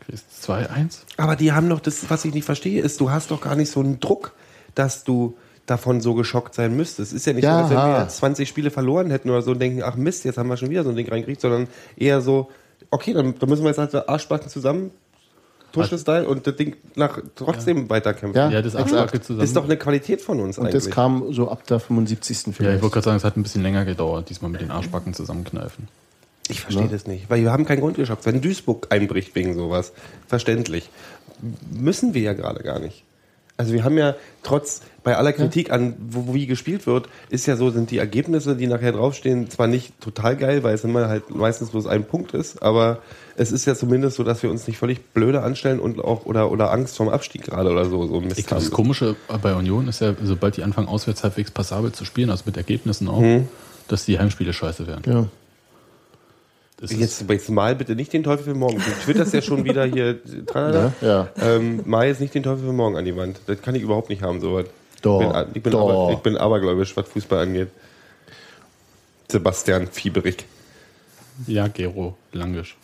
Kriegst 0.05 0.25
2-1. 0.49 0.99
Aber 1.17 1.35
die 1.35 1.51
haben 1.51 1.69
doch 1.69 1.79
das, 1.79 2.09
was 2.09 2.25
ich 2.25 2.33
nicht 2.33 2.45
verstehe, 2.45 2.81
ist, 2.81 2.99
du 3.01 3.09
hast 3.11 3.31
doch 3.31 3.41
gar 3.41 3.55
nicht 3.55 3.71
so 3.71 3.79
einen 3.79 3.99
Druck, 3.99 4.33
dass 4.75 5.03
du 5.03 5.37
davon 5.65 5.99
so 5.99 6.13
geschockt 6.13 6.53
sein 6.55 6.75
müsstest. 6.77 7.11
Es 7.11 7.13
ist 7.13 7.25
ja 7.25 7.33
nicht 7.33 7.43
Ja. 7.43 7.57
so, 7.57 7.63
als 7.63 7.69
wenn 7.71 7.91
wir 7.91 8.01
jetzt 8.03 8.17
20 8.17 8.47
Spiele 8.49 8.71
verloren 8.71 9.09
hätten 9.11 9.29
oder 9.29 9.41
so 9.41 9.51
und 9.51 9.59
denken, 9.59 9.81
ach 9.83 9.95
Mist, 9.95 10.23
jetzt 10.23 10.37
haben 10.37 10.47
wir 10.47 10.55
schon 10.57 10.69
wieder 10.69 10.83
so 10.83 10.89
ein 10.91 10.95
Ding 10.95 11.09
reingekriegt, 11.09 11.41
sondern 11.41 11.67
eher 11.97 12.21
so, 12.21 12.49
okay, 12.91 13.13
dann, 13.13 13.37
dann 13.37 13.49
müssen 13.49 13.63
wir 13.63 13.69
jetzt 13.69 13.77
halt 13.77 13.91
so 13.91 14.05
Arschbacken 14.07 14.49
zusammen, 14.49 14.91
Tuschel-Style 15.73 16.27
und 16.27 16.47
das 16.47 16.55
Ding 16.55 16.75
nach, 16.95 17.19
trotzdem 17.35 17.89
weiterkämpfen. 17.89 18.35
Ja, 18.39 18.49
Ja, 18.49 18.61
das. 18.61 18.75
Absparke 18.75 19.21
zusammen. 19.21 19.39
Das 19.39 19.49
ist 19.49 19.55
doch 19.55 19.65
eine 19.65 19.77
Qualität 19.77 20.21
von 20.21 20.39
uns 20.39 20.57
Und 20.57 20.67
eigentlich. 20.67 20.85
das 20.85 20.91
kam 20.93 21.31
so 21.33 21.49
ab 21.49 21.65
der 21.67 21.79
75. 21.79 22.37
Ja, 22.45 22.49
ich 22.51 22.55
vielleicht. 22.57 22.81
wollte 22.81 22.93
gerade 22.93 23.05
sagen, 23.05 23.17
es 23.17 23.23
hat 23.23 23.37
ein 23.37 23.43
bisschen 23.43 23.63
länger 23.63 23.85
gedauert, 23.85 24.29
diesmal 24.29 24.49
mit 24.49 24.61
den 24.61 24.71
Arschbacken 24.71 25.13
zusammenkneifen. 25.13 25.87
Ich 26.49 26.61
verstehe 26.61 26.87
das 26.87 27.07
nicht, 27.07 27.29
weil 27.29 27.41
wir 27.41 27.51
haben 27.51 27.65
keinen 27.65 27.81
Grund 27.81 27.97
geschockt. 27.97 28.25
Wenn 28.25 28.39
Duisburg 28.39 28.87
einbricht 28.89 29.35
wegen 29.35 29.53
sowas, 29.55 29.91
verständlich. 30.27 30.89
Müssen 31.71 32.13
wir 32.13 32.21
ja 32.21 32.33
gerade 32.33 32.63
gar 32.63 32.79
nicht. 32.79 33.03
Also 33.57 33.73
wir 33.73 33.83
haben 33.83 33.97
ja 33.97 34.15
trotz, 34.43 34.81
bei 35.03 35.17
aller 35.17 35.33
Kritik 35.33 35.71
an, 35.71 35.95
wo, 35.99 36.33
wie 36.33 36.45
gespielt 36.45 36.85
wird, 36.85 37.09
ist 37.29 37.47
ja 37.47 37.55
so, 37.55 37.71
sind 37.71 37.89
die 37.89 37.97
Ergebnisse, 37.97 38.55
die 38.55 38.67
nachher 38.67 38.91
draufstehen, 38.91 39.49
zwar 39.49 39.67
nicht 39.67 39.99
total 39.99 40.35
geil, 40.35 40.63
weil 40.63 40.75
es 40.75 40.83
immer 40.83 41.07
halt 41.07 41.33
meistens 41.33 41.71
bloß 41.71 41.87
ein 41.87 42.03
Punkt 42.05 42.33
ist, 42.33 42.61
aber 42.61 42.99
es 43.35 43.51
ist 43.51 43.65
ja 43.65 43.73
zumindest 43.73 44.17
so, 44.17 44.23
dass 44.23 44.43
wir 44.43 44.51
uns 44.51 44.67
nicht 44.67 44.77
völlig 44.77 45.13
blöde 45.13 45.41
anstellen 45.41 45.79
und 45.79 45.99
auch, 46.03 46.25
oder, 46.25 46.51
oder 46.51 46.71
Angst 46.71 46.97
vorm 46.97 47.09
Abstieg 47.09 47.43
gerade 47.43 47.71
oder 47.71 47.85
so, 47.85 48.05
so 48.05 48.21
Mist 48.21 48.37
Ich 48.37 48.45
glaube, 48.45 48.63
das. 48.63 48.71
Komische 48.71 49.15
bei 49.41 49.55
Union 49.55 49.87
ist 49.87 50.01
ja, 50.01 50.13
sobald 50.23 50.57
die 50.57 50.63
anfangen, 50.63 50.87
auswärts 50.87 51.23
halbwegs 51.23 51.51
passabel 51.51 51.91
zu 51.91 52.05
spielen, 52.05 52.29
also 52.29 52.43
mit 52.45 52.57
Ergebnissen 52.57 53.07
auch, 53.07 53.23
dass 53.87 54.05
die 54.05 54.19
Heimspiele 54.19 54.53
scheiße 54.53 54.85
werden. 54.85 55.03
Ja. 55.11 55.25
Es 56.81 56.91
ist- 56.91 56.99
Jetzt, 56.99 57.23
jetzt 57.29 57.49
mal 57.49 57.75
bitte 57.75 57.95
nicht 57.95 58.13
den 58.13 58.23
Teufel 58.23 58.43
für 58.45 58.53
morgen. 58.55 58.77
Du 58.77 58.91
twitterst 59.05 59.33
ja 59.33 59.41
schon 59.41 59.63
wieder 59.63 59.85
hier. 59.85 60.19
Tralala. 60.45 60.93
Ja, 61.01 61.07
ja. 61.07 61.29
Ähm, 61.55 61.81
mal 61.85 62.07
jetzt 62.07 62.21
nicht 62.21 62.33
den 62.35 62.43
Teufel 62.43 62.65
für 62.65 62.73
morgen 62.73 62.95
an 62.97 63.05
die 63.05 63.15
Wand. 63.15 63.39
Das 63.47 63.61
kann 63.61 63.75
ich 63.75 63.81
überhaupt 63.81 64.09
nicht 64.09 64.21
haben, 64.21 64.39
sowas. 64.41 64.65
Doch, 65.01 65.21
Ich 65.21 65.27
bin, 65.27 65.45
ich 65.55 65.63
bin, 65.63 65.71
doch. 65.73 65.89
aber, 65.89 66.13
ich 66.13 66.19
bin 66.19 66.37
abergläubisch, 66.37 66.95
was 66.97 67.07
Fußball 67.09 67.39
angeht. 67.43 67.69
Sebastian 69.29 69.87
Fieberich. 69.87 70.45
ja, 71.47 71.67
Gero 71.67 72.15
Langisch. 72.31 72.77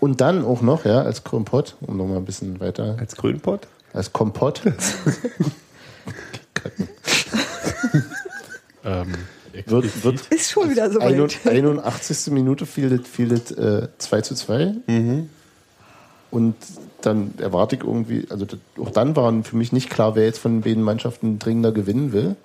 Und 0.00 0.20
dann 0.20 0.44
auch 0.44 0.60
noch, 0.60 0.84
ja, 0.84 1.02
als 1.02 1.24
Kompott, 1.24 1.76
um 1.80 1.96
nochmal 1.96 2.18
ein 2.18 2.24
bisschen 2.24 2.58
weiter, 2.60 2.96
Als 2.98 3.16
Grünpott? 3.16 3.66
als 3.92 4.12
Kompott, 4.12 4.62
Ähm, 8.84 9.12
wird, 9.66 10.04
wird 10.04 10.20
Ist 10.30 10.50
schon 10.50 10.70
wieder 10.70 10.90
so 10.90 11.00
weit. 11.00 11.46
81. 11.46 12.32
Minute 12.32 12.66
fiel 12.66 12.90
das, 12.96 13.08
fiel 13.08 13.28
das 13.28 13.50
äh, 13.52 13.88
2 13.98 14.20
zu 14.22 14.34
2. 14.34 14.74
Und 16.30 16.54
dann 17.02 17.34
erwarte 17.38 17.76
ich 17.76 17.82
irgendwie, 17.82 18.26
also 18.30 18.44
das, 18.44 18.58
auch 18.80 18.90
dann 18.90 19.16
war 19.16 19.42
für 19.42 19.56
mich 19.56 19.72
nicht 19.72 19.90
klar, 19.90 20.14
wer 20.14 20.24
jetzt 20.24 20.38
von 20.38 20.52
den 20.52 20.60
beiden 20.62 20.82
Mannschaften 20.82 21.38
dringender 21.38 21.72
gewinnen 21.72 22.12
will. 22.12 22.36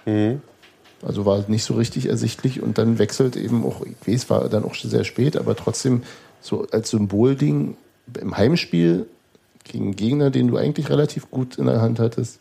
Also 1.05 1.25
war 1.25 1.45
nicht 1.47 1.63
so 1.63 1.75
richtig 1.75 2.07
ersichtlich 2.07 2.61
und 2.61 2.77
dann 2.77 2.97
wechselt 2.97 3.35
eben 3.35 3.63
auch, 3.63 3.81
ich 3.85 4.13
weiß, 4.13 4.29
war 4.29 4.49
dann 4.49 4.65
auch 4.65 4.73
schon 4.73 4.89
sehr 4.89 5.03
spät, 5.03 5.37
aber 5.37 5.55
trotzdem 5.55 6.03
so 6.41 6.67
als 6.71 6.89
Symbolding 6.89 7.77
im 8.19 8.35
Heimspiel 8.35 9.05
gegen 9.63 9.85
einen 9.85 9.95
Gegner, 9.95 10.29
den 10.31 10.47
du 10.47 10.57
eigentlich 10.57 10.89
relativ 10.89 11.29
gut 11.29 11.57
in 11.57 11.65
der 11.65 11.81
Hand 11.81 11.99
hattest, 11.99 12.39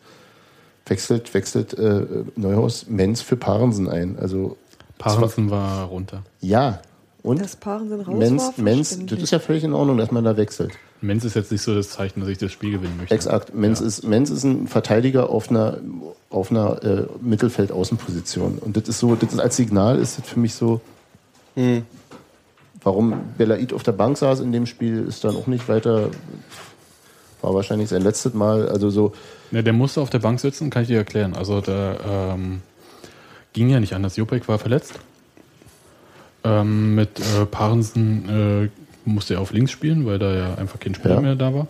wechselt, 0.86 1.34
wechselt 1.34 1.74
äh, 1.74 2.04
Neuhaus 2.36 2.86
Menz 2.88 3.20
für 3.20 3.36
Parensen 3.36 3.88
ein. 3.88 4.18
Also 4.18 4.56
Parensen 4.98 5.50
war 5.50 5.84
runter. 5.86 6.22
ja. 6.40 6.80
Und 7.22 7.40
Das 7.40 7.56
Paaren 7.56 7.88
sind 7.88 8.02
raus. 8.02 8.16
Menz, 8.16 8.40
war 8.40 8.52
Menz, 8.56 8.98
das 9.04 9.18
ist 9.18 9.32
ja 9.32 9.40
völlig 9.40 9.64
in 9.64 9.72
Ordnung, 9.72 9.98
dass 9.98 10.12
man 10.12 10.22
da 10.22 10.36
wechselt. 10.36 10.70
Menz 11.00 11.24
ist 11.24 11.34
jetzt 11.34 11.50
nicht 11.50 11.62
so 11.62 11.74
das 11.74 11.90
Zeichen, 11.90 12.20
dass 12.20 12.28
ich 12.28 12.38
das 12.38 12.52
Spiel 12.52 12.70
gewinnen 12.70 12.96
möchte. 12.98 13.12
Exakt. 13.12 13.52
Menz, 13.52 13.80
ist, 13.80 14.04
Menz 14.04 14.30
ist 14.30 14.44
ein 14.44 14.68
Verteidiger 14.68 15.28
auf 15.28 15.50
einer, 15.50 15.78
auf 16.30 16.52
einer 16.52 16.80
äh, 16.84 17.06
Mittelfeld-Außenposition. 17.20 18.58
Und 18.58 18.76
das 18.76 18.88
ist 18.88 19.00
so, 19.00 19.16
das 19.16 19.32
ist 19.32 19.40
als 19.40 19.56
Signal 19.56 19.98
ist 19.98 20.18
das 20.20 20.28
für 20.28 20.38
mich 20.38 20.54
so, 20.54 20.80
warum 22.84 23.14
Belaid 23.36 23.72
auf 23.72 23.82
der 23.82 23.90
Bank 23.92 24.18
saß 24.18 24.38
in 24.38 24.52
dem 24.52 24.66
Spiel, 24.66 25.04
ist 25.08 25.24
dann 25.24 25.34
auch 25.34 25.48
nicht 25.48 25.68
weiter, 25.68 26.10
war 27.42 27.54
wahrscheinlich 27.54 27.88
sein 27.88 28.02
letztes 28.02 28.34
Mal. 28.34 28.68
Also 28.68 28.90
so, 28.90 29.12
Ja, 29.50 29.62
der 29.62 29.72
musste 29.72 30.00
auf 30.00 30.10
der 30.10 30.18
Bank 30.20 30.40
sitzen, 30.40 30.70
kann 30.70 30.82
ich 30.82 30.88
dir 30.88 30.98
erklären. 30.98 31.34
Also 31.34 31.60
da 31.60 32.32
ähm, 32.34 32.62
ging 33.52 33.68
ja 33.68 33.80
nicht 33.80 33.94
anders. 33.94 34.16
Jopek 34.16 34.48
war 34.48 34.58
verletzt. 34.58 34.94
Ähm, 36.44 36.94
mit 36.94 37.18
äh, 37.20 37.44
Parensen 37.46 38.28
äh, 38.64 39.08
musste 39.08 39.34
er 39.34 39.40
auf 39.40 39.52
links 39.52 39.70
spielen, 39.72 40.06
weil 40.06 40.18
da 40.18 40.32
ja 40.34 40.54
einfach 40.56 40.78
kein 40.78 40.94
Spieler 40.94 41.14
Ja. 41.16 41.20
mehr 41.20 41.34
da 41.34 41.52
war. 41.54 41.66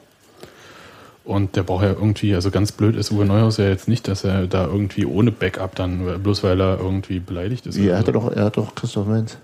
Und 1.24 1.56
der 1.56 1.64
braucht 1.64 1.82
ja 1.82 1.90
irgendwie, 1.90 2.34
also 2.36 2.50
ganz 2.52 2.70
blöd 2.70 2.94
ist 2.94 3.10
Uwe 3.10 3.24
Neuhaus 3.24 3.56
ja 3.56 3.68
jetzt 3.68 3.88
nicht, 3.88 4.06
dass 4.06 4.22
er 4.22 4.46
da 4.46 4.64
irgendwie 4.66 5.06
ohne 5.06 5.32
Backup 5.32 5.74
dann, 5.74 6.22
bloß 6.22 6.44
weil 6.44 6.60
er 6.60 6.78
irgendwie 6.78 7.18
beleidigt 7.18 7.66
ist. 7.66 7.76
wie, 7.76 7.88
er 7.88 7.98
hatte 7.98 8.12
doch, 8.12 8.30
er 8.30 8.44
hat 8.44 8.56
doch 8.58 8.74
Christoph 8.76 9.06
Menz. 9.08 9.36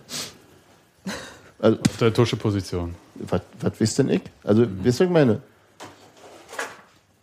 Also, 1.59 1.79
Auf 1.79 1.97
der 1.99 2.13
Tusche-Position. 2.15 2.95
was, 3.17 3.41
wisst 3.79 3.99
denn 3.99 4.11
ich? 4.11 4.21
Also, 4.45 4.65
wisst 4.83 5.01
ihr, 5.01 5.07
was 5.07 5.09
ich 5.09 5.13
meine? 5.13 5.41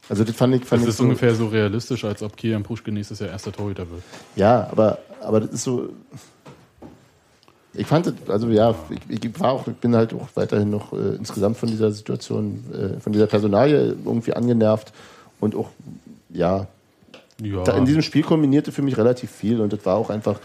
Also, 0.09 0.23
das 0.23 0.35
fand 0.35 0.55
ich, 0.55 0.65
fand 0.65 0.81
Das 0.81 0.87
ich 0.87 0.89
ist 0.89 0.97
so, 0.97 1.03
ungefähr 1.03 1.35
so 1.35 1.47
realistisch, 1.47 2.03
als 2.03 2.21
ob 2.23 2.35
Kilian 2.35 2.63
Puschke 2.63 2.91
nächstes 2.91 3.19
Jahr 3.19 3.29
erster 3.29 3.51
Torhüter 3.51 3.89
wird. 3.89 4.01
Ja, 4.35 4.67
aber, 4.71 4.97
aber 5.21 5.39
das 5.41 5.51
ist 5.51 5.63
so. 5.63 5.89
Ich 7.75 7.85
fand 7.85 8.07
es, 8.07 8.13
also 8.27 8.49
ja, 8.49 8.73
ich, 9.09 9.23
ich, 9.23 9.39
war 9.39 9.51
auch, 9.51 9.67
ich 9.67 9.75
bin 9.75 9.95
halt 9.95 10.13
auch 10.13 10.27
weiterhin 10.33 10.71
noch 10.71 10.91
äh, 10.91 11.15
insgesamt 11.17 11.55
von 11.57 11.69
dieser 11.69 11.91
Situation, 11.91 12.63
äh, 12.73 12.99
von 12.99 13.13
dieser 13.13 13.27
Personalie 13.27 13.95
irgendwie 14.03 14.33
angenervt 14.33 14.91
und 15.39 15.55
auch, 15.55 15.69
ja, 16.29 16.65
Ja. 17.41 17.77
in 17.77 17.85
diesem 17.85 18.01
Spiel 18.01 18.23
kombinierte 18.23 18.71
für 18.71 18.81
mich 18.81 18.97
relativ 18.97 19.29
viel 19.29 19.61
und 19.61 19.71
das 19.71 19.85
war 19.85 19.95
auch 19.95 20.09
einfach, 20.09 20.39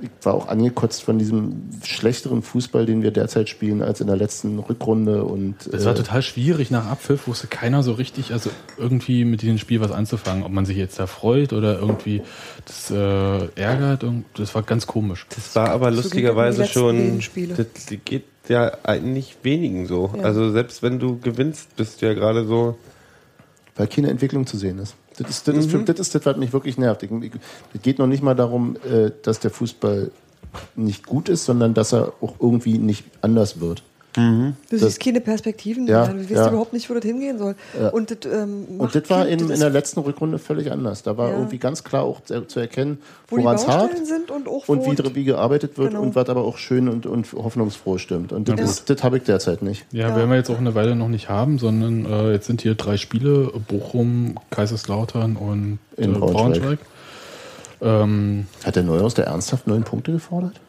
ich 0.00 0.10
war 0.22 0.34
auch 0.34 0.48
angekotzt 0.48 1.02
von 1.02 1.18
diesem 1.18 1.70
schlechteren 1.84 2.42
Fußball, 2.42 2.86
den 2.86 3.02
wir 3.02 3.10
derzeit 3.10 3.48
spielen, 3.48 3.82
als 3.82 4.00
in 4.00 4.06
der 4.06 4.16
letzten 4.16 4.58
Rückrunde 4.58 5.24
und 5.24 5.66
Es 5.72 5.84
war 5.84 5.92
äh, 5.92 5.96
total 5.96 6.22
schwierig. 6.22 6.70
Nach 6.70 6.86
Abpfiff 6.86 7.26
wusste 7.26 7.46
keiner 7.46 7.82
so 7.82 7.92
richtig, 7.92 8.32
also 8.32 8.50
irgendwie 8.76 9.24
mit 9.24 9.42
diesem 9.42 9.58
Spiel 9.58 9.80
was 9.80 9.92
anzufangen. 9.92 10.42
Ob 10.44 10.52
man 10.52 10.66
sich 10.66 10.76
jetzt 10.76 10.98
da 10.98 11.06
freut 11.06 11.52
oder 11.52 11.78
irgendwie 11.78 12.22
das 12.64 12.90
äh, 12.90 13.60
ärgert. 13.60 14.04
Und 14.04 14.24
das 14.34 14.54
war 14.54 14.62
ganz 14.62 14.86
komisch. 14.86 15.26
Das 15.34 15.54
war 15.56 15.70
aber 15.70 15.90
So 15.92 15.96
lustigerweise 16.02 16.66
schon. 16.66 17.20
Das 17.56 17.66
geht 18.04 18.24
ja 18.48 18.72
eigentlich 18.82 19.36
wenigen 19.42 19.86
so. 19.86 20.12
Ja. 20.16 20.24
Also 20.24 20.50
selbst 20.50 20.82
wenn 20.82 20.98
du 20.98 21.18
gewinnst, 21.18 21.76
bist 21.76 22.02
du 22.02 22.06
ja 22.06 22.14
gerade 22.14 22.46
so. 22.46 22.76
weil 23.76 23.86
keine 23.86 24.10
Entwicklung 24.10 24.46
zu 24.46 24.56
sehen 24.58 24.78
ist. 24.78 24.94
Das 25.16 25.30
ist 25.30 25.46
das, 25.46 25.56
ist, 25.56 25.70
für, 25.70 25.78
das, 25.78 26.00
ist 26.00 26.14
das, 26.14 26.26
was 26.26 26.36
mich 26.36 26.52
wirklich 26.52 26.76
nervt. 26.76 27.02
Es 27.02 27.82
geht 27.82 27.98
noch 27.98 28.06
nicht 28.06 28.22
mal 28.22 28.34
darum, 28.34 28.76
äh, 28.76 29.10
dass 29.22 29.38
der 29.40 29.50
Fußball 29.50 30.10
nicht 30.76 31.06
gut 31.06 31.28
ist, 31.28 31.44
sondern 31.44 31.74
dass 31.74 31.92
er 31.92 32.12
auch 32.20 32.34
irgendwie 32.40 32.78
nicht 32.78 33.04
anders 33.20 33.60
wird. 33.60 33.82
Du 34.16 34.54
Das- 34.70 34.80
siehst 34.80 35.00
keine 35.00 35.20
Perspektiven 35.20 35.86
Ja, 35.88 36.04
mehr. 36.06 36.14
Du 36.14 36.20
weißt 36.20 36.30
ja. 36.30 36.48
überhaupt 36.48 36.72
nicht, 36.72 36.88
wo 36.88 36.94
das 36.94 37.04
hingehen 37.04 37.36
soll. 37.38 37.56
Ja. 37.80 37.88
Und 37.88 38.10
das, 38.12 38.32
ähm, 38.32 38.66
Und 38.78 38.94
das 38.94 39.10
war 39.10 39.26
in, 39.26 39.40
das 39.40 39.50
in 39.50 39.58
der 39.60 39.70
letzten 39.70 40.00
Rückrunde 40.00 40.38
völlig 40.38 40.70
anders. 40.70 41.02
Da 41.02 41.16
war 41.16 41.30
Ja. 41.30 41.36
irgendwie 41.36 41.58
ganz 41.58 41.82
klar 41.82 42.04
auch 42.04 42.22
zu, 42.22 42.46
zu 42.46 42.60
erkennen, 42.60 42.98
wo 43.28 43.38
die 43.38 43.42
woran 43.44 43.56
es 43.56 43.66
hakt 43.66 43.80
Baustellen 43.88 44.06
sind 44.06 44.30
und 44.30 44.46
auch 44.46 44.68
und 44.68 44.86
wie, 44.86 45.14
wie 45.16 45.24
gearbeitet 45.24 45.76
wird 45.78 45.90
Genau. 45.90 46.02
und 46.02 46.14
was 46.14 46.28
aber 46.28 46.44
auch 46.44 46.58
schön 46.58 46.88
und, 46.88 47.06
und 47.06 47.32
hoffnungsfroh 47.32 47.98
stimmt. 47.98 48.32
Und 48.32 48.48
das, 48.48 48.84
das 48.84 49.02
habe 49.02 49.16
ich 49.16 49.24
derzeit 49.24 49.62
nicht. 49.62 49.84
Ja, 49.90 50.08
Ja. 50.10 50.16
werden 50.16 50.30
wir 50.30 50.36
jetzt 50.36 50.50
auch 50.50 50.58
eine 50.58 50.76
Weile 50.76 50.94
noch 50.94 51.08
nicht 51.08 51.28
haben, 51.28 51.58
sondern 51.58 52.06
äh, 52.06 52.32
jetzt 52.32 52.46
sind 52.46 52.62
hier 52.62 52.76
drei 52.76 52.96
Spiele: 52.96 53.50
Bochum, 53.66 54.36
Kaiserslautern 54.50 55.34
und 55.36 55.78
äh, 55.96 56.06
Braunschweig. 56.06 56.30
Braunschweig. 56.32 56.78
Ähm, 57.82 58.46
Hat 58.64 58.76
der 58.76 58.82
Neuhaus 58.84 59.14
der 59.14 59.26
ernsthaft 59.26 59.66
neun 59.66 59.82
Punkte 59.82 60.12
gefordert? 60.12 60.60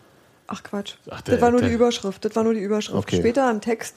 Ach 0.48 0.62
Quatsch. 0.64 0.94
Ach, 1.10 1.22
der- 1.22 1.36
das 1.36 1.42
war 1.42 1.52
nur 1.52 1.60
der- 1.62 1.70
die 1.70 1.76
Überschrift. 1.76 2.24
Das 2.26 2.36
war 2.36 2.44
nur 2.44 2.54
die 2.54 2.62
Überschrift. 2.62 2.98
Okay. 2.98 3.18
Später 3.20 3.50
im 3.50 3.62
Text 3.62 3.96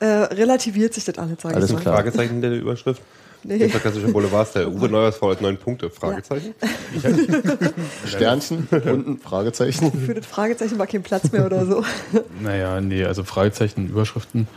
äh, 0.00 0.04
relativiert 0.06 0.92
sich 0.94 1.04
das 1.04 1.16
alles, 1.18 1.40
sage 1.40 1.54
Alles 1.54 1.70
ich 1.70 1.74
mal. 1.76 1.80
klar. 1.82 1.94
Fragezeichen 1.96 2.40
der 2.42 2.52
Überschrift. 2.52 3.00
Nee. 3.44 3.58
Der 3.58 3.68
klassische 3.68 4.08
Boulevardstyle. 4.08 4.68
Uwe 4.68 4.88
Neuers 4.90 5.16
fordert 5.18 5.40
neun 5.40 5.56
Punkte. 5.56 5.88
Fragezeichen. 5.88 6.54
Sternchen, 8.06 8.66
unten 8.70 9.18
Fragezeichen. 9.18 9.92
Für 9.92 10.14
das 10.14 10.26
Fragezeichen 10.26 10.78
war 10.78 10.86
kein 10.86 11.02
Platz 11.02 11.30
mehr 11.32 11.46
oder 11.46 11.64
so. 11.66 11.84
naja, 12.42 12.80
nee, 12.80 13.04
also 13.04 13.24
Fragezeichen, 13.24 13.88
Überschriften. 13.88 14.48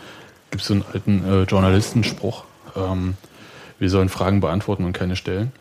Gibt 0.52 0.62
es 0.62 0.68
so 0.68 0.74
einen 0.74 0.86
alten 0.92 1.24
äh, 1.28 1.44
Journalistenspruch: 1.44 2.44
ähm, 2.76 3.16
Wir 3.78 3.90
sollen 3.90 4.10
Fragen 4.10 4.40
beantworten 4.40 4.84
und 4.86 4.94
keine 4.94 5.16
stellen. 5.16 5.52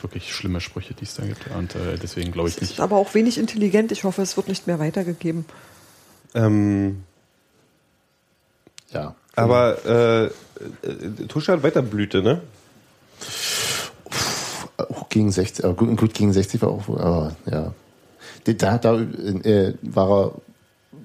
Wirklich 0.00 0.32
schlimme 0.34 0.60
Sprüche, 0.60 0.94
die 0.94 1.04
es 1.04 1.14
da 1.14 1.24
gibt. 1.24 1.46
Und 1.56 1.74
äh, 1.74 1.96
deswegen 2.00 2.30
glaube 2.32 2.48
ich 2.48 2.54
Das 2.56 2.62
ist 2.64 2.68
nicht. 2.70 2.80
aber 2.80 2.96
auch 2.96 3.14
wenig 3.14 3.38
intelligent. 3.38 3.90
Ich 3.92 4.04
hoffe, 4.04 4.22
es 4.22 4.36
wird 4.36 4.48
nicht 4.48 4.66
mehr 4.66 4.78
weitergegeben. 4.78 5.44
Ähm, 6.34 7.02
Ja. 8.90 9.14
aber 9.34 9.84
äh, 9.86 10.24
äh, 10.26 10.30
Tusche 11.28 11.52
hat 11.52 11.62
weiter 11.62 11.82
Blüte, 11.82 12.22
ne? 12.22 12.40
Auch 14.76 15.08
gegen 15.08 15.30
60, 15.30 15.64
aber 15.64 15.74
gut, 15.74 15.96
gut, 15.96 16.14
gegen 16.14 16.32
60 16.32 16.60
war 16.62 16.68
auch, 16.70 16.88
aber 16.88 17.36
ja. 17.50 17.72
Da, 18.44 18.76
da 18.78 18.94
äh, 19.00 19.74
war 19.82 20.10
er 20.26 20.32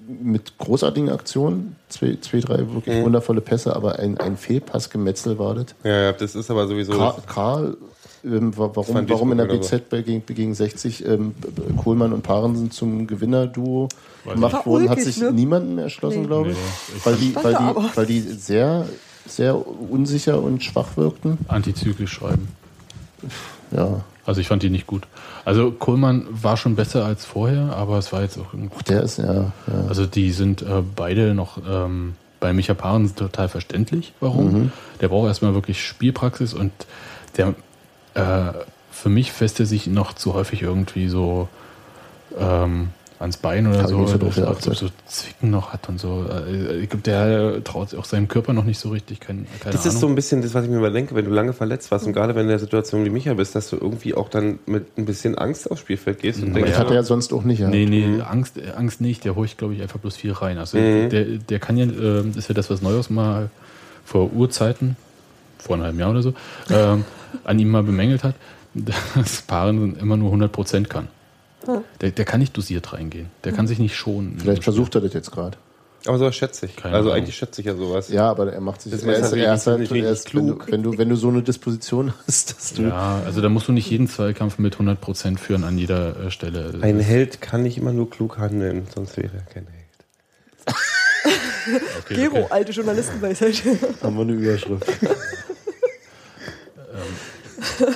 mit 0.08 0.58
großartigen 0.58 1.10
Aktionen, 1.10 1.76
zwei, 1.88 2.18
zwei 2.20 2.40
drei 2.40 2.58
wirklich 2.74 2.96
Mhm. 2.98 3.04
wundervolle 3.04 3.42
Pässe, 3.42 3.76
aber 3.76 4.00
ein, 4.00 4.18
ein 4.18 4.38
Fehlpassgemetzel 4.38 5.38
war 5.38 5.54
das. 5.56 5.68
Ja, 5.84 6.02
ja, 6.02 6.12
das 6.14 6.34
ist 6.36 6.50
aber 6.50 6.68
sowieso. 6.68 6.94
Karl, 6.94 7.22
Karl 7.28 7.78
ähm, 8.26 8.56
wa- 8.58 8.72
warum, 8.74 9.10
warum 9.10 9.32
in 9.32 9.38
der 9.38 9.46
BZ 9.46 9.90
bei, 9.90 10.02
gegen, 10.02 10.26
gegen 10.26 10.54
60 10.54 11.06
ähm, 11.06 11.34
Kohlmann 11.78 12.14
und 12.14 12.22
Parensen 12.24 12.72
zum 12.72 13.08
Gewinnerduo 13.08 13.88
gemacht 14.26 14.66
wurden, 14.66 14.90
hat 14.90 15.00
sich 15.02 15.18
ne? 15.20 15.32
niemandem 15.32 15.78
erschlossen, 15.80 16.22
Nee. 16.22 16.28
glaube 16.28 16.50
ich. 16.52 16.56
Nee, 16.58 16.96
ich 16.98 17.06
weil, 17.06 17.16
die, 17.16 17.36
weil, 17.36 17.54
die, 17.56 17.98
weil 17.98 18.06
die 18.06 18.20
sehr, 18.22 18.86
sehr 19.26 19.56
unsicher 19.92 20.42
und 20.42 20.64
schwach 20.64 20.98
wirkten. 20.98 21.38
Antizyklisch 21.48 22.12
schreiben. 22.12 22.48
Ja, 23.72 24.02
Also 24.26 24.42
ich 24.42 24.48
fand 24.48 24.64
die 24.64 24.70
nicht 24.70 24.88
gut. 24.88 25.04
Also 25.46 25.72
Kohlmann 25.72 26.28
war 26.30 26.58
schon 26.58 26.76
besser 26.76 27.06
als 27.06 27.26
vorher, 27.26 27.76
aber 27.76 27.98
es 27.98 28.12
war 28.12 28.22
jetzt 28.22 28.38
auch 28.38 28.54
irgendwie. 28.54 28.76
auch 28.76 28.82
der 28.82 29.04
ist 29.04 29.18
ja, 29.18 29.34
ja. 29.34 29.52
Also 29.88 30.06
die 30.06 30.32
sind 30.32 30.62
äh, 30.62 30.82
beide 30.96 31.34
noch 31.34 31.58
ähm, 31.70 32.16
bei 32.40 32.54
Micha 32.54 32.74
Paaren 32.74 33.14
total 33.16 33.50
verständlich, 33.50 34.14
warum. 34.22 34.72
Der 35.02 35.08
braucht 35.10 35.28
erstmal 35.28 35.54
wirklich 35.54 35.84
Spielpraxis 35.86 36.54
und 36.54 36.72
der 37.38 37.54
äh, 38.20 38.54
für 38.92 39.10
mich 39.10 39.32
feste 39.32 39.66
sich 39.66 39.88
noch 39.88 40.14
zu 40.14 40.34
häufig 40.34 40.62
irgendwie 40.64 41.08
so 41.08 41.48
ähm, 42.40 42.90
ans 43.20 43.36
Bein 43.36 43.68
oder 43.68 43.80
Hab 43.80 43.86
ich 43.86 43.92
so, 43.92 44.08
so 44.08 44.18
dass 44.18 44.38
er 44.68 44.76
so 44.76 44.88
Zwicken 45.06 45.50
noch 45.50 45.74
hat 45.74 45.90
und 45.90 46.00
so. 46.00 46.26
Äh, 46.30 46.78
Ich 46.80 46.90
glaube, 46.90 47.04
der 47.04 47.62
traut 47.66 47.94
auch 47.96 48.06
seinem 48.06 48.30
Körper 48.30 48.54
noch 48.54 48.64
nicht 48.64 48.80
so 48.80 48.90
richtig. 48.90 49.20
Kein, 49.20 49.46
keine 49.60 49.74
Das 49.74 49.82
Ahnung. 49.82 49.94
ist 49.96 50.00
so 50.00 50.08
ein 50.08 50.16
bisschen 50.16 50.42
das, 50.42 50.54
was 50.54 50.64
ich 50.64 50.70
mir 50.70 50.78
überdenke, 50.78 51.16
wenn 51.16 51.26
du 51.26 51.32
lange 51.32 51.52
verletzt 51.52 51.92
warst 51.92 52.08
und 52.08 52.14
gerade 52.14 52.30
wenn 52.30 52.44
du 52.44 52.44
in 52.44 52.50
der 52.50 52.60
Situation 52.60 53.04
wie 53.04 53.10
Micha 53.10 53.34
bist, 53.34 53.56
dass 53.56 53.70
du 53.70 53.76
irgendwie 53.76 54.14
auch 54.16 54.30
dann 54.30 54.60
mit 54.66 54.98
ein 54.98 55.06
bisschen 55.06 55.38
Angst 55.38 55.70
aufs 55.70 55.82
Spielfeld 55.82 56.20
gehst 56.20 56.40
und 56.42 56.52
Aber 56.52 56.60
denkst, 56.60 56.72
das 56.72 56.80
hat 56.80 56.88
er 56.90 56.96
ja 56.96 57.04
sonst 57.04 57.34
auch 57.34 57.44
nicht. 57.44 57.60
Ja. 57.60 57.68
Nee, 57.70 57.86
nee, 57.86 58.22
Angst, 58.22 58.58
äh, 58.58 58.72
Angst 58.76 59.02
nicht. 59.02 59.26
Der 59.26 59.36
horcht, 59.36 59.58
glaube 59.58 59.74
ich, 59.74 59.82
einfach 59.82 60.00
bloß 60.00 60.16
viel 60.16 60.32
rein. 60.32 60.58
Also 60.58 60.78
Mhm. 60.78 61.10
der, 61.10 61.26
der 61.26 61.60
kann 61.60 61.76
ja, 61.78 61.86
äh, 61.86 62.24
das 62.26 62.38
ist 62.38 62.48
ja 62.50 62.56
das, 62.56 62.70
was 62.70 62.82
Neuhaus 62.82 63.10
mal 63.10 63.50
vor 64.06 64.32
Urzeiten, 64.32 64.96
vor 65.60 65.76
einem 65.76 65.84
halben 65.86 66.00
Jahr 66.00 66.12
oder 66.12 66.24
so, 66.24 66.34
ähm, 66.70 67.06
an 67.44 67.60
ihm 67.60 67.70
mal 67.70 67.84
bemängelt 67.84 68.24
hat, 68.24 68.36
dass 68.74 69.42
Paaren 69.44 69.98
immer 69.98 70.18
nur 70.18 70.34
100% 70.34 70.86
kann. 70.86 71.08
Der, 72.02 72.12
der 72.12 72.26
kann 72.26 72.40
nicht 72.40 72.56
dosiert 72.56 72.94
reingehen. 72.94 73.28
Der 73.44 73.52
kann 73.52 73.68
sich 73.68 73.80
nicht 73.80 73.96
schonen. 73.96 74.38
Vielleicht 74.40 74.64
versucht 74.64 74.96
er 74.96 75.02
das 75.02 75.14
jetzt 75.14 75.32
gerade. 75.32 75.58
aber 76.06 76.18
sowas 76.18 76.36
schätze 76.36 76.66
ich. 76.66 76.76
Keine 76.76 76.96
also 76.96 77.10
Ahnung. 77.10 77.22
eigentlich 77.22 77.36
schätze 77.36 77.62
ich 77.62 77.68
ja 77.68 77.76
sowas. 77.76 78.10
Ja, 78.10 78.30
aber 78.30 78.52
er 78.52 78.62
macht 78.62 78.82
sich. 78.82 78.92
Das 78.92 79.04
er 79.04 79.12
ist 79.12 79.18
ist, 79.18 79.24
natürlich 79.24 79.46
er 79.46 79.54
ist 79.54 79.68
halt, 79.68 79.80
nicht 79.80 79.92
richtig 79.92 80.06
er 80.06 80.12
ist, 80.12 80.34
wenn, 80.34 80.48
du, 80.48 80.56
klug. 80.56 80.72
wenn, 80.72 80.84
du, 80.84 80.98
wenn 80.98 81.10
du 81.10 81.16
so 81.16 81.28
eine 81.28 81.44
Disposition 81.44 82.14
hast, 82.28 82.56
dass 82.56 82.74
du. 82.74 82.84
Ja, 82.84 83.22
also 83.26 83.42
da 83.42 83.50
musst 83.50 83.68
du 83.68 83.74
nicht 83.74 83.90
jeden 83.90 84.08
Zweikampf 84.08 84.58
mit 84.58 84.78
100% 84.78 85.38
führen 85.38 85.64
an 85.66 85.78
jeder 85.78 86.28
äh, 86.28 86.32
Stelle. 86.32 86.72
Das 86.72 86.82
Ein 86.82 87.00
Held 87.00 87.42
kann 87.42 87.64
nicht 87.64 87.78
immer 87.78 87.92
nur 87.92 88.10
klug 88.10 88.38
handeln, 88.38 88.88
sonst 88.96 89.18
wäre 89.18 89.32
er 89.36 89.54
kein 89.54 89.68
Held. 89.68 89.80
okay, 92.00 92.16
Gero, 92.16 92.38
okay. 92.38 92.48
alte 92.52 92.72
Journalistenweisheit. 92.72 93.62
Haben 94.02 94.16
wir 94.16 94.22
eine 94.22 94.32
Überschrift. 94.32 94.86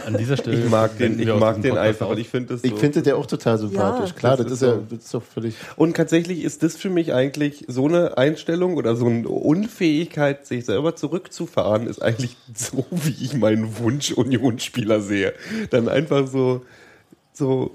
An 0.05 0.17
dieser 0.17 0.37
Stelle. 0.37 0.63
Ich 0.63 0.69
mag 0.69 0.97
den, 0.97 1.19
ich 1.19 1.33
mag 1.33 1.61
den 1.61 1.77
einfach 1.77 2.09
und 2.09 2.17
ich 2.17 2.29
finde 2.29 2.53
das 2.53 2.61
so. 2.61 2.67
Ich 2.67 2.73
finde 2.73 3.01
der 3.01 3.17
auch 3.17 3.25
total 3.25 3.57
sympathisch. 3.57 4.09
Ja. 4.09 4.15
Klar, 4.15 4.37
Das 4.37 4.45
das, 4.45 4.53
ist 4.53 4.61
ist, 4.61 4.67
ja, 4.67 4.73
so. 4.75 4.83
das 4.89 5.05
ist 5.05 5.13
doch 5.13 5.23
völlig. 5.23 5.55
Und 5.75 5.95
tatsächlich 5.95 6.43
ist 6.43 6.63
das 6.63 6.75
für 6.75 6.89
mich 6.89 7.13
eigentlich 7.13 7.65
so 7.67 7.87
eine 7.87 8.17
Einstellung 8.17 8.75
oder 8.75 8.95
so 8.95 9.05
eine 9.05 9.27
Unfähigkeit, 9.27 10.45
sich 10.45 10.65
selber 10.65 10.95
zurückzufahren, 10.95 11.87
ist 11.87 12.01
eigentlich 12.01 12.35
so, 12.53 12.85
wie 12.91 13.15
ich 13.23 13.35
meinen 13.35 13.77
Wunsch 13.79 14.11
Unionsspieler 14.11 15.01
sehe. 15.01 15.33
Dann 15.69 15.87
einfach 15.87 16.27
so, 16.27 16.65
so, 17.31 17.71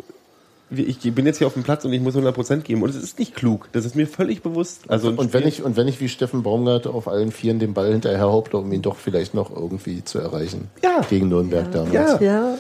ich 0.70 0.98
bin 1.14 1.24
jetzt 1.24 1.38
hier 1.38 1.46
auf 1.46 1.54
dem 1.54 1.62
Platz 1.62 1.84
und 1.84 1.92
ich 1.92 2.00
muss 2.00 2.14
100% 2.14 2.58
geben. 2.60 2.82
Und 2.82 2.90
es 2.90 2.96
ist 2.96 3.18
nicht 3.18 3.34
klug. 3.34 3.68
Das 3.72 3.84
ist 3.84 3.96
mir 3.96 4.06
völlig 4.06 4.42
bewusst. 4.42 4.82
Also 4.88 5.10
Und 5.10 5.32
wenn, 5.32 5.46
ich, 5.46 5.62
und 5.62 5.76
wenn 5.76 5.88
ich 5.88 6.00
wie 6.00 6.08
Steffen 6.08 6.42
Baumgart 6.42 6.86
auf 6.86 7.08
allen 7.08 7.32
Vieren 7.32 7.58
den 7.58 7.74
Ball 7.74 7.90
hinterher 7.90 8.20
haupte, 8.20 8.58
um 8.58 8.70
ihn 8.72 8.82
doch 8.82 8.96
vielleicht 8.96 9.34
noch 9.34 9.54
irgendwie 9.54 10.04
zu 10.04 10.18
erreichen. 10.18 10.68
Ja. 10.82 11.00
Gegen 11.08 11.28
Nürnberg 11.28 11.70
damals. 11.72 11.92
Ja. 11.92 12.20
Ja, 12.20 12.58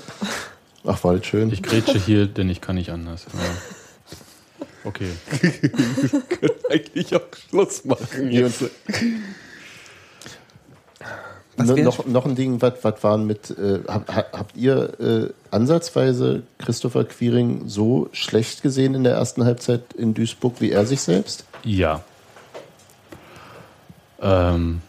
Ach, 0.84 1.04
war 1.04 1.16
das 1.16 1.26
schön. 1.26 1.52
Ich 1.52 1.62
grätsche 1.62 1.98
hier, 1.98 2.26
denn 2.26 2.48
ich 2.48 2.60
kann 2.60 2.76
nicht 2.76 2.90
anders. 2.90 3.26
Ja. 3.34 3.40
Okay. 4.84 5.10
eigentlich 6.70 7.14
auch 7.14 7.20
Schluss 7.50 7.84
machen 7.84 8.30
jetzt. 8.30 8.64
No, 11.66 11.76
noch, 11.76 12.06
noch 12.06 12.26
ein 12.26 12.34
Ding, 12.34 12.60
was 12.62 12.74
was 12.82 13.02
waren 13.02 13.26
mit, 13.26 13.50
äh, 13.50 13.80
hab, 13.88 14.08
ha- 14.14 14.26
habt 14.32 14.56
ihr 14.56 15.00
äh, 15.00 15.30
ansatzweise 15.50 16.42
Christopher 16.58 17.04
Quiring 17.04 17.62
so 17.68 18.08
schlecht 18.12 18.62
gesehen 18.62 18.94
in 18.94 19.04
der 19.04 19.14
ersten 19.14 19.44
Halbzeit 19.44 19.82
in 19.96 20.14
Duisburg 20.14 20.54
wie 20.60 20.70
er 20.70 20.86
sich 20.86 21.00
selbst? 21.00 21.44
Ja. 21.64 22.02
Ähm, 24.20 24.80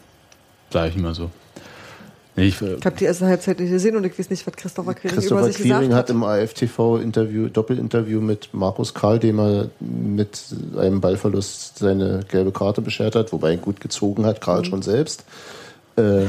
sag 0.72 0.90
ich 0.90 0.98
mal 0.98 1.14
so. 1.14 1.30
Nee, 2.36 2.46
ich, 2.48 2.62
äh, 2.62 2.76
ich 2.76 2.86
habe 2.86 2.96
die 2.96 3.06
erste 3.06 3.26
Halbzeit 3.28 3.60
nicht 3.60 3.70
gesehen 3.72 3.96
und 3.96 4.06
ich 4.06 4.18
weiß 4.18 4.30
nicht, 4.30 4.46
was 4.48 4.56
Christopher 4.56 4.94
Quiring 4.94 5.12
über 5.14 5.22
Christopher 5.22 5.44
sich 5.46 5.58
gesagt 5.58 5.80
Quiring 5.80 5.94
hat. 5.94 6.04
hat 6.06 6.10
im 6.10 6.24
AFTV-Interview, 6.24 7.48
Doppelinterview 7.50 8.22
mit 8.22 8.50
Markus 8.54 8.94
Karl, 8.94 9.20
dem 9.20 9.40
er 9.40 9.70
mit 9.80 10.40
einem 10.78 11.02
Ballverlust 11.02 11.80
seine 11.80 12.22
gelbe 12.30 12.52
Karte 12.52 12.82
beschert 12.82 13.16
hat, 13.16 13.34
wobei 13.34 13.52
er 13.52 13.58
gut 13.58 13.82
gezogen 13.82 14.26
hat, 14.26 14.38
Mhm. 14.38 14.42
Karl 14.42 14.66
schon 14.66 14.82
selbst. 14.82 15.26
Äh, 15.98 16.26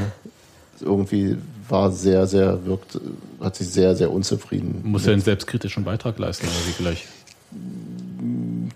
irgendwie 0.83 1.37
war 1.69 1.91
sehr, 1.93 2.27
sehr, 2.27 2.65
wirkt, 2.67 2.99
hat 3.41 3.57
sich 3.57 3.69
sehr, 3.69 3.95
sehr 3.95 4.11
unzufrieden. 4.11 4.81
muss 4.85 5.07
ja 5.07 5.13
einen 5.13 5.23
selbstkritischen 5.23 5.85
Beitrag 5.85 6.19
leisten, 6.19 6.47
oder 6.47 6.57
wie 6.67 6.73
vielleicht. 6.73 7.07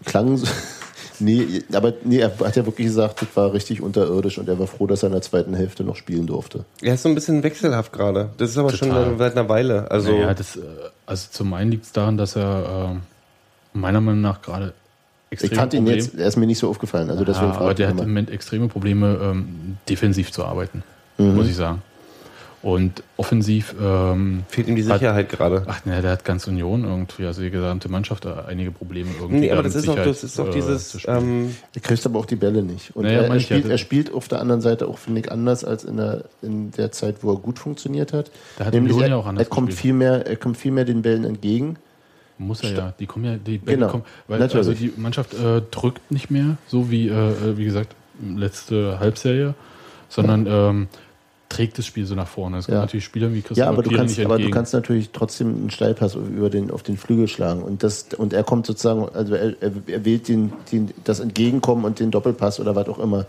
klang 0.05 0.37
so. 0.37 0.47
Nee, 1.21 1.63
aber 1.73 1.93
nee, 2.03 2.19
er 2.19 2.37
hat 2.41 2.57
ja 2.57 2.67
wirklich 2.67 2.89
gesagt, 2.89 3.23
das 3.23 3.29
war 3.37 3.53
richtig 3.53 3.81
unterirdisch 3.81 4.37
und 4.39 4.49
er 4.49 4.59
war 4.59 4.67
froh, 4.67 4.89
dass 4.89 5.05
er 5.05 5.07
in 5.07 5.13
der 5.13 5.23
zweiten 5.23 5.55
Hälfte 5.55 5.85
noch 5.85 5.95
spielen 5.95 6.27
durfte. 6.27 6.65
Er 6.83 6.95
ist 6.95 7.05
so 7.05 7.09
ein 7.09 7.15
bisschen 7.15 7.45
wechselhaft 7.45 7.93
gerade. 7.93 8.31
Das 8.37 8.51
ist 8.51 8.59
aber 8.59 8.73
Total. 8.73 9.05
schon 9.07 9.19
seit 9.19 9.37
einer 9.37 9.49
Weile. 9.49 9.89
Also, 9.93 10.11
naja, 10.11 10.35
das, 10.35 10.57
äh, 10.57 10.61
also 11.07 11.29
zum 11.31 11.55
einen 11.55 11.71
liegt 11.71 11.85
es 11.85 11.93
daran, 11.93 12.17
dass 12.17 12.35
er 12.35 12.97
äh, 12.97 13.79
meiner 13.79 14.01
Meinung 14.01 14.23
nach 14.23 14.43
gerade 14.43 14.75
Ich 15.31 15.39
extreme 15.41 15.55
fand 15.61 15.75
ihn 15.75 15.87
jetzt, 15.87 16.17
er 16.17 16.27
ist 16.27 16.37
mir 16.37 16.47
nicht 16.47 16.59
so 16.59 16.69
aufgefallen. 16.69 17.09
Also 17.11 17.25
deswegen 17.25 17.53
aber 17.53 17.71
ich 17.71 17.77
der 17.77 17.87
hat 17.89 17.93
im 18.01 18.09
Moment 18.09 18.29
extreme 18.31 18.67
Probleme, 18.67 19.17
ähm, 19.23 19.77
defensiv 19.89 20.33
zu 20.33 20.45
arbeiten, 20.45 20.83
Mhm. 21.17 21.37
muss 21.37 21.47
ich 21.47 21.55
sagen. 21.55 21.81
Und 22.65 23.03
offensiv, 23.19 23.75
ähm, 23.79 24.45
fehlt 24.49 24.69
ihm 24.69 24.75
die 24.77 24.87
Hat- 24.89 24.99
Sicherheit 24.99 25.29
gerade. 25.29 25.65
ach 25.67 25.85
ne, 25.85 26.01
der 26.01 26.13
hat 26.13 26.25
ganz 26.25 26.49
Union 26.49 26.85
irgendwie, 26.85 27.27
also 27.27 27.43
die 27.43 27.51
gesamte 27.51 27.91
Mannschaft, 27.91 28.25
äh, 28.25 28.31
einige 28.49 28.71
Probleme 28.71 29.11
irgendwie. 29.21 29.41
Nee, 29.41 29.51
aber 29.53 29.63
das 29.63 29.75
ist, 29.75 29.87
auch, 29.87 29.97
das 29.97 30.25
ist 30.25 30.39
doch 30.39 30.49
äh, 30.49 30.53
dieses. 30.53 30.97
Ähm, 31.07 31.55
Er 31.75 31.81
kriegt 31.83 32.07
aber 32.07 32.19
auch 32.19 32.25
die 32.25 32.37
Bälle 32.37 32.63
nicht. 32.63 32.97
Und 32.97 33.05
Naja, 33.05 33.21
er, 33.21 33.29
er, 33.35 33.41
spielt, 33.41 33.69
er 33.69 33.77
spielt 33.77 34.15
auf 34.15 34.29
der 34.29 34.41
anderen 34.41 34.63
Seite 34.63 34.89
auch, 34.89 34.97
finde 34.97 35.21
ich, 35.21 35.31
anders 35.31 35.63
als 35.63 35.85
in 35.85 35.99
der, 35.99 36.25
in 36.41 36.71
der 36.71 36.91
Zeit, 36.91 37.17
wo 37.21 37.33
er 37.33 37.37
gut 37.37 37.59
funktioniert 37.59 38.15
hat. 38.15 38.31
Da 38.57 38.65
hat 38.65 38.73
Nämlich 38.73 38.95
Union 38.95 39.05
er, 39.11 39.11
ja 39.11 39.17
auch 39.17 39.27
anders 39.27 39.47
er, 39.47 39.51
kommt 39.51 39.67
gespielt. 39.69 39.83
viel 39.83 39.93
mehr, 39.93 40.27
er 40.27 40.37
kommt 40.37 40.57
viel 40.57 40.73
mehr 40.73 40.87
den 40.87 41.03
Bällen 41.03 41.25
entgegen. 41.25 41.77
Muss 42.39 42.63
er 42.63 42.73
ja. 42.73 42.95
Die 42.99 43.05
kommen 43.07 43.27
ja, 43.27 43.37
die 43.37 43.59
Bälle 43.59 43.77
Genau. 43.77 43.91
kommen, 43.91 44.05
weil 44.27 44.39
Natürlich. 44.39 44.67
also 44.67 44.73
die 44.73 44.91
Mannschaft 44.97 45.35
äh, 45.35 45.61
drückt 45.71 46.11
nicht 46.11 46.31
mehr, 46.31 46.57
so 46.67 46.91
wie, 46.91 47.09
äh, 47.09 47.59
wie 47.59 47.65
gesagt, 47.67 47.95
letzte 48.27 48.99
Halbserie, 49.01 49.53
sondern 50.09 50.47
ähm, 50.49 50.89
trägt 51.55 51.79
das 51.79 51.87
Spiel 51.87 52.07
so 52.07 52.15
nach 52.15 52.29
vorne. 52.29 52.59
Es 52.59 52.67
Ja. 52.67 52.73
kommen 52.73 52.81
natürlich 52.83 53.05
Spieler 53.05 53.33
wie 53.33 53.41
Christopher 53.41 53.61
Ja, 53.61 53.69
aber 53.69 53.83
du, 53.83 53.91
kannst, 53.91 54.19
aber 54.19 54.39
du 54.39 54.51
kannst 54.51 54.75
natürlich 54.75 55.11
trotzdem 55.13 55.49
einen 55.49 55.71
Steilpass 55.71 56.15
über 56.15 56.51
den, 56.51 56.71
auf 56.71 56.83
den 56.83 56.97
Flügel 56.97 57.29
schlagen. 57.29 57.63
Und, 57.63 57.83
das, 57.83 58.07
und 58.17 58.33
er 58.33 58.45
kommt 58.45 58.67
sozusagen, 58.67 59.09
also 59.15 59.35
er, 59.35 59.55
er, 59.61 60.05
wählt 60.05 60.29
den, 60.29 60.53
den, 60.73 60.91
das 61.05 61.21
Entgegenkommen 61.21 61.85
und 61.85 62.01
den 62.01 62.11
Doppelpass 62.11 62.61
oder 62.61 62.75
was 62.75 62.89
auch 62.89 62.99
immer. 62.99 63.27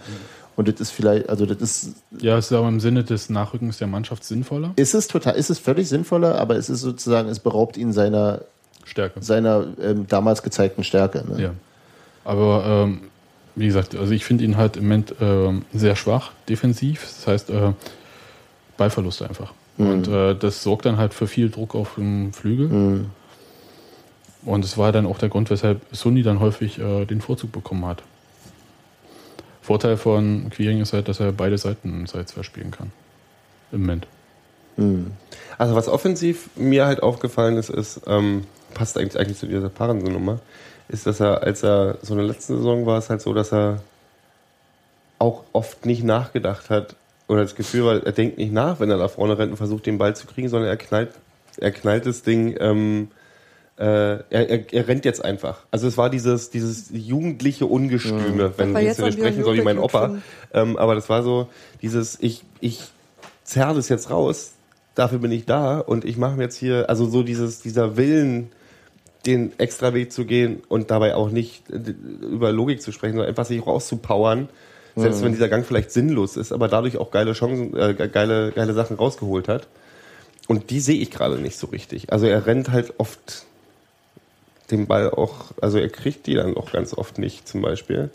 Und 0.56 0.68
das 0.68 0.80
ist 0.80 0.92
vielleicht, 0.92 1.30
also 1.30 1.46
das 1.46 1.58
ist, 1.58 1.96
ja, 2.20 2.38
es 2.38 2.46
ist 2.46 2.54
aber 2.54 2.70
im 2.70 2.80
Sinne 2.80 3.04
des 3.04 3.30
Nachrückens 3.30 3.78
der 3.78 3.88
Mannschaft 3.88 4.24
sinnvoller. 4.24 4.72
ist 4.78 4.96
es 4.96 5.08
total, 5.08 5.36
ist 5.36 5.50
es 5.50 5.60
völlig 5.60 5.90
sinnvoller, 5.90 6.40
aber 6.40 6.56
es 6.56 6.70
ist 6.70 6.82
sozusagen, 6.82 7.28
es 7.28 7.40
beraubt 7.40 7.76
ihn 7.78 7.92
seiner, 7.92 8.42
Stärke. 8.86 9.22
seiner 9.22 9.68
ähm, 9.82 10.08
damals 10.08 10.44
gezeigten 10.44 10.84
Stärke. 10.84 11.26
Ne? 11.28 11.42
Ja. 11.42 11.52
Aber 12.24 12.64
ähm, 12.66 13.02
wie 13.56 13.68
gesagt, 13.68 13.96
also 13.96 14.12
ich 14.12 14.26
finde 14.26 14.44
ihn 14.44 14.58
halt 14.58 14.78
im 14.78 14.84
Moment 14.84 15.16
ähm, 15.20 15.64
sehr 15.74 15.96
schwach 15.96 16.32
defensiv. 16.50 17.02
Das 17.04 17.28
heißt, 17.28 17.50
äh, 17.50 17.72
Ballverluste 18.78 19.28
einfach. 19.28 19.54
Mhm. 19.78 19.90
Und 19.90 20.08
äh, 20.08 20.36
das 20.36 20.64
sorgt 20.64 20.86
dann 20.86 20.98
halt 20.98 21.14
für 21.14 21.28
viel 21.28 21.50
Druck 21.50 21.76
auf 21.76 21.96
dem 21.96 22.34
Flügel. 22.34 22.68
Mhm. 22.68 23.06
Und 24.44 24.64
es 24.64 24.78
war 24.78 24.92
dann 24.92 25.06
auch 25.06 25.18
der 25.18 25.30
Grund, 25.30 25.50
weshalb 25.50 25.82
Sunni 25.92 26.22
dann 26.22 26.40
häufig 26.40 26.80
äh, 26.80 27.06
den 27.06 27.22
Vorzug 27.22 27.52
bekommen 27.52 27.86
hat. 27.86 28.04
Vorteil 29.62 29.98
von 29.98 30.52
Quiring 30.52 30.82
ist 30.82 30.94
halt, 30.94 31.08
dass 31.08 31.20
er 31.20 31.32
beide 31.32 31.58
Seiten 31.58 32.06
Seite 32.06 32.28
2 32.28 32.44
spielen 32.44 32.72
kann. 32.72 32.92
Im 33.72 33.82
Moment. 33.82 34.08
Mhm. 34.78 35.12
Also 35.58 35.76
was 35.76 35.88
offensiv 35.88 36.50
mir 36.56 36.86
halt 36.86 37.02
aufgefallen 37.02 37.58
ist, 37.58 37.70
ist, 37.70 38.02
ähm, 38.06 38.44
passt 38.76 38.98
eigentlich, 38.98 39.20
eigentlich 39.20 39.40
zu 39.40 39.48
dieser 39.48 39.70
Parensen-Nummer, 39.70 40.40
ist, 40.88 41.08
dass 41.08 41.20
er, 41.20 41.42
als 41.42 41.64
er 41.64 41.98
so 42.04 42.14
in 42.14 42.20
der 42.20 42.28
letzten 42.28 42.58
Saison 42.58 42.86
war, 42.86 43.00
es 43.00 43.10
halt 43.10 43.22
so, 43.22 43.34
dass 43.34 43.52
er 43.52 43.82
auch 45.18 45.44
oft 45.54 45.86
nicht 45.88 46.04
nachgedacht 46.04 46.70
hat 46.70 46.96
oder 47.28 47.42
das 47.42 47.56
Gefühl 47.56 47.86
war, 47.86 48.06
er 48.06 48.12
denkt 48.12 48.38
nicht 48.38 48.54
nach, 48.54 48.80
wenn 48.80 48.90
er 48.90 48.98
da 48.98 49.08
vorne 49.08 49.38
rennt 49.38 49.52
und 49.52 49.58
versucht, 49.58 49.86
den 49.86 49.98
Ball 49.98 50.16
zu 50.16 50.28
kriegen, 50.28 50.50
sondern 50.50 50.70
er 50.70 50.78
knallt, 50.78 51.10
er 51.58 51.72
knallt 51.72 52.06
das 52.06 52.22
Ding, 52.22 52.56
ähm, 52.60 53.10
äh, 53.78 53.84
er, 53.84 54.26
er, 54.30 54.74
er 54.74 54.88
rennt 54.88 55.06
jetzt 55.06 55.24
einfach. 55.24 55.66
Also 55.72 55.88
es 55.88 55.98
war 55.98 56.10
dieses, 56.10 56.50
dieses 56.50 56.90
jugendliche 56.94 57.66
Ungestüme, 57.66 58.54
wenn 58.58 58.74
war 58.74 58.82
ich 58.82 58.88
jetzt 58.88 59.00
widersprechen 59.00 59.42
Björn 59.42 59.44
soll, 59.44 59.58
wie 59.58 59.62
mein 59.62 59.80
Opa. 59.80 60.18
Ähm, 60.54 60.78
aber 60.78 60.96
das 60.96 61.10
war 61.10 61.24
so 61.24 61.50
dieses, 61.82 62.18
ich, 62.22 62.44
ich 62.62 62.84
zerre 63.44 63.76
das 63.76 63.90
jetzt 63.90 64.10
raus, 64.10 64.54
dafür 64.94 65.20
bin 65.20 65.32
ich 65.32 65.46
da 65.46 65.80
und 65.80 66.06
ich 66.06 66.18
mache 66.18 66.36
mir 66.36 66.44
jetzt 66.44 66.58
hier, 66.58 66.90
also 66.90 67.06
so 67.06 67.24
dieses, 67.24 67.62
dieser 67.62 67.98
Willen, 67.98 68.52
den 69.26 69.58
extra 69.58 69.94
Weg 69.94 70.12
zu 70.12 70.26
gehen 70.26 70.62
und 70.68 70.92
dabei 70.92 71.16
auch 71.16 71.30
nicht 71.30 71.70
äh, 71.70 71.94
über 72.22 72.52
Logik 72.52 72.82
zu 72.82 72.92
sprechen, 72.92 73.14
sondern 73.14 73.30
einfach 73.30 73.46
sich 73.46 73.66
rauszupowern, 73.66 74.50
selbst 74.96 75.24
wenn 75.24 75.32
dieser 75.34 75.50
Gang 75.50 75.66
vielleicht 75.66 75.92
sinnlos 75.92 76.38
ist, 76.38 76.52
aber 76.52 76.68
dadurch 76.68 76.98
auch 76.98 77.12
geile 77.12 77.34
Chancen, 77.34 77.76
äh, 77.78 77.94
ge- 77.94 78.08
geile, 78.08 78.52
geile 78.52 78.74
Sachen 78.74 78.96
rausgeholt 78.98 79.48
hat. 79.48 79.68
Und 80.48 80.70
die 80.70 80.80
sehe 80.80 81.00
ich 81.00 81.12
gerade 81.12 81.38
nicht 81.38 81.58
so 81.58 81.68
richtig. 81.68 82.12
Also 82.14 82.28
er 82.28 82.46
rennt 82.46 82.70
halt 82.72 82.94
oft 83.00 83.46
den 84.72 84.88
Ball 84.88 85.12
auch, 85.12 85.34
also 85.62 85.78
er 85.78 85.90
kriegt 85.90 86.28
die 86.28 86.34
dann 86.36 86.56
auch 86.58 86.72
ganz 86.72 86.94
oft 86.94 87.18
nicht 87.20 87.48
zum 87.48 87.62
Beispiel. 87.62 88.10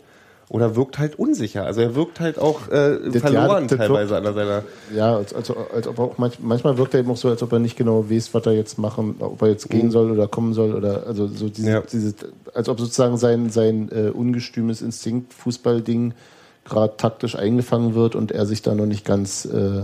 oder 0.49 0.75
wirkt 0.75 0.99
halt 0.99 1.17
unsicher. 1.17 1.63
Also 1.65 1.79
er 1.79 1.95
wirkt 1.95 2.19
halt 2.19 2.37
auch 2.37 2.67
äh, 2.67 2.99
Das- 3.09 3.21
verloren 3.21 3.67
ja, 3.69 3.77
teilweise 3.77 4.15
wirkt- 4.15 4.27
an 4.27 4.33
seiner. 4.33 4.63
Ja, 4.93 5.15
als, 5.15 5.33
als, 5.33 5.49
als 5.49 5.87
ob 5.87 5.97
er 5.97 6.03
auch 6.03 6.17
manch, 6.17 6.39
manchmal 6.41 6.77
wirkt 6.77 6.93
er 6.93 6.99
eben 6.99 7.09
auch 7.09 7.15
so, 7.15 7.29
als 7.29 7.41
ob 7.41 7.53
er 7.53 7.59
nicht 7.59 7.77
genau 7.77 8.09
weiß, 8.09 8.33
was 8.33 8.45
er 8.45 8.51
jetzt 8.51 8.77
machen, 8.77 9.15
ob 9.19 9.41
er 9.41 9.47
jetzt 9.47 9.69
gehen 9.69 9.91
soll 9.91 10.11
oder 10.11 10.27
kommen 10.27 10.53
soll 10.53 10.73
oder 10.75 11.07
also 11.07 11.27
so 11.27 11.47
diese, 11.47 11.71
Ja. 11.71 11.81
diese 11.89 12.13
als 12.53 12.67
ob 12.67 12.81
sozusagen 12.81 13.15
sein 13.17 13.49
sein 13.49 13.89
äh, 13.93 14.09
ungestümes 14.09 14.81
Instinkt 14.81 15.33
Fußballding 15.33 16.13
gerade 16.71 16.97
taktisch 16.97 17.35
eingefangen 17.35 17.93
wird 17.93 18.15
und 18.15 18.31
er 18.31 18.45
sich 18.47 18.63
da 18.63 18.73
noch 18.73 18.87
nicht 18.87 19.05
ganz 19.05 19.45
äh, 19.45 19.83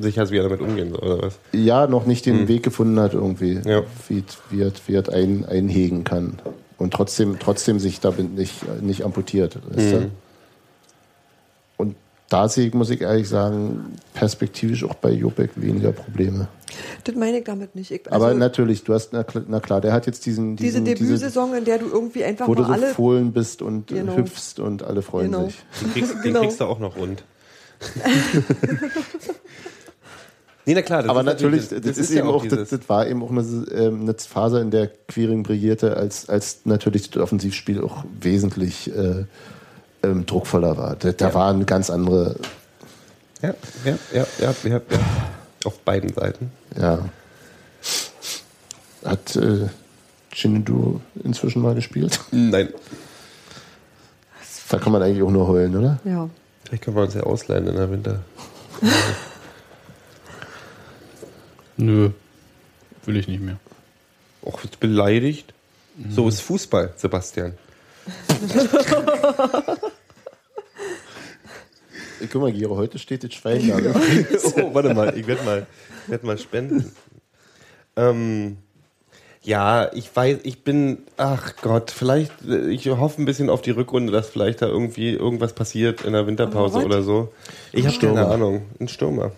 Sicher 0.00 0.22
ist, 0.22 0.30
wie 0.30 0.36
er 0.36 0.44
damit 0.44 0.60
umgehen 0.60 0.90
soll, 0.90 1.00
oder 1.00 1.22
was? 1.22 1.38
ja 1.52 1.86
noch 1.88 2.06
nicht 2.06 2.24
den 2.26 2.46
Weg 2.46 2.62
gefunden 2.62 3.00
hat 3.00 3.12
irgendwie, 3.14 3.60
Ja. 3.64 3.82
wie, 4.08 4.22
wie, 4.50 4.60
er- 4.62 4.72
wie 4.86 4.94
er 4.94 5.08
ein, 5.12 5.44
einhegen 5.46 6.04
kann 6.04 6.38
und 6.78 6.92
trotzdem 6.92 7.38
trotzdem 7.40 7.80
sich 7.80 7.98
da 8.00 8.12
nicht 8.36 8.54
nicht 8.82 9.02
amputiert. 9.04 9.56
weißt 9.74 9.92
du? 9.94 10.10
Da 12.30 12.48
sehe 12.48 12.68
ich, 12.68 12.74
muss 12.74 12.90
ich 12.90 13.00
ehrlich 13.00 13.28
sagen, 13.28 13.96
perspektivisch 14.14 14.84
auch 14.84 14.94
bei 14.94 15.10
Jopek 15.10 15.50
weniger 15.56 15.90
Probleme. 15.90 16.46
Das 17.02 17.16
meine 17.16 17.38
ich 17.38 17.44
damit 17.44 17.74
nicht. 17.74 17.90
Ich, 17.90 18.10
Aber 18.12 18.26
also, 18.26 18.38
natürlich, 18.38 18.84
du 18.84 18.94
hast, 18.94 19.12
na, 19.12 19.26
na 19.48 19.58
klar, 19.58 19.80
der 19.80 19.92
hat 19.92 20.06
jetzt 20.06 20.24
diesen, 20.26 20.54
diese 20.54 20.80
diesen 20.80 20.84
Debütsaison, 20.84 21.54
in 21.56 21.64
der 21.64 21.78
du 21.78 21.86
irgendwie 21.86 22.22
einfach 22.22 22.46
wo 22.46 22.54
du 22.54 22.62
mal 22.62 22.68
so 22.68 22.72
alle. 22.84 22.94
Fohlen 22.94 23.32
bist 23.32 23.62
und 23.62 23.88
Genau. 23.88 24.16
hüpfst 24.16 24.60
und 24.60 24.84
alle 24.84 25.02
freuen 25.02 25.32
Genau. 25.32 25.46
sich. 25.46 25.56
Den 25.80 25.92
kriegst, 25.92 26.12
den 26.12 26.22
Genau. 26.22 26.40
kriegst 26.42 26.60
du 26.60 26.64
auch 26.66 26.78
noch 26.78 26.96
rund. 26.96 27.24
nee, 30.66 30.74
na 30.74 30.82
klar. 30.82 31.02
Das 31.02 31.10
Aber 31.10 31.20
ist 31.20 31.26
natürlich, 31.26 31.68
das, 31.68 31.98
ist, 31.98 32.10
eben 32.10 32.28
ja 32.28 32.32
auch, 32.32 32.46
das, 32.46 32.68
das 32.68 32.88
war 32.88 33.08
eben 33.08 33.24
auch 33.24 33.30
eine, 33.30 33.40
ähm, 33.74 34.02
eine 34.02 34.14
Phase, 34.14 34.60
in 34.60 34.70
der 34.70 34.86
Quiring 35.08 35.42
brillierte, 35.42 35.96
als, 35.96 36.28
als 36.28 36.60
natürlich 36.64 37.10
das 37.10 37.22
Offensivspiel 37.22 37.80
auch 37.80 38.04
wesentlich 38.20 38.94
äh, 38.94 39.24
ähm, 40.02 40.26
druckvoller 40.26 40.76
war. 40.76 40.96
Da, 40.96 41.12
da 41.12 41.28
Ja. 41.28 41.34
war 41.34 41.50
eine 41.50 41.64
ganz 41.64 41.90
andere, 41.90 42.36
Ja, 43.42 43.54
ja, 43.84 43.98
ja, 44.12 44.26
ja, 44.38 44.54
ja, 44.64 44.70
ja. 44.90 44.98
Auf 45.64 45.78
beiden 45.80 46.12
Seiten. 46.12 46.50
ja. 46.76 46.98
Hat 49.04 49.34
äh, 49.36 49.68
Shindu 50.32 51.00
inzwischen 51.24 51.62
mal 51.62 51.74
gespielt? 51.74 52.20
Nein. 52.30 52.68
Da 54.68 54.78
kann 54.78 54.92
man 54.92 55.02
eigentlich 55.02 55.22
auch 55.22 55.30
nur 55.30 55.48
heulen, 55.48 55.74
oder? 55.76 55.98
Ja. 56.04 56.28
Vielleicht 56.64 56.84
können 56.84 56.96
wir 56.96 57.02
uns 57.04 57.14
ja 57.14 57.22
ausleihen 57.22 57.66
in 57.66 57.74
der 57.76 57.90
Winter. 57.90 58.20
Nö, 61.76 62.10
will 63.06 63.16
ich 63.16 63.26
nicht 63.28 63.40
mehr. 63.42 63.56
Och, 64.42 64.62
jetzt 64.64 64.80
beleidigt. 64.80 65.52
So 66.10 66.28
ist 66.28 66.40
Fußball, 66.40 66.92
Sebastian. 66.96 67.54
Ey, 72.20 72.26
Guck 72.30 72.42
mal, 72.42 72.52
Giro, 72.52 72.76
heute 72.76 72.98
steht 72.98 73.24
das 73.24 73.32
Schwein 73.34 73.66
da. 73.68 73.76
oh, 74.56 74.74
warte 74.74 74.92
mal, 74.94 75.16
ich 75.16 75.26
werde 75.26 75.42
mal, 75.44 75.66
werd 76.06 76.22
mal 76.24 76.38
spenden. 76.38 76.92
Ähm, 77.96 78.58
ja, 79.42 79.90
ich 79.94 80.14
weiß, 80.14 80.38
ich 80.42 80.62
bin, 80.62 80.98
ach 81.16 81.54
Gott, 81.62 81.90
vielleicht, 81.90 82.32
äh, 82.46 82.68
ich 82.68 82.86
hoffe 82.88 83.22
ein 83.22 83.24
bisschen 83.24 83.48
auf 83.48 83.62
die 83.62 83.70
Rückrunde, 83.70 84.12
dass 84.12 84.28
vielleicht 84.28 84.60
da 84.60 84.66
irgendwie 84.66 85.10
irgendwas 85.14 85.54
passiert 85.54 86.02
in 86.04 86.12
der 86.12 86.26
Winterpause 86.26 86.78
oder 86.84 87.02
so. 87.02 87.32
Ich 87.72 87.86
habe 87.86 87.96
keine 87.98 88.12
Stürmer. 88.12 88.30
Ahnung. 88.30 88.62
Ein 88.78 88.88
Stürmer. 88.88 89.32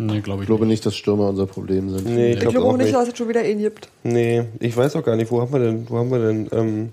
Nee, 0.00 0.20
glaube 0.20 0.42
Ich 0.42 0.42
ich 0.42 0.46
glaube 0.48 0.66
nicht. 0.66 0.70
nicht, 0.78 0.86
dass 0.86 0.96
Stürmer 0.96 1.28
unser 1.28 1.46
Problem 1.46 1.90
sind. 1.90 2.06
Nee, 2.06 2.30
ich 2.32 2.34
Ich 2.34 2.40
glaube 2.40 2.60
auch 2.62 2.76
nicht. 2.76 2.92
dass 2.92 3.08
es 3.08 3.16
schon 3.16 3.28
wieder 3.28 3.44
ihn 3.48 3.60
gibt. 3.60 3.88
Nee, 4.02 4.44
ich 4.60 4.76
weiß 4.76 4.96
auch 4.96 5.04
gar 5.04 5.16
nicht, 5.16 5.30
wo 5.30 5.40
haben 5.40 5.52
wir 5.52 5.60
denn, 5.60 5.88
wo 5.88 5.96
haben 5.98 6.10
wir 6.10 6.18
denn, 6.18 6.48
ähm, 6.52 6.92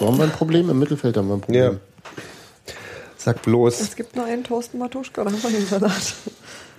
Wo 0.00 0.06
haben 0.06 0.18
wir 0.18 0.24
ein 0.24 0.30
Problem? 0.30 0.70
Im 0.70 0.78
Mittelfeld 0.78 1.16
haben 1.16 1.28
wir 1.28 1.34
ein 1.34 1.40
Problem. 1.40 1.62
ja. 1.62 1.72
Sag 3.16 3.42
bloß. 3.42 3.80
Es 3.80 3.96
gibt 3.96 4.14
nur 4.14 4.24
einen 4.24 4.44
Thorsten 4.44 4.78
Matuschka, 4.78 5.24
da 5.24 5.30
haben 5.30 5.42
wir 5.42 5.50
den 5.50 5.66
Salat. 5.66 6.14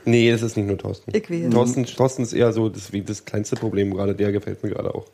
Nee, 0.05 0.32
das 0.32 0.41
ist 0.41 0.55
nicht 0.55 0.67
nur 0.67 0.78
Thorsten. 0.78 1.11
Ich 1.15 1.30
weiß. 1.30 1.51
Thorsten, 1.53 1.86
Thorsten 1.86 2.24
ist 2.24 2.32
eher 2.34 2.53
so 2.53 2.70
das, 2.70 2.93
wie 2.93 3.01
das 3.01 3.26
kleinste 3.26 3.57
Problem 3.57 3.93
gerade, 3.93 4.15
der 4.15 4.32
gefällt 4.32 4.63
mir 4.63 4.70
gerade 4.70 4.95
auch. 4.95 5.05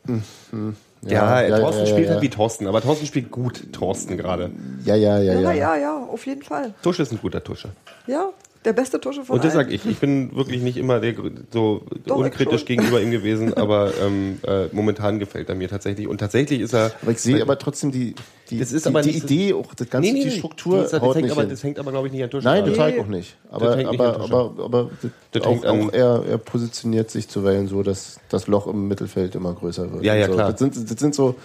Ja, 1.01 1.41
Ja, 1.41 1.41
ja, 1.41 1.59
Thorsten 1.59 1.81
ja, 1.81 1.87
ja, 1.87 1.91
spielt 1.91 2.07
ja. 2.07 2.13
halt 2.13 2.21
wie 2.21 2.29
Thorsten, 2.29 2.67
aber 2.67 2.81
Thorsten 2.81 3.07
spielt 3.07 3.31
gut 3.31 3.73
Thorsten 3.73 4.15
gerade. 4.17 4.51
Ja, 4.85 4.95
ja, 4.95 5.17
ja, 5.19 5.33
Ja, 5.33 5.39
ja. 5.41 5.53
ja, 5.53 5.75
ja, 5.75 5.97
auf 6.05 6.25
jeden 6.27 6.43
Fall. 6.43 6.73
Tusche 6.83 7.01
ist 7.01 7.11
ein 7.11 7.19
guter 7.19 7.43
Tusche. 7.43 7.69
Ja, 8.05 8.29
der 8.65 8.73
beste 8.73 8.99
Tusche 8.99 9.23
von 9.23 9.35
Und 9.35 9.43
das 9.45 9.55
allen. 9.55 9.65
sag 9.67 9.73
ich. 9.73 9.85
Ich 9.85 9.97
bin 9.99 10.35
wirklich 10.35 10.61
nicht 10.61 10.77
immer 10.77 10.99
der, 10.99 11.13
so 11.51 11.83
Doch, 12.05 12.17
unkritisch 12.17 12.65
gegenüber 12.65 13.01
ihm 13.01 13.11
gewesen, 13.11 13.53
aber 13.57 13.91
ähm, 14.03 14.39
äh, 14.45 14.65
momentan 14.71 15.19
gefällt 15.19 15.47
er 15.49 15.55
mir 15.55 15.69
tatsächlich. 15.69 16.07
Und 16.07 16.17
tatsächlich 16.17 16.61
ist 16.61 16.73
er. 16.73 16.91
Aber 17.01 17.11
ich 17.11 17.19
sehe 17.19 17.41
aber 17.41 17.57
trotzdem 17.59 17.91
die, 17.91 18.15
die, 18.49 18.59
Das 18.59 18.71
ist 18.71 18.85
die, 18.85 18.89
aber 18.89 19.01
die 19.01 19.11
nicht- 19.11 19.23
Idee, 19.29 19.53
auch 19.53 19.73
das 19.75 19.89
ganze, 19.89 20.13
die 20.13 20.31
Struktur 20.31 20.81
das, 20.81 20.91
das, 20.91 21.01
haut 21.01 21.15
hängt 21.15 21.25
nicht 21.25 21.31
aber, 21.31 21.41
hin. 21.41 21.49
das 21.51 21.63
hängt 21.63 21.79
aber, 21.79 21.91
glaube 21.91 22.07
ich, 22.07 22.13
nicht 22.13 22.23
an 22.23 22.29
Tusche. 22.29 22.45
Nein, 22.45 22.63
dran. 22.63 22.73
total 22.73 22.91
Nee. 22.91 22.99
auch 22.99 23.07
nicht. 23.07 23.37
Aber, 23.49 23.77
hängt 23.77 23.91
nicht 23.91 23.99
aber, 24.01 24.15
an 24.15 24.21
aber, 24.21 24.63
aber 24.63 24.89
das 25.01 25.11
Das 25.31 25.43
auch, 25.43 25.51
hängt 25.51 25.65
an- 25.65 25.89
auch 25.89 25.93
er, 25.93 26.23
er 26.27 26.37
positioniert 26.37 27.09
sich 27.11 27.27
zuweilen 27.29 27.67
so, 27.67 27.83
dass 27.83 28.19
das 28.29 28.47
Loch 28.47 28.67
im 28.67 28.87
Mittelfeld 28.87 29.35
immer 29.35 29.53
größer 29.53 29.91
wird. 29.93 30.03
Ja, 30.03 30.15
ja, 30.15 30.27
so. 30.27 30.33
klar. 30.33 30.51
Das 30.51 30.59
sind, 30.59 30.75
das 30.91 30.99
sind 30.99 31.13
so, 31.15 31.35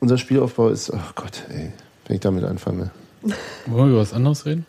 unser 0.00 0.18
Spielaufbau 0.18 0.68
ist, 0.68 0.92
ach 0.92 1.14
Gott, 1.14 1.42
ey, 1.50 1.72
wenn 2.06 2.14
ich 2.16 2.20
damit 2.20 2.44
anfange. 2.44 2.90
Wollen 3.66 3.86
wir 3.86 3.92
über 3.92 4.00
was 4.00 4.12
anderes 4.12 4.44
reden? 4.46 4.66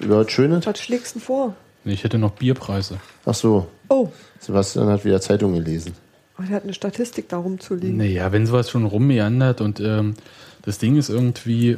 Über 0.00 0.28
Schöne? 0.28 0.60
Was 0.64 0.80
schlägst 0.80 1.14
du 1.14 1.18
denn 1.18 1.24
vor? 1.26 1.54
Nee, 1.84 1.92
ich 1.94 2.04
hätte 2.04 2.18
noch 2.18 2.32
Bierpreise. 2.32 2.98
Ach 3.24 3.34
so, 3.34 3.66
Oh, 3.88 4.08
Sebastian 4.38 4.88
hat 4.88 5.04
wieder 5.04 5.20
Zeitung 5.20 5.54
gelesen. 5.54 5.94
oh, 6.38 6.42
der 6.42 6.56
hat 6.56 6.64
eine 6.64 6.74
Statistik 6.74 7.28
da 7.28 7.38
rumzuliegen. 7.38 7.96
Naja, 7.96 8.30
wenn 8.32 8.46
sowas 8.46 8.70
schon 8.70 8.84
rummeandert 8.86 9.60
und 9.60 9.80
ähm, 9.80 10.14
das 10.62 10.78
Ding 10.78 10.96
ist 10.96 11.08
irgendwie, 11.08 11.76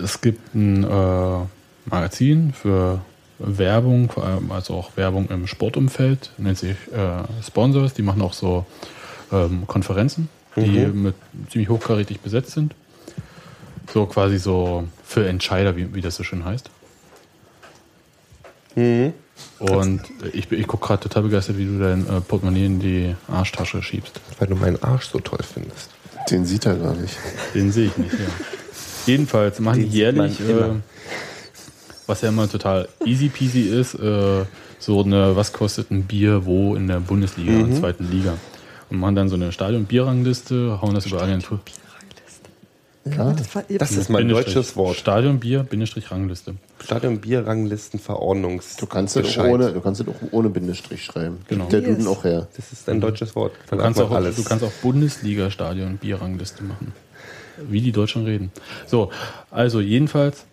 es 0.00 0.20
gibt 0.20 0.54
ein 0.54 0.84
äh, 0.84 1.38
Magazin 1.86 2.52
für 2.52 3.00
Werbung, 3.38 4.10
vor 4.10 4.24
allem 4.24 4.52
also 4.52 4.74
auch 4.74 4.96
Werbung 4.96 5.28
im 5.30 5.46
Sportumfeld, 5.46 6.30
nennt 6.38 6.58
sich 6.58 6.76
äh, 6.92 7.42
Sponsors, 7.42 7.94
die 7.94 8.02
machen 8.02 8.22
auch 8.22 8.32
so 8.32 8.64
ähm, 9.32 9.66
Konferenzen, 9.66 10.28
die 10.56 10.86
mit 10.86 11.14
ziemlich 11.50 11.68
hochkarätig 11.68 12.20
besetzt 12.20 12.52
sind. 12.52 12.74
So 13.92 14.06
quasi 14.06 14.38
so 14.38 14.84
für 15.04 15.26
Entscheider, 15.26 15.76
wie, 15.76 15.92
wie 15.94 16.00
das 16.00 16.14
so 16.14 16.22
schön 16.22 16.44
heißt. 16.44 16.70
Und 19.58 20.02
ich, 20.32 20.50
ich 20.52 20.66
gucke 20.66 20.86
gerade 20.86 21.02
total 21.02 21.24
begeistert, 21.24 21.58
wie 21.58 21.64
du 21.66 21.78
dein 21.78 22.06
äh, 22.06 22.20
Portemonnaie 22.20 22.66
in 22.66 22.78
die 22.80 23.14
Arschtasche 23.28 23.82
schiebst. 23.82 24.20
Weil 24.38 24.48
du 24.48 24.54
meinen 24.56 24.82
Arsch 24.82 25.06
so 25.08 25.18
toll 25.20 25.40
findest. 25.42 25.90
Den 26.30 26.44
sieht 26.44 26.66
er 26.66 26.76
gar 26.76 26.94
nicht. 26.94 27.16
Den 27.54 27.72
sehe 27.72 27.86
ich 27.86 27.96
nicht, 27.98 28.12
ja. 28.14 28.26
Jedenfalls 29.06 29.60
machen 29.60 29.80
die 29.80 29.88
jährlich, 29.98 30.40
äh, 30.40 30.70
was 32.06 32.20
ja 32.22 32.28
immer 32.30 32.48
total 32.48 32.88
easy 33.04 33.28
peasy 33.28 33.62
ist, 33.62 33.94
äh, 33.94 34.44
so 34.78 35.02
eine, 35.02 35.36
was 35.36 35.52
kostet 35.52 35.90
ein 35.90 36.04
Bier 36.04 36.44
wo 36.46 36.74
in 36.76 36.86
der 36.86 37.00
Bundesliga, 37.00 37.52
in 37.52 37.62
Mhm. 37.66 37.70
der 37.72 37.80
zweiten 37.80 38.10
Liga. 38.10 38.34
Und 38.90 38.98
machen 38.98 39.14
dann 39.16 39.28
so 39.28 39.34
eine 39.34 39.50
Stadion-Bierrangliste, 39.52 40.78
hauen 40.80 40.94
das 40.94 41.06
über 41.06 41.22
Agentur. 41.22 41.60
Klar. 43.10 43.34
Das, 43.36 43.54
war, 43.54 43.64
Das 43.68 43.92
ist 43.92 44.08
mein 44.08 44.28
deutsches 44.28 44.76
Wort. 44.76 44.96
Stadion-Bier-Rangliste. 44.96 46.54
Stadion 46.82 47.20
Bier 47.20 47.46
Ranglistenverordnungs. 47.46 48.76
Du 48.76 48.86
kannst 48.86 49.16
es 49.16 49.36
ohne, 49.36 49.72
du 49.72 49.80
kannst 49.80 50.00
es 50.00 50.08
auch 50.08 50.14
ohne 50.30 50.48
Bindestrich 50.48 51.04
schreiben. 51.04 51.38
Genau. 51.48 51.66
Der 51.66 51.82
Duden 51.82 52.06
auch 52.06 52.24
her. 52.24 52.48
Das 52.56 52.72
ist 52.72 52.88
ein 52.88 53.00
deutsches 53.02 53.36
Wort. 53.36 53.52
Du 53.70 53.76
kannst, 53.76 54.00
auch, 54.00 54.08
du 54.08 54.44
kannst 54.44 54.64
auch 54.64 54.72
Bundesliga-Stadion-Bierrangliste 54.82 56.64
machen. 56.64 56.92
Wie 57.68 57.82
die 57.82 57.92
Deutschen 57.92 58.24
reden. 58.24 58.50
So, 58.86 59.10
also 59.50 59.80
jedenfalls 59.80 60.46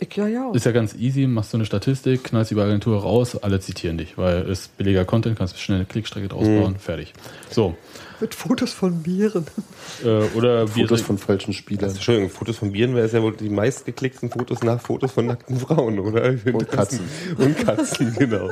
ich, 0.00 0.16
ja, 0.16 0.26
ja. 0.26 0.50
ist 0.52 0.66
ja 0.66 0.72
ganz 0.72 0.94
easy, 0.94 1.26
machst 1.26 1.52
du 1.52 1.56
eine 1.56 1.64
Statistik, 1.64 2.24
knallst 2.24 2.50
die 2.50 2.54
bei 2.54 2.64
Agentur 2.64 3.00
raus, 3.00 3.36
alle 3.42 3.58
zitieren 3.60 3.96
dich, 3.96 4.18
weil 4.18 4.48
es 4.50 4.68
billiger 4.68 5.04
Content, 5.04 5.38
kannst 5.38 5.58
schnell 5.58 5.78
eine 5.78 5.86
Klickstrecke 5.86 6.28
draus 6.28 6.46
bauen, 6.46 6.76
fertig. 6.78 7.14
So, 7.50 7.76
Mit 8.20 8.34
Fotos 8.34 8.72
von 8.72 9.02
Bieren. 9.02 9.46
äh, 10.04 10.08
oder 10.36 10.66
Fotos 10.66 11.02
von 11.02 11.18
falschen 11.18 11.52
Spielern. 11.52 11.90
Entschuldigung, 11.90 12.30
Fotos 12.30 12.58
von 12.58 12.72
Bieren 12.72 12.94
wäre 12.94 13.06
es 13.06 13.12
ja 13.12 13.22
wohl 13.22 13.36
die 13.36 13.48
meistgeklickten 13.48 14.30
Fotos 14.30 14.62
nach 14.62 14.80
Fotos 14.80 15.12
von 15.12 15.26
nackten 15.26 15.58
Frauen, 15.58 15.98
oder? 16.00 16.34
Und 16.52 16.68
Katzen. 16.68 17.00
Und 17.36 17.56
Katzen, 17.58 18.14
genau. 18.18 18.50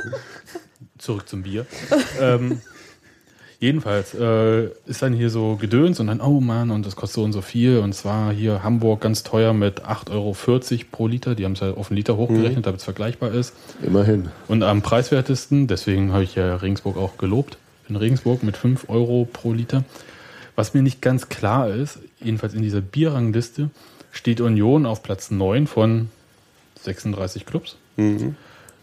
zurück 0.98 1.28
zum 1.28 1.42
Bier. 1.42 1.66
ähm, 2.20 2.60
jedenfalls 3.58 4.14
äh, 4.14 4.66
ist 4.86 5.02
dann 5.02 5.12
hier 5.12 5.30
so 5.30 5.56
Gedöns 5.56 5.98
und 5.98 6.06
dann, 6.06 6.20
oh 6.20 6.40
Mann, 6.40 6.70
und 6.70 6.86
das 6.86 6.94
kostet 6.94 7.16
so 7.16 7.24
und 7.24 7.32
so 7.32 7.42
viel. 7.42 7.78
Und 7.78 7.92
zwar 7.92 8.32
hier 8.32 8.62
Hamburg 8.62 9.00
ganz 9.00 9.24
teuer 9.24 9.52
mit 9.52 9.84
8,40 9.84 10.10
Euro 10.12 10.36
pro 10.92 11.06
Liter. 11.08 11.34
Die 11.34 11.44
haben 11.44 11.52
es 11.52 11.62
halt 11.62 11.76
auf 11.76 11.90
einen 11.90 11.96
Liter 11.96 12.16
hochgerechnet, 12.16 12.66
damit 12.66 12.78
es 12.78 12.84
vergleichbar 12.84 13.32
ist. 13.32 13.52
Immerhin. 13.82 14.28
Und 14.48 14.62
am 14.62 14.82
preiswertesten, 14.82 15.66
deswegen 15.66 16.12
habe 16.12 16.22
ich 16.22 16.36
ja 16.36 16.56
Regensburg 16.56 16.96
auch 16.96 17.18
gelobt, 17.18 17.58
in 17.88 17.96
Regensburg 17.96 18.42
mit 18.42 18.56
5 18.56 18.88
Euro 18.88 19.28
pro 19.30 19.52
Liter. 19.52 19.84
Was 20.54 20.74
mir 20.74 20.82
nicht 20.82 21.02
ganz 21.02 21.28
klar 21.28 21.68
ist, 21.68 21.98
jedenfalls 22.20 22.54
in 22.54 22.62
dieser 22.62 22.80
Bierrangliste, 22.80 23.70
steht 24.10 24.40
Union 24.40 24.86
auf 24.86 25.02
Platz 25.02 25.30
9 25.30 25.66
von 25.66 26.08
36 26.80 27.44
Clubs. 27.46 27.76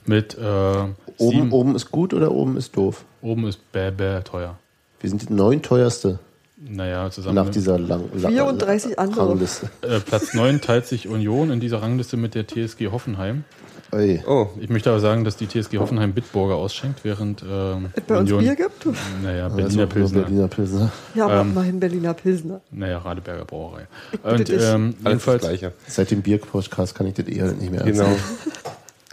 Mit 0.06 0.38
äh, 0.38 0.42
Oben, 0.42 0.96
sieben, 1.18 1.52
oben 1.52 1.76
ist 1.76 1.92
gut 1.92 2.14
oder 2.14 2.32
oben 2.32 2.58
ist 2.58 2.76
doof? 2.76 3.06
oben 3.22 3.48
ist 3.48 3.72
bäh, 3.72 3.92
bäh 3.92 4.22
teuer. 4.22 4.58
Wir 5.00 5.10
sind 5.10 5.28
die 5.28 5.34
neun 5.34 5.62
teuerste. 5.62 6.20
Naja, 6.66 7.10
zusammen 7.12 7.36
Nach 7.36 7.46
mit, 7.46 7.56
dieser 7.56 7.78
lang, 7.78 8.06
lang 8.14 8.32
34 8.32 8.98
andere. 8.98 9.30
Rangliste. 9.30 9.70
äh, 9.82 10.00
Platz 10.00 10.34
9 10.34 10.62
teilt 10.62 10.88
sich 10.88 11.08
Union 11.08 11.52
in 11.52 11.60
dieser 11.60 11.82
Rangliste 11.82 12.16
mit 12.16 12.36
der 12.36 12.48
TSG 12.48 12.88
Hoffenheim. 12.92 13.44
Oi. 13.92 14.24
Oh, 14.26 14.48
Ich 14.60 14.70
möchte 14.70 14.90
aber 14.90 15.00
sagen, 15.00 15.24
dass 15.24 15.36
die 15.38 15.46
TSG 15.48 15.78
Hoffenheim 15.78 16.14
Bitburger 16.14 16.56
ausschenkt, 16.56 17.04
während 17.04 17.44
ähm, 17.48 17.90
Es 17.94 18.04
bei 18.04 18.18
uns 18.18 18.32
Union, 18.32 18.40
Bier 18.44 18.56
gibt? 18.56 18.88
naja, 19.24 19.50
Berliner 19.50 19.86
Pilsner, 19.88 20.22
Berliner 20.22 20.48
Pilsner. 20.48 20.92
Ja, 21.14 21.26
aber 21.26 21.42
Ähm, 21.42 21.52
immerhin 21.52 21.80
Berliner 21.80 22.14
Pilsner. 22.14 22.62
naja, 22.72 22.98
Radeberger 23.00 23.46
Brauerei. 23.46 23.88
Und 24.24 24.50
ähm, 24.50 24.96
jedenfalls 25.06 25.42
Gleiche. 25.42 25.74
Seit 25.88 26.10
dem 26.12 26.22
Bierpodcast 26.22 26.96
kann 26.96 27.08
ich 27.08 27.14
das 27.16 27.28
eher 27.28 27.52
nicht 27.52 27.72
mehr 27.72 27.84
Genau. 27.84 28.08
nehmen. 28.08 28.20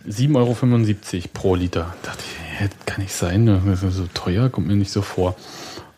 7,75 0.08 1.14
Euro 1.16 1.28
pro 1.34 1.54
Liter. 1.56 1.94
Dachte 2.02 2.22
ich, 2.60 2.86
kann 2.86 3.02
nicht 3.02 3.12
sein, 3.12 3.44
ne? 3.44 3.60
das 3.66 3.82
ist 3.82 3.96
so 3.96 4.06
teuer, 4.14 4.48
kommt 4.48 4.66
mir 4.66 4.76
nicht 4.76 4.90
so 4.92 5.02
vor. 5.02 5.34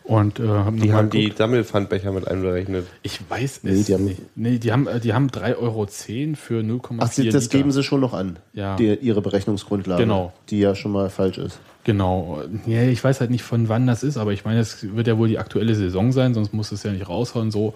Und 0.05 0.39
äh, 0.39 0.47
hab 0.47 0.73
noch 0.73 0.81
Die 0.83 0.91
haben 0.91 1.09
die. 1.09 1.31
Sammelpfandbecher 1.35 2.11
mit 2.11 2.27
einberechnet. 2.27 2.85
Ich 3.03 3.19
weiß 3.29 3.57
es 3.57 3.63
Nee, 3.63 3.83
die 3.83 3.93
haben- 3.93 4.03
nicht. 4.05 4.21
Nee, 4.35 4.57
die 4.59 4.71
haben, 4.73 4.87
äh, 4.87 4.99
die 4.99 5.13
haben 5.13 5.27
3,10 5.29 5.57
Euro 5.57 5.87
für 6.35 6.61
0,4 6.61 6.97
Ach, 6.99 7.11
sie, 7.11 7.29
das 7.29 7.43
Liter. 7.45 7.57
geben 7.57 7.71
sie 7.71 7.83
schon 7.83 8.01
noch 8.01 8.13
an. 8.13 8.37
Ja. 8.53 8.75
Die, 8.75 8.93
ihre 8.95 9.21
Berechnungsgrundlage. 9.21 10.03
Genau. 10.03 10.33
Die 10.49 10.59
ja 10.59 10.75
schon 10.75 10.91
mal 10.91 11.09
falsch 11.09 11.37
ist. 11.37 11.59
Genau. 11.85 12.41
Ja, 12.65 12.83
ich 12.83 13.01
weiß 13.03 13.19
halt 13.21 13.29
nicht, 13.31 13.43
von 13.43 13.69
wann 13.69 13.87
das 13.87 14.03
ist, 14.03 14.17
aber 14.17 14.31
ich 14.33 14.45
meine, 14.45 14.59
es 14.59 14.85
wird 14.95 15.07
ja 15.07 15.17
wohl 15.17 15.27
die 15.27 15.37
aktuelle 15.39 15.75
Saison 15.75 16.11
sein, 16.11 16.33
sonst 16.33 16.53
muss 16.53 16.71
es 16.71 16.83
ja 16.83 16.91
nicht 16.91 17.07
raushauen. 17.07 17.51
So 17.51 17.73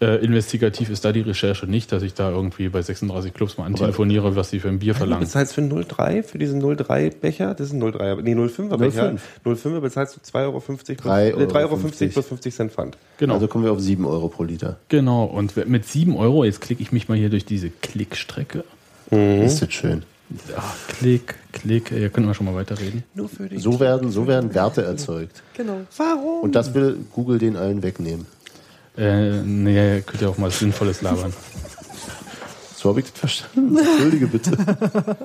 äh, 0.00 0.24
investigativ 0.24 0.90
ist 0.90 1.04
da 1.04 1.10
die 1.12 1.22
Recherche 1.22 1.66
nicht, 1.66 1.90
dass 1.90 2.02
ich 2.04 2.14
da 2.14 2.30
irgendwie 2.30 2.68
bei 2.68 2.80
36 2.82 3.34
Clubs 3.34 3.58
mal 3.58 3.64
antelefoniere, 3.66 4.36
was 4.36 4.50
sie 4.50 4.60
für 4.60 4.68
ein 4.68 4.78
Bier 4.78 4.92
Du 4.92 4.98
verlangen. 4.98 5.24
bezahlst 5.24 5.54
für 5.54 5.60
0,3, 5.60 6.22
für 6.22 6.38
diesen 6.38 6.62
0,3-Becher, 6.62 7.54
das 7.54 7.68
ist 7.68 7.72
ein 7.72 7.82
0,3, 7.82 8.12
aber- 8.12 8.22
nee, 8.22 8.34
0,5er 8.34 8.76
Becher. 8.78 9.16
0,5er 9.44 9.80
bezahlst 9.80 10.16
du 10.16 10.20
2,50 10.20 10.44
Euro, 10.44 10.60
plus, 10.60 10.80
3,50 10.84 11.40
äh, 11.40 11.46
3,50 11.46 11.56
Euro 11.62 11.76
plus 12.12 12.26
50 12.26 12.54
Cent 12.54 12.72
Pfand. 12.72 12.96
Genau. 13.18 13.34
Also 13.34 13.48
kommen 13.48 13.64
wir 13.64 13.72
auf 13.72 13.80
7 13.80 14.04
Euro 14.06 14.28
pro 14.28 14.44
Liter. 14.44 14.76
genau. 14.88 15.24
Und 15.24 15.56
mit 15.68 15.84
7 15.86 16.16
Euro, 16.16 16.44
jetzt 16.44 16.60
klicke 16.60 16.82
ich 16.82 16.92
mich 16.92 17.08
mal 17.08 17.18
hier 17.18 17.30
durch 17.30 17.44
diese 17.44 17.70
Klickstrecke. 17.70 18.64
Mhm. 19.10 19.42
Ist 19.42 19.60
das 19.62 19.72
schön. 19.72 20.04
Ja, 20.50 20.62
Klick, 20.88 21.36
Klick, 21.52 21.90
ihr 21.90 22.10
könnt 22.10 22.26
mal 22.26 22.34
schon 22.34 22.44
mal 22.44 22.54
weiterreden. 22.54 23.02
Nur 23.14 23.30
für 23.30 23.48
dich. 23.48 23.62
So 23.62 23.80
werden, 23.80 24.10
so 24.10 24.26
werden 24.26 24.54
Werte 24.54 24.82
erzeugt. 24.84 25.42
Genau. 25.56 25.80
Warum? 25.96 26.42
Und 26.42 26.54
das 26.54 26.74
will 26.74 26.98
Google 27.14 27.38
den 27.38 27.56
allen 27.56 27.82
wegnehmen. 27.82 28.26
Äh, 28.98 29.42
nee, 29.44 29.94
ihr 29.96 30.00
könnt 30.02 30.20
ja 30.22 30.28
auch 30.28 30.38
mal 30.38 30.50
Sinnvolles 30.50 31.02
labern. 31.02 31.32
So 32.76 32.88
habe 32.90 33.00
ich 33.00 33.06
das 33.10 33.18
verstanden. 33.18 33.78
Entschuldige 33.78 34.26
bitte. 34.26 34.50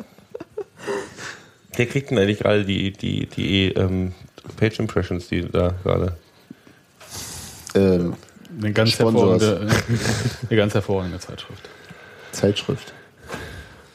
Wer 1.75 1.85
kriegt 1.87 2.11
denn 2.11 2.19
eigentlich 2.19 2.39
gerade 2.39 2.65
die, 2.65 2.91
die, 2.91 3.25
die 3.25 3.69
ähm, 3.73 4.13
Page 4.57 4.79
Impressions, 4.79 5.27
die 5.27 5.41
da 5.49 5.73
gerade? 5.83 6.17
ähm, 7.73 8.13
Eine 8.59 8.73
ganz, 8.73 8.99
hervorragende, 8.99 9.67
eine 10.49 10.57
ganz 10.57 10.73
hervorragende 10.75 11.19
Zeitschrift. 11.19 11.69
Zeitschrift. 12.31 12.93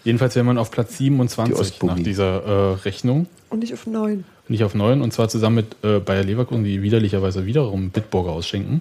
Jedenfalls 0.04 0.34
wäre 0.34 0.44
man 0.44 0.58
auf 0.58 0.70
Platz 0.70 0.96
Die 0.96 1.04
27 1.04 1.54
Ostbumi. 1.54 1.92
nach 1.92 2.02
dieser 2.02 2.42
äh, 2.44 2.74
Rechnung. 2.84 3.26
Und 3.50 3.60
nicht 3.60 3.74
auf 3.74 3.86
neun. 3.86 4.24
Nicht 4.48 4.64
auf 4.64 4.74
9 4.74 5.02
und 5.02 5.12
zwar 5.12 5.28
zusammen 5.28 5.56
mit 5.56 5.76
äh, 5.84 6.00
Bayer 6.00 6.24
Leverkusen, 6.24 6.64
die 6.64 6.82
widerlicherweise 6.82 7.44
wiederum 7.46 7.90
Bitburger 7.90 8.30
ausschenken. 8.32 8.80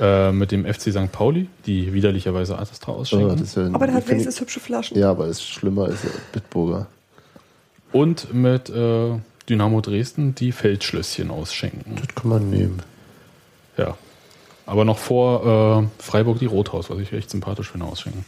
Äh, 0.00 0.32
mit 0.32 0.50
dem 0.52 0.64
FC 0.64 0.90
St. 0.92 1.12
Pauli, 1.12 1.48
die 1.66 1.92
widerlicherweise 1.92 2.58
Astra 2.58 2.92
Oh, 2.92 2.96
ausschenken. 2.96 3.28
das 3.30 3.40
ist 3.40 3.56
ja, 3.56 3.66
Aber 3.72 3.86
der 3.86 3.94
hat 3.96 4.08
wenigstens 4.08 4.40
hübsche 4.40 4.60
Flaschen. 4.60 4.98
Ja, 4.98 5.10
aber 5.10 5.26
ist 5.26 5.42
schlimmer 5.42 5.84
als 5.84 6.00
Bitburger. 6.32 6.86
und 7.92 8.32
mit 8.32 8.68
äh, 8.70 9.10
Dynamo 9.48 9.80
Dresden, 9.80 10.34
die 10.34 10.52
Feldschlösschen 10.52 11.30
ausschenken. 11.30 11.96
Das 11.96 12.14
kann 12.14 12.30
man 12.30 12.48
nehmen. 12.50 12.80
Ja. 13.76 13.96
Aber 14.66 14.84
noch 14.84 14.98
vor 14.98 15.88
äh, 15.98 16.02
Freiburg 16.02 16.38
die 16.38 16.46
Rothaus, 16.46 16.88
was 16.90 16.98
ich 16.98 17.12
echt 17.12 17.30
sympathisch 17.30 17.70
finde, 17.70 17.86
ausschenken. 17.86 18.24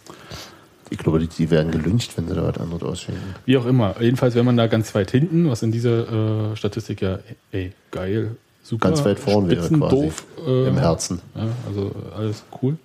Ich 0.91 0.99
glaube, 0.99 1.19
die, 1.19 1.29
die 1.29 1.51
werden 1.51 1.71
gelüncht, 1.73 2.17
wenn 2.17 2.29
sie 2.29 2.35
da 2.35 2.43
was 2.47 2.59
anderes 2.59 2.83
ausschenken. 2.83 3.23
Wie 3.47 3.57
auch 3.57 3.65
immer. 3.67 3.95
Jedenfalls 4.01 4.35
wäre 4.35 4.45
man 4.45 4.57
da 4.57 4.67
ganz 4.67 4.95
weit 4.95 5.11
hinten, 5.13 5.49
was 5.49 5.63
in 5.63 5.73
dieser 5.73 6.53
äh, 6.53 6.57
Statistik 6.57 7.01
ja, 7.01 7.21
ey, 7.53 7.73
geil, 7.91 8.37
super. 8.65 8.89
Ganz 8.89 9.05
weit 9.05 9.21
vorn 9.21 9.49
wäre 9.49 9.69
quasi. 9.69 9.95
doof. 9.95 10.25
Äh, 10.45 10.69
Im 10.69 10.77
Herzen. 10.77 11.21
Ja, 11.37 11.47
also 11.69 11.93
alles 12.17 12.43
cool. 12.61 12.77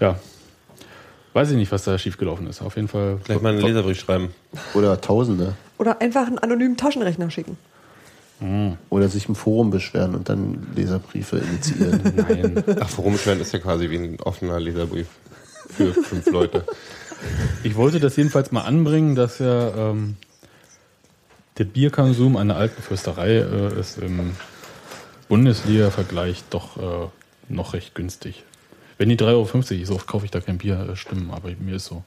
Ja. 0.00 0.16
Weiß 1.34 1.50
ich 1.50 1.56
nicht, 1.56 1.72
was 1.72 1.84
da 1.84 1.98
schiefgelaufen 1.98 2.46
ist. 2.46 2.62
Auf 2.62 2.76
jeden 2.76 2.88
Fall. 2.88 3.18
Gleich 3.24 3.40
mal 3.40 3.52
einen 3.52 3.60
Leserbrief 3.62 4.00
schreiben. 4.00 4.34
Oder 4.74 5.00
Tausende. 5.00 5.54
Oder 5.78 6.00
einfach 6.00 6.26
einen 6.26 6.38
anonymen 6.38 6.76
Taschenrechner 6.76 7.30
schicken. 7.30 7.56
Oder 8.90 9.08
sich 9.08 9.28
im 9.28 9.36
Forum 9.36 9.70
beschweren 9.70 10.16
und 10.16 10.28
dann 10.28 10.66
Leserbriefe 10.74 11.38
initiieren. 11.38 12.00
Nein. 12.16 12.64
Ach, 12.80 12.88
Forum 12.88 13.16
schweren 13.16 13.40
ist 13.40 13.52
ja 13.52 13.60
quasi 13.60 13.88
wie 13.88 13.98
ein 13.98 14.20
offener 14.20 14.58
Leserbrief 14.58 15.06
für 15.68 15.94
fünf 15.94 16.26
Leute. 16.28 16.64
Ich 17.62 17.76
wollte 17.76 18.00
das 18.00 18.16
jedenfalls 18.16 18.50
mal 18.50 18.62
anbringen, 18.62 19.14
dass 19.14 19.38
ja 19.38 19.90
ähm, 19.90 20.16
der 21.58 21.64
Bierkonsum 21.64 22.34
der 22.34 22.56
alten 22.56 22.82
Fürsterei 22.82 23.36
äh, 23.36 23.78
ist 23.78 23.98
im 23.98 24.32
Bundesliga-Vergleich 25.32 26.44
doch 26.50 26.76
äh, 26.76 27.08
noch 27.48 27.72
recht 27.72 27.94
günstig. 27.94 28.42
Wenn 28.98 29.08
die 29.08 29.16
3,50 29.16 29.24
Euro, 29.30 29.84
so 29.86 29.94
oft 29.94 30.06
kaufe 30.06 30.26
ich 30.26 30.30
da 30.30 30.42
kein 30.42 30.58
Bier, 30.58 30.90
äh, 30.90 30.94
stimmen, 30.94 31.30
aber 31.30 31.52
mir 31.58 31.76
ist 31.76 31.86
so. 31.86 32.04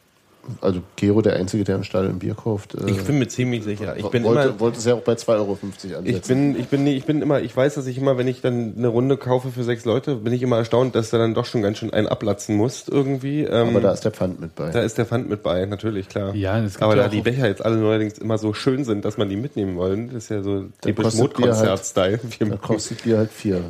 Also 0.61 0.81
Gero, 0.95 1.21
der 1.21 1.35
Einzige, 1.35 1.63
der 1.63 1.75
im 1.75 1.83
Stadion 1.83 2.19
Bier 2.19 2.35
kauft, 2.35 2.75
äh, 2.75 2.89
Ich 2.89 3.03
bin 3.03 3.19
mir 3.19 3.27
ziemlich 3.27 3.63
sicher. 3.63 3.95
Ich 3.97 4.05
bin 4.07 4.23
wollte, 4.23 4.49
immer. 4.49 4.59
wollte 4.59 4.77
es 4.79 4.85
ja 4.85 4.95
auch 4.95 5.01
bei 5.01 5.13
2,50 5.13 5.27
Euro 5.37 5.57
ansetzen. 5.97 6.05
Ich 6.05 6.21
bin, 6.21 6.55
ich 6.59 6.67
bin, 6.67 6.87
ich 6.87 7.05
bin 7.05 7.21
immer, 7.21 7.41
ich 7.41 7.55
weiß, 7.55 7.75
dass 7.75 7.87
ich 7.87 7.97
immer, 7.97 8.17
wenn 8.17 8.27
ich 8.27 8.41
dann 8.41 8.73
eine 8.77 8.87
Runde 8.87 9.17
kaufe 9.17 9.49
für 9.51 9.63
sechs 9.63 9.85
Leute, 9.85 10.15
bin 10.15 10.33
ich 10.33 10.41
immer 10.41 10.57
erstaunt, 10.57 10.95
dass 10.95 11.09
du 11.09 11.17
dann 11.17 11.33
doch 11.33 11.45
schon 11.45 11.61
ganz 11.61 11.77
schön 11.77 11.93
einen 11.93 12.07
ablatzen 12.07 12.55
musst 12.55 12.89
irgendwie. 12.89 13.41
Ähm, 13.43 13.69
aber 13.69 13.81
da 13.81 13.91
ist 13.91 14.05
der 14.05 14.11
Pfand 14.11 14.39
mit 14.39 14.55
bei. 14.55 14.69
da 14.69 14.81
ist 14.81 14.97
der 14.97 15.05
Pfand 15.05 15.29
mit 15.29 15.43
bei, 15.43 15.65
natürlich, 15.65 16.09
klar. 16.09 16.35
Ja, 16.35 16.59
es 16.59 16.73
gibt 16.73 16.83
aber 16.83 16.95
ja 16.95 17.03
da 17.03 17.09
die 17.09 17.21
Becher 17.21 17.47
jetzt 17.47 17.63
alle 17.63 17.77
neuerdings 17.77 18.17
immer 18.17 18.37
so 18.37 18.53
schön 18.53 18.83
sind, 18.83 19.05
dass 19.05 19.17
man 19.17 19.29
die 19.29 19.35
mitnehmen 19.35 19.75
wollen, 19.77 20.07
das 20.13 20.25
ist 20.25 20.29
ja 20.29 20.41
so 20.43 20.65
typisch 20.81 21.05
kostet 21.05 21.35
Bier 21.35 21.47
halt- 21.47 21.55
Mode-Konzert-Style. 21.55 22.19
da 22.39 22.57
kostet 22.57 23.03
Bier 23.03 23.17
halt 23.17 23.31
4. 23.31 23.61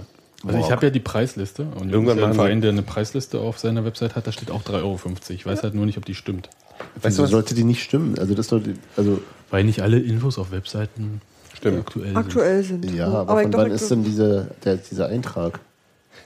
Also 0.47 0.59
ich 0.59 0.71
habe 0.71 0.86
ja 0.86 0.89
die 0.91 0.99
Preisliste 0.99 1.63
und 1.63 1.91
Irgendwann 1.91 2.17
irgendwann 2.17 2.30
ein 2.30 2.34
Verein, 2.36 2.61
der 2.61 2.71
eine 2.71 2.84
Preisliste 2.84 3.39
auf 3.39 3.57
seiner 3.57 3.84
Website 3.84 4.15
hat, 4.15 4.28
da 4.28 4.32
steht 4.32 4.51
auch 4.51 4.61
3,50 4.61 4.84
Euro. 4.84 4.99
Ich 5.30 5.45
weiß 5.45 5.63
halt 5.63 5.73
nur 5.73 5.86
nicht, 5.86 5.97
ob 5.97 6.05
die 6.05 6.13
stimmt. 6.13 6.49
Wieso 6.95 7.03
Weißt 7.07 7.17
du 7.19 7.23
was? 7.23 7.30
sollte 7.32 7.55
die 7.55 7.63
nicht 7.63 7.84
stimmen? 7.84 8.17
Also 8.19 8.34
das 8.34 8.47
sollte, 8.47 8.73
also 8.97 9.21
Weil 9.51 9.63
nicht 9.63 9.82
alle 9.82 9.99
Infos 9.99 10.38
auf 10.38 10.51
Webseiten 10.51 11.21
Stimmt. 11.53 11.80
aktuell 11.80 12.07
sind. 12.07 12.17
Aktuell 12.17 12.63
sind. 12.63 12.91
ja, 12.91 13.09
Oh, 13.11 13.15
aber 13.17 13.38
ich 13.39 13.43
von 13.43 13.51
doch, 13.51 13.59
wann 13.59 13.71
ist 13.71 13.89
denn 13.91 14.03
diese, 14.03 14.47
der, 14.63 14.78
dieser 14.78 15.07
Eintrag? 15.07 15.59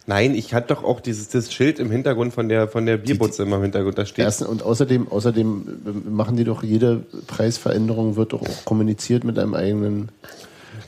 Nein, 0.05 0.33
ich 0.33 0.53
hatte 0.55 0.73
doch 0.73 0.83
auch 0.83 1.01
dieses 1.01 1.29
das 1.29 1.53
Schild 1.53 1.77
im 1.79 1.91
Hintergrund 1.91 2.33
von 2.33 2.49
der 2.49 2.67
von 2.67 2.85
der 2.87 2.97
Bierbutze 2.97 3.43
immer 3.43 3.57
im 3.57 3.63
Hintergrund. 3.63 3.97
Da 3.97 4.05
steht 4.07 4.25
Erst, 4.25 4.41
und 4.41 4.63
außerdem, 4.63 5.07
außerdem 5.07 5.67
äh, 5.85 6.09
machen 6.09 6.35
die 6.35 6.43
doch 6.45 6.63
jede 6.63 7.03
Preisveränderung 7.27 8.15
wird 8.15 8.33
doch 8.33 8.41
auch 8.41 8.65
kommuniziert 8.65 9.23
mit 9.23 9.37
einem 9.37 9.53
eigenen 9.53 10.09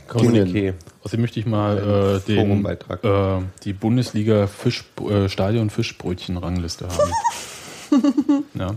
Kommuniqué. 0.08 0.74
Außerdem 1.04 1.22
möchte 1.22 1.40
ich 1.40 1.46
mal 1.46 1.78
äh, 2.24 2.28
den, 2.28 2.36
Forumbeitrag. 2.48 3.04
äh, 3.04 3.44
die 3.64 3.74
Bundesliga 3.74 4.48
Fisch, 4.48 4.84
äh, 5.08 5.30
Stadion 5.30 5.70
Fischbrötchen 5.70 6.38
Rangliste 6.38 6.86
haben. 6.88 6.98
ja. 8.56 8.76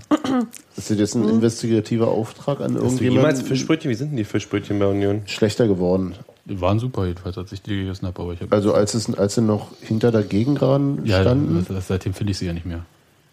Ist 0.77 0.91
das 0.91 0.99
jetzt 0.99 1.15
ein 1.15 1.29
investigativer 1.29 2.09
Auftrag 2.09 2.61
an 2.61 2.75
Hast 2.75 2.75
du 2.75 2.81
jemals 2.81 3.01
irgendjemanden? 3.01 3.47
Fischbrötchen? 3.47 3.91
Wie 3.91 3.95
sind 3.95 4.09
denn 4.11 4.17
die 4.17 4.25
Fischbrötchen 4.25 4.79
bei 4.79 4.87
Union? 4.87 5.23
Schlechter 5.27 5.67
geworden. 5.69 6.15
Die 6.47 6.61
waren 6.61 6.79
super 6.79 7.07
jedenfalls, 7.07 7.39
als 7.39 7.53
ich 7.53 7.63
die 7.63 7.77
gegessen 7.77 8.07
habe. 8.07 8.21
Aber 8.21 8.33
ich 8.33 8.41
hab, 8.41 8.53
Also 8.53 8.75
als, 8.75 8.95
es, 8.95 9.13
als 9.15 9.35
sie 9.37 9.43
noch 9.43 9.69
hinter 9.81 10.11
der 10.11 10.23
Gegengraden 10.23 11.05
ja, 11.07 11.21
standen, 11.23 11.65
das, 11.69 11.89
seitdem 11.89 12.13
finde 12.13 12.33
ich 12.33 12.39
sie 12.39 12.47
ja 12.47 12.53
nicht 12.53 12.67
mehr. 12.67 12.85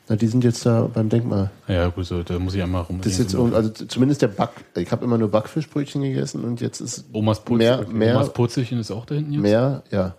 na, 0.08 0.16
die 0.16 0.28
sind 0.28 0.44
jetzt 0.46 0.66
da 0.66 0.90
beim 0.94 1.10
Denkmal. 1.10 1.52
Ja, 1.68 1.88
gut, 1.90 2.06
so, 2.06 2.24
da 2.24 2.40
muss 2.40 2.54
ich 2.54 2.62
einmal 2.64 2.84
rum. 2.84 3.00
Das 3.04 3.12
ist 3.12 3.20
jetzt 3.20 3.36
also 3.36 3.70
zumindest 3.70 4.22
der 4.22 4.28
Back. 4.30 4.52
Ich 4.78 4.92
habe 4.92 5.04
immer 5.04 5.18
nur 5.18 5.28
Backfischbrötchen 5.30 6.02
gegessen 6.04 6.44
und 6.46 6.62
jetzt 6.62 6.80
ist 6.80 7.04
Omas, 7.12 7.44
Putz, 7.44 7.58
mehr- 7.58 7.86
mehr- 7.92 8.16
Omas 8.16 8.32
Purzelchen 8.32 8.80
ist 8.80 8.92
auch 8.92 9.06
da 9.06 9.16
hinten 9.16 9.34
jetzt? 9.34 9.42
mehr, 9.42 9.84
ja, 9.92 10.16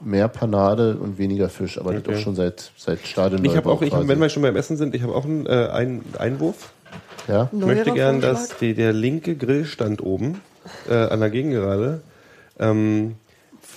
mehr 0.00 0.28
Panade 0.28 0.96
und 0.96 1.18
weniger 1.18 1.48
Fisch, 1.48 1.78
aber 1.78 1.92
das 1.92 2.02
Okay. 2.04 2.14
auch 2.16 2.18
schon 2.20 2.34
seit 2.34 2.70
seit 2.76 3.06
Stadion. 3.06 3.44
Ich 3.44 3.56
habe 3.56 3.68
auch, 3.70 3.82
ich 3.82 3.92
hab, 3.92 4.06
wenn 4.08 4.20
wir 4.20 4.28
schon 4.28 4.42
beim 4.42 4.56
Essen 4.56 4.76
sind, 4.76 4.94
ich 4.94 5.02
habe 5.02 5.14
auch 5.14 5.24
einen, 5.24 5.46
äh, 5.46 5.68
einen 5.72 6.04
Einwurf. 6.18 6.72
ja, 7.28 7.48
Ich 7.52 7.58
möchte 7.66 7.92
gern, 7.92 8.20
dass 8.20 8.56
die, 8.58 8.74
der 8.74 8.92
linke 8.92 9.36
Grillstand 9.36 10.02
oben 10.02 10.40
äh, 10.88 10.94
an 10.94 11.20
der 11.20 11.30
Gegengerade 11.30 12.00
ähm, 12.58 13.16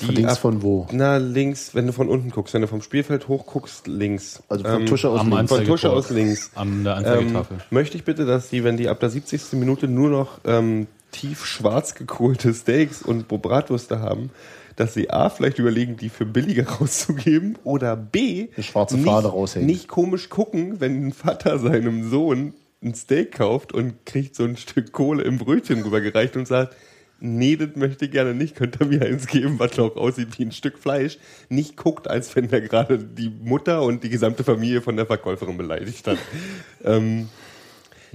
die 0.01 0.07
links 0.07 0.33
ab- 0.33 0.39
von 0.39 0.63
wo? 0.63 0.87
Na, 0.91 1.17
links, 1.17 1.75
wenn 1.75 1.85
du 1.85 1.93
von 1.93 2.09
unten 2.09 2.31
guckst, 2.31 2.53
wenn 2.53 2.61
du 2.61 2.67
vom 2.67 2.81
Spielfeld 2.81 3.27
hoch 3.27 3.45
guckst, 3.45 3.87
links. 3.87 4.41
Also 4.49 4.63
von 4.63 4.81
Ähm, 4.81 4.85
Tusche 4.87 5.09
aus 5.09 5.23
links. 5.25 5.51
Von. 5.51 5.65
Tusche 5.65 5.91
aus 5.91 6.09
links. 6.09 6.51
An 6.55 6.83
der 6.83 6.93
Ähm, 6.97 7.05
Anzeigetafel. 7.05 7.57
möchte 7.69 7.97
ich 7.97 8.03
bitte, 8.03 8.25
dass 8.25 8.49
die, 8.49 8.63
wenn 8.63 8.75
die 8.77 8.87
ab 8.89 8.99
der 8.99 9.09
70. 9.11 9.53
Minute 9.53 9.87
nur 9.87 10.09
noch 10.09 10.39
ähm, 10.45 10.87
tief 11.11 11.45
schwarz 11.45 11.93
gekohlte 11.93 12.53
Steaks 12.55 13.03
und 13.03 13.27
Bratwürste 13.27 13.99
haben, 13.99 14.31
dass 14.76 14.93
sie 14.93 15.09
A, 15.09 15.30
vielleicht 15.30 15.59
überlegen, 15.59 15.97
die 15.97 16.09
für 16.09 16.26
billiger 16.26 16.67
rauszugeben 16.80 17.57
oder 17.63 17.95
B, 17.95 18.49
Eine 18.55 18.63
schwarze 18.63 18.95
nicht, 18.95 19.05
Fahne 19.05 19.28
raushängen. 19.28 19.67
nicht 19.67 19.88
komisch 19.88 20.30
gucken, 20.30 20.80
wenn 20.80 21.07
ein 21.07 21.11
Vater 21.13 21.59
seinem 21.59 22.09
Sohn 22.09 22.53
ein 22.84 22.93
Steak 22.95 23.34
kauft 23.34 23.74
und 23.74 24.05
kriegt 24.05 24.36
so 24.36 24.43
ein 24.43 24.57
Stück 24.57 24.91
Kohle 24.91 25.24
im 25.24 25.38
Brötchen 25.38 25.82
rübergereicht 25.82 26.36
und 26.36 26.47
sagt, 26.47 26.76
nee, 27.19 27.55
das 27.55 27.69
möchte 27.76 28.05
ich 28.05 28.11
gerne 28.11 28.34
nicht, 28.34 28.55
könnt 28.55 28.80
ihr 28.82 28.86
mir 28.86 29.01
eins 29.01 29.28
geben, 29.28 29.57
was 29.57 29.78
noch 29.78 29.95
aussieht 29.95 30.38
wie 30.38 30.43
ein 30.43 30.51
Stück 30.51 30.78
Fleisch, 30.78 31.17
nicht 31.49 31.78
guckt, 31.78 32.09
als 32.09 32.36
wenn 32.36 32.51
er 32.51 32.61
gerade 32.61 32.97
die 32.99 33.30
Mutter 33.30 33.84
und 33.84 34.03
die 34.03 34.09
gesamte 34.09 34.43
Familie 34.43 34.82
von 34.82 34.97
der 34.97 35.05
Verkäuferin 35.05 35.57
beleidigt 35.57 36.05
hat. 36.07 36.17
ähm, 36.84 37.30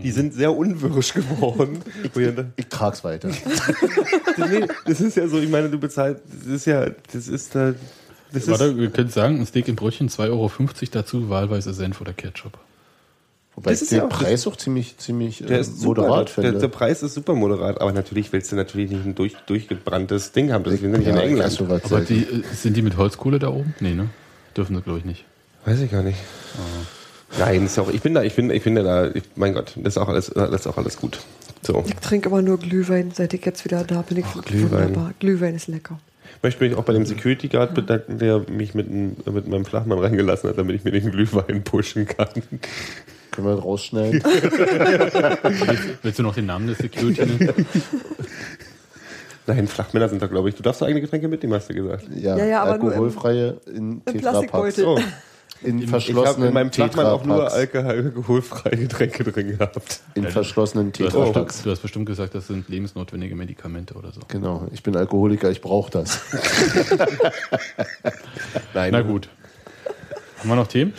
die 0.02 0.10
sind 0.10 0.34
sehr 0.34 0.54
unwirsch 0.56 1.12
geworden. 1.14 1.80
Wo 2.14 2.20
ihr 2.20 2.32
da- 2.32 2.44
Ich 2.56 2.66
trag's 2.68 3.04
weiter. 3.04 3.28
nee, 4.36 4.66
das 4.86 5.00
ist 5.00 5.16
ja 5.16 5.26
so, 5.28 5.38
ich 5.38 5.48
meine, 5.50 5.68
du 5.68 5.78
bezahlst, 5.78 6.22
das 6.32 6.46
ist 6.46 6.64
ja, 6.66 6.86
das 7.12 7.28
ist 7.28 7.54
da, 7.54 7.74
das 8.32 8.42
ist, 8.42 8.48
Warte, 8.48 8.72
ihr 8.78 8.90
könnt 8.90 9.12
sagen, 9.12 9.40
ein 9.40 9.46
Steak 9.46 9.68
im 9.68 9.76
Brötchen 9.76 10.08
2,50 10.08 10.28
Euro 10.30 10.50
dazu, 10.92 11.28
wahlweise 11.30 11.72
Senf 11.72 12.00
oder 12.00 12.12
Ketchup. 12.12 12.58
Wobei 13.54 13.70
Das 13.70 13.78
ich 13.80 13.82
ist 13.84 13.90
den 13.92 13.98
ja 13.98 14.04
auch- 14.04 14.08
Preis 14.10 14.46
auch 14.46 14.54
ziemlich, 14.56 14.98
ziemlich 14.98 15.38
der 15.38 15.58
äh, 15.58 15.60
ist 15.62 15.80
super, 15.80 16.02
moderat 16.02 16.36
der, 16.36 16.52
der, 16.52 16.60
der 16.60 16.68
Preis 16.68 17.02
ist 17.02 17.14
super 17.14 17.34
moderat, 17.34 17.80
aber 17.80 17.92
natürlich 17.92 18.32
willst 18.32 18.52
du 18.52 18.56
natürlich 18.56 18.90
nicht 18.90 19.04
ein 19.04 19.14
durch, 19.16 19.34
durchgebranntes 19.46 20.30
Ding 20.32 20.52
haben, 20.52 20.62
das 20.62 20.74
ist 20.74 20.82
nicht 20.82 20.94
in 20.94 21.02
ja, 21.16 21.20
England. 21.20 21.60
Aber 21.60 22.00
die, 22.02 22.20
äh, 22.22 22.42
sind 22.54 22.76
die 22.76 22.82
mit 22.82 22.96
Holzkohle 22.96 23.38
da 23.40 23.48
oben? 23.48 23.74
Nee, 23.80 23.94
ne? 23.94 24.10
Dürfen 24.56 24.76
sie, 24.76 24.82
glaube 24.82 25.00
ich, 25.00 25.04
nicht. 25.04 25.24
Weiß 25.64 25.80
ich 25.80 25.90
gar 25.90 26.02
nicht. 26.02 26.18
Nein, 27.38 27.66
ist 27.66 27.76
ja 27.76 27.82
auch, 27.84 27.90
ich 27.90 28.00
bin 28.02 28.14
da, 28.14 28.22
ich 28.22 28.34
bin, 28.34 28.50
ich 28.50 28.62
finde 28.62 28.82
da, 28.82 29.06
ich, 29.08 29.22
mein 29.36 29.54
Gott, 29.54 29.72
das 29.76 29.94
ist 29.94 29.98
auch 29.98 30.08
alles, 30.08 30.26
das 30.34 30.50
ist 30.52 30.66
auch 30.66 30.76
alles 30.76 30.96
gut. 30.96 31.20
So. 31.62 31.84
Ich 31.86 31.94
trinke 31.96 32.28
aber 32.28 32.42
nur 32.42 32.58
Glühwein, 32.58 33.10
seit 33.14 33.34
ich 33.34 33.44
jetzt 33.44 33.64
wieder 33.64 33.84
da 33.84 34.02
bin. 34.02 34.18
Ich 34.18 34.26
finde 34.26 34.46
Glühwein. 34.48 34.88
wunderbar. 34.88 35.12
Glühwein 35.18 35.54
ist 35.54 35.68
lecker. 35.68 35.98
Ich 36.36 36.42
möchte 36.42 36.62
mich 36.64 36.76
auch 36.76 36.84
bei 36.84 36.92
dem 36.92 37.04
Security 37.06 37.48
Guard 37.48 37.74
bedanken, 37.74 38.18
der 38.18 38.44
mich 38.50 38.74
mit, 38.74 38.88
einem- 38.88 39.16
mit 39.32 39.48
meinem 39.48 39.64
Flachmann 39.64 39.98
reingelassen 39.98 40.50
hat, 40.50 40.58
damit 40.58 40.76
ich 40.76 40.84
mir 40.84 40.92
den 40.92 41.10
Glühwein 41.10 41.62
pushen 41.64 42.06
kann. 42.06 42.28
Können 43.32 43.46
wir 43.46 43.54
rausschneiden? 43.54 44.22
Willst 46.02 46.18
du 46.18 46.22
noch 46.22 46.34
den 46.34 46.46
Namen 46.46 46.66
des 46.68 46.78
Security 46.78 47.26
nennen? 47.26 47.54
Nein, 49.46 49.66
Flachmänner 49.66 50.08
sind 50.08 50.20
da, 50.22 50.26
glaube 50.26 50.48
ich. 50.50 50.54
Du 50.54 50.62
darfst 50.62 50.82
da 50.82 50.86
eigene 50.86 51.00
Getränke 51.00 51.26
mitnehmen, 51.28 51.54
hast 51.54 51.70
du 51.70 51.74
gesagt. 51.74 52.04
Ja, 52.14 52.36
Ja, 52.36 52.44
ja, 52.44 52.62
aber 52.62 52.76
nur 52.78 52.86
im- 52.92 53.02
alkoholfreie 53.02 53.56
in 53.74 54.04
Tetrapacks. 54.04 54.50
Plastikbeutel. 54.52 54.96
So. 55.60 55.66
In 55.68 55.78
Ich 55.78 55.82
habe 55.86 55.90
verschlossenen 56.00 56.48
in 56.48 56.54
meinem 56.54 56.72
Flachmann 56.72 57.06
auch 57.06 57.24
nur 57.24 57.52
alkoholfreie 57.52 58.76
Getränke 58.76 59.24
drin 59.24 59.56
gehabt. 59.58 60.00
In 60.14 60.26
verschlossenen 60.28 60.92
Du 60.92 61.04
hast, 61.04 61.12
Tetrapacks. 61.14 61.62
du 61.62 61.70
hast 61.70 61.80
bestimmt 61.82 62.06
gesagt, 62.06 62.34
das 62.34 62.46
sind 62.46 62.68
lebensnotwendige 62.68 63.34
Medikamente 63.34 63.94
oder 63.94 64.12
so. 64.12 64.20
Genau, 64.28 64.66
ich 64.72 64.82
bin 64.82 64.96
Alkoholiker, 64.96 65.50
ich 65.50 65.60
brauche 65.60 65.90
das. 65.90 66.20
Nein, 68.74 68.92
Na 68.92 69.02
gut. 69.02 69.28
Haben 70.38 70.48
wir 70.48 70.56
noch 70.56 70.68
Themen? 70.68 70.94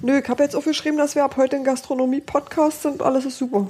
Nö, 0.00 0.18
ich 0.22 0.28
habe 0.28 0.42
jetzt 0.42 0.54
aufgeschrieben, 0.54 0.98
dass 0.98 1.14
wir 1.14 1.24
ab 1.24 1.36
heute 1.36 1.56
ein 1.56 1.64
Gastronomie-Podcast 1.64 2.82
sind. 2.82 3.00
Alles 3.02 3.24
ist 3.24 3.38
super. 3.38 3.68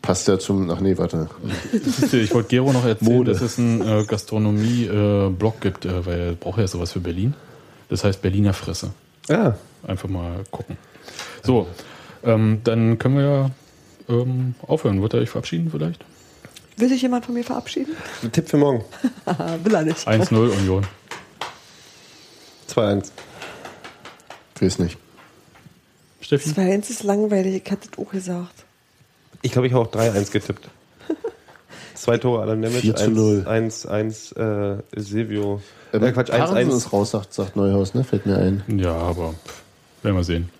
Passt 0.00 0.28
ja 0.28 0.38
zum. 0.38 0.70
Ach 0.70 0.78
nee, 0.78 0.96
warte. 0.96 1.28
Ich 2.12 2.32
wollte 2.32 2.48
Gero 2.50 2.72
noch 2.72 2.84
erzählen, 2.84 3.12
Mode. 3.16 3.32
dass 3.32 3.42
es 3.42 3.58
einen 3.58 3.80
äh, 3.80 4.04
Gastronomie-Blog 4.04 5.60
gibt, 5.60 5.84
äh, 5.86 6.06
weil 6.06 6.20
er 6.20 6.32
braucht 6.34 6.60
ja 6.60 6.68
sowas 6.68 6.92
für 6.92 7.00
Berlin. 7.00 7.34
Das 7.88 8.04
heißt 8.04 8.22
Berliner 8.22 8.52
Fresse. 8.52 8.90
Ja, 9.28 9.56
Einfach 9.86 10.08
mal 10.08 10.42
gucken. 10.50 10.76
So, 11.42 11.68
ähm, 12.24 12.60
dann 12.64 12.98
können 12.98 13.16
wir 13.18 13.24
ja 13.24 13.50
ähm, 14.08 14.54
aufhören. 14.66 15.00
Wird 15.00 15.14
er 15.14 15.20
euch 15.20 15.30
verabschieden 15.30 15.70
vielleicht? 15.70 16.04
Will 16.76 16.88
sich 16.88 17.02
jemand 17.02 17.24
von 17.24 17.34
mir 17.34 17.44
verabschieden? 17.44 17.96
ein 18.22 18.32
Tipp 18.32 18.48
für 18.48 18.56
morgen. 18.56 18.84
Ah, 19.24 19.56
will 19.62 19.74
er 19.74 19.82
nicht. 19.82 20.06
1-0 20.06 20.34
Union. 20.34 20.86
2-1. 22.68 23.10
Weiß 24.60 24.78
nicht. 24.80 24.98
Steffi? 26.20 26.50
2-1 26.50 26.90
ist 26.90 27.02
langweilig, 27.04 27.62
ich 27.64 27.70
hatte 27.70 27.88
es 27.90 27.98
auch 27.98 28.10
gesagt. 28.10 28.64
Ich 29.42 29.52
glaube, 29.52 29.68
ich 29.68 29.72
habe 29.72 29.86
auch 29.86 29.92
3-1 29.92 30.32
getippt. 30.32 30.68
Zwei 31.96 32.18
Tore 32.18 32.42
Adam 32.42 32.60
Nemec, 32.60 32.82
4 32.82 32.94
zu 32.94 33.10
0. 33.10 33.44
1, 33.46 33.86
1, 33.86 34.32
äh, 34.32 34.76
Silvio. 34.94 35.60
Ähm, 35.92 36.02
äh, 36.04 36.12
Quatsch, 36.12 36.30
1, 36.30 36.38
Carlsen 36.38 36.56
1. 36.56 36.74
ist 36.74 36.92
raus, 36.92 37.10
sagt, 37.10 37.32
sagt 37.32 37.56
Neuhaus, 37.56 37.94
ne? 37.94 38.04
Fällt 38.04 38.26
mir 38.26 38.36
ein. 38.38 38.62
Ja, 38.68 38.92
aber 38.92 39.34
werden 40.02 40.16
wir 40.16 40.24
sehen. 40.24 40.50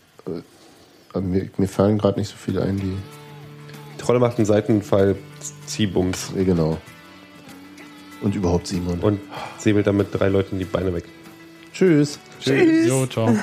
Aber 1.12 1.20
mir, 1.20 1.48
mir 1.58 1.68
fallen 1.68 1.98
gerade 1.98 2.18
nicht 2.18 2.28
so 2.30 2.36
viele 2.36 2.62
ein, 2.62 2.78
die. 2.78 2.96
Trolle 3.98 4.18
macht 4.18 4.38
einen 4.38 4.46
Seitenfall, 4.46 5.16
Ziehbums 5.66 6.30
Nee, 6.34 6.44
genau. 6.44 6.78
Und 8.22 8.34
überhaupt 8.34 8.66
Simon. 8.66 9.00
und 9.00 9.20
säbelt 9.58 9.86
damit 9.86 10.08
drei 10.12 10.28
Leuten 10.28 10.58
die 10.58 10.64
Beine 10.64 10.94
weg. 10.94 11.04
Tschüss. 11.72 12.18
Tschüss. 12.40 12.86
Jo, 12.86 13.06
ciao. 13.06 13.36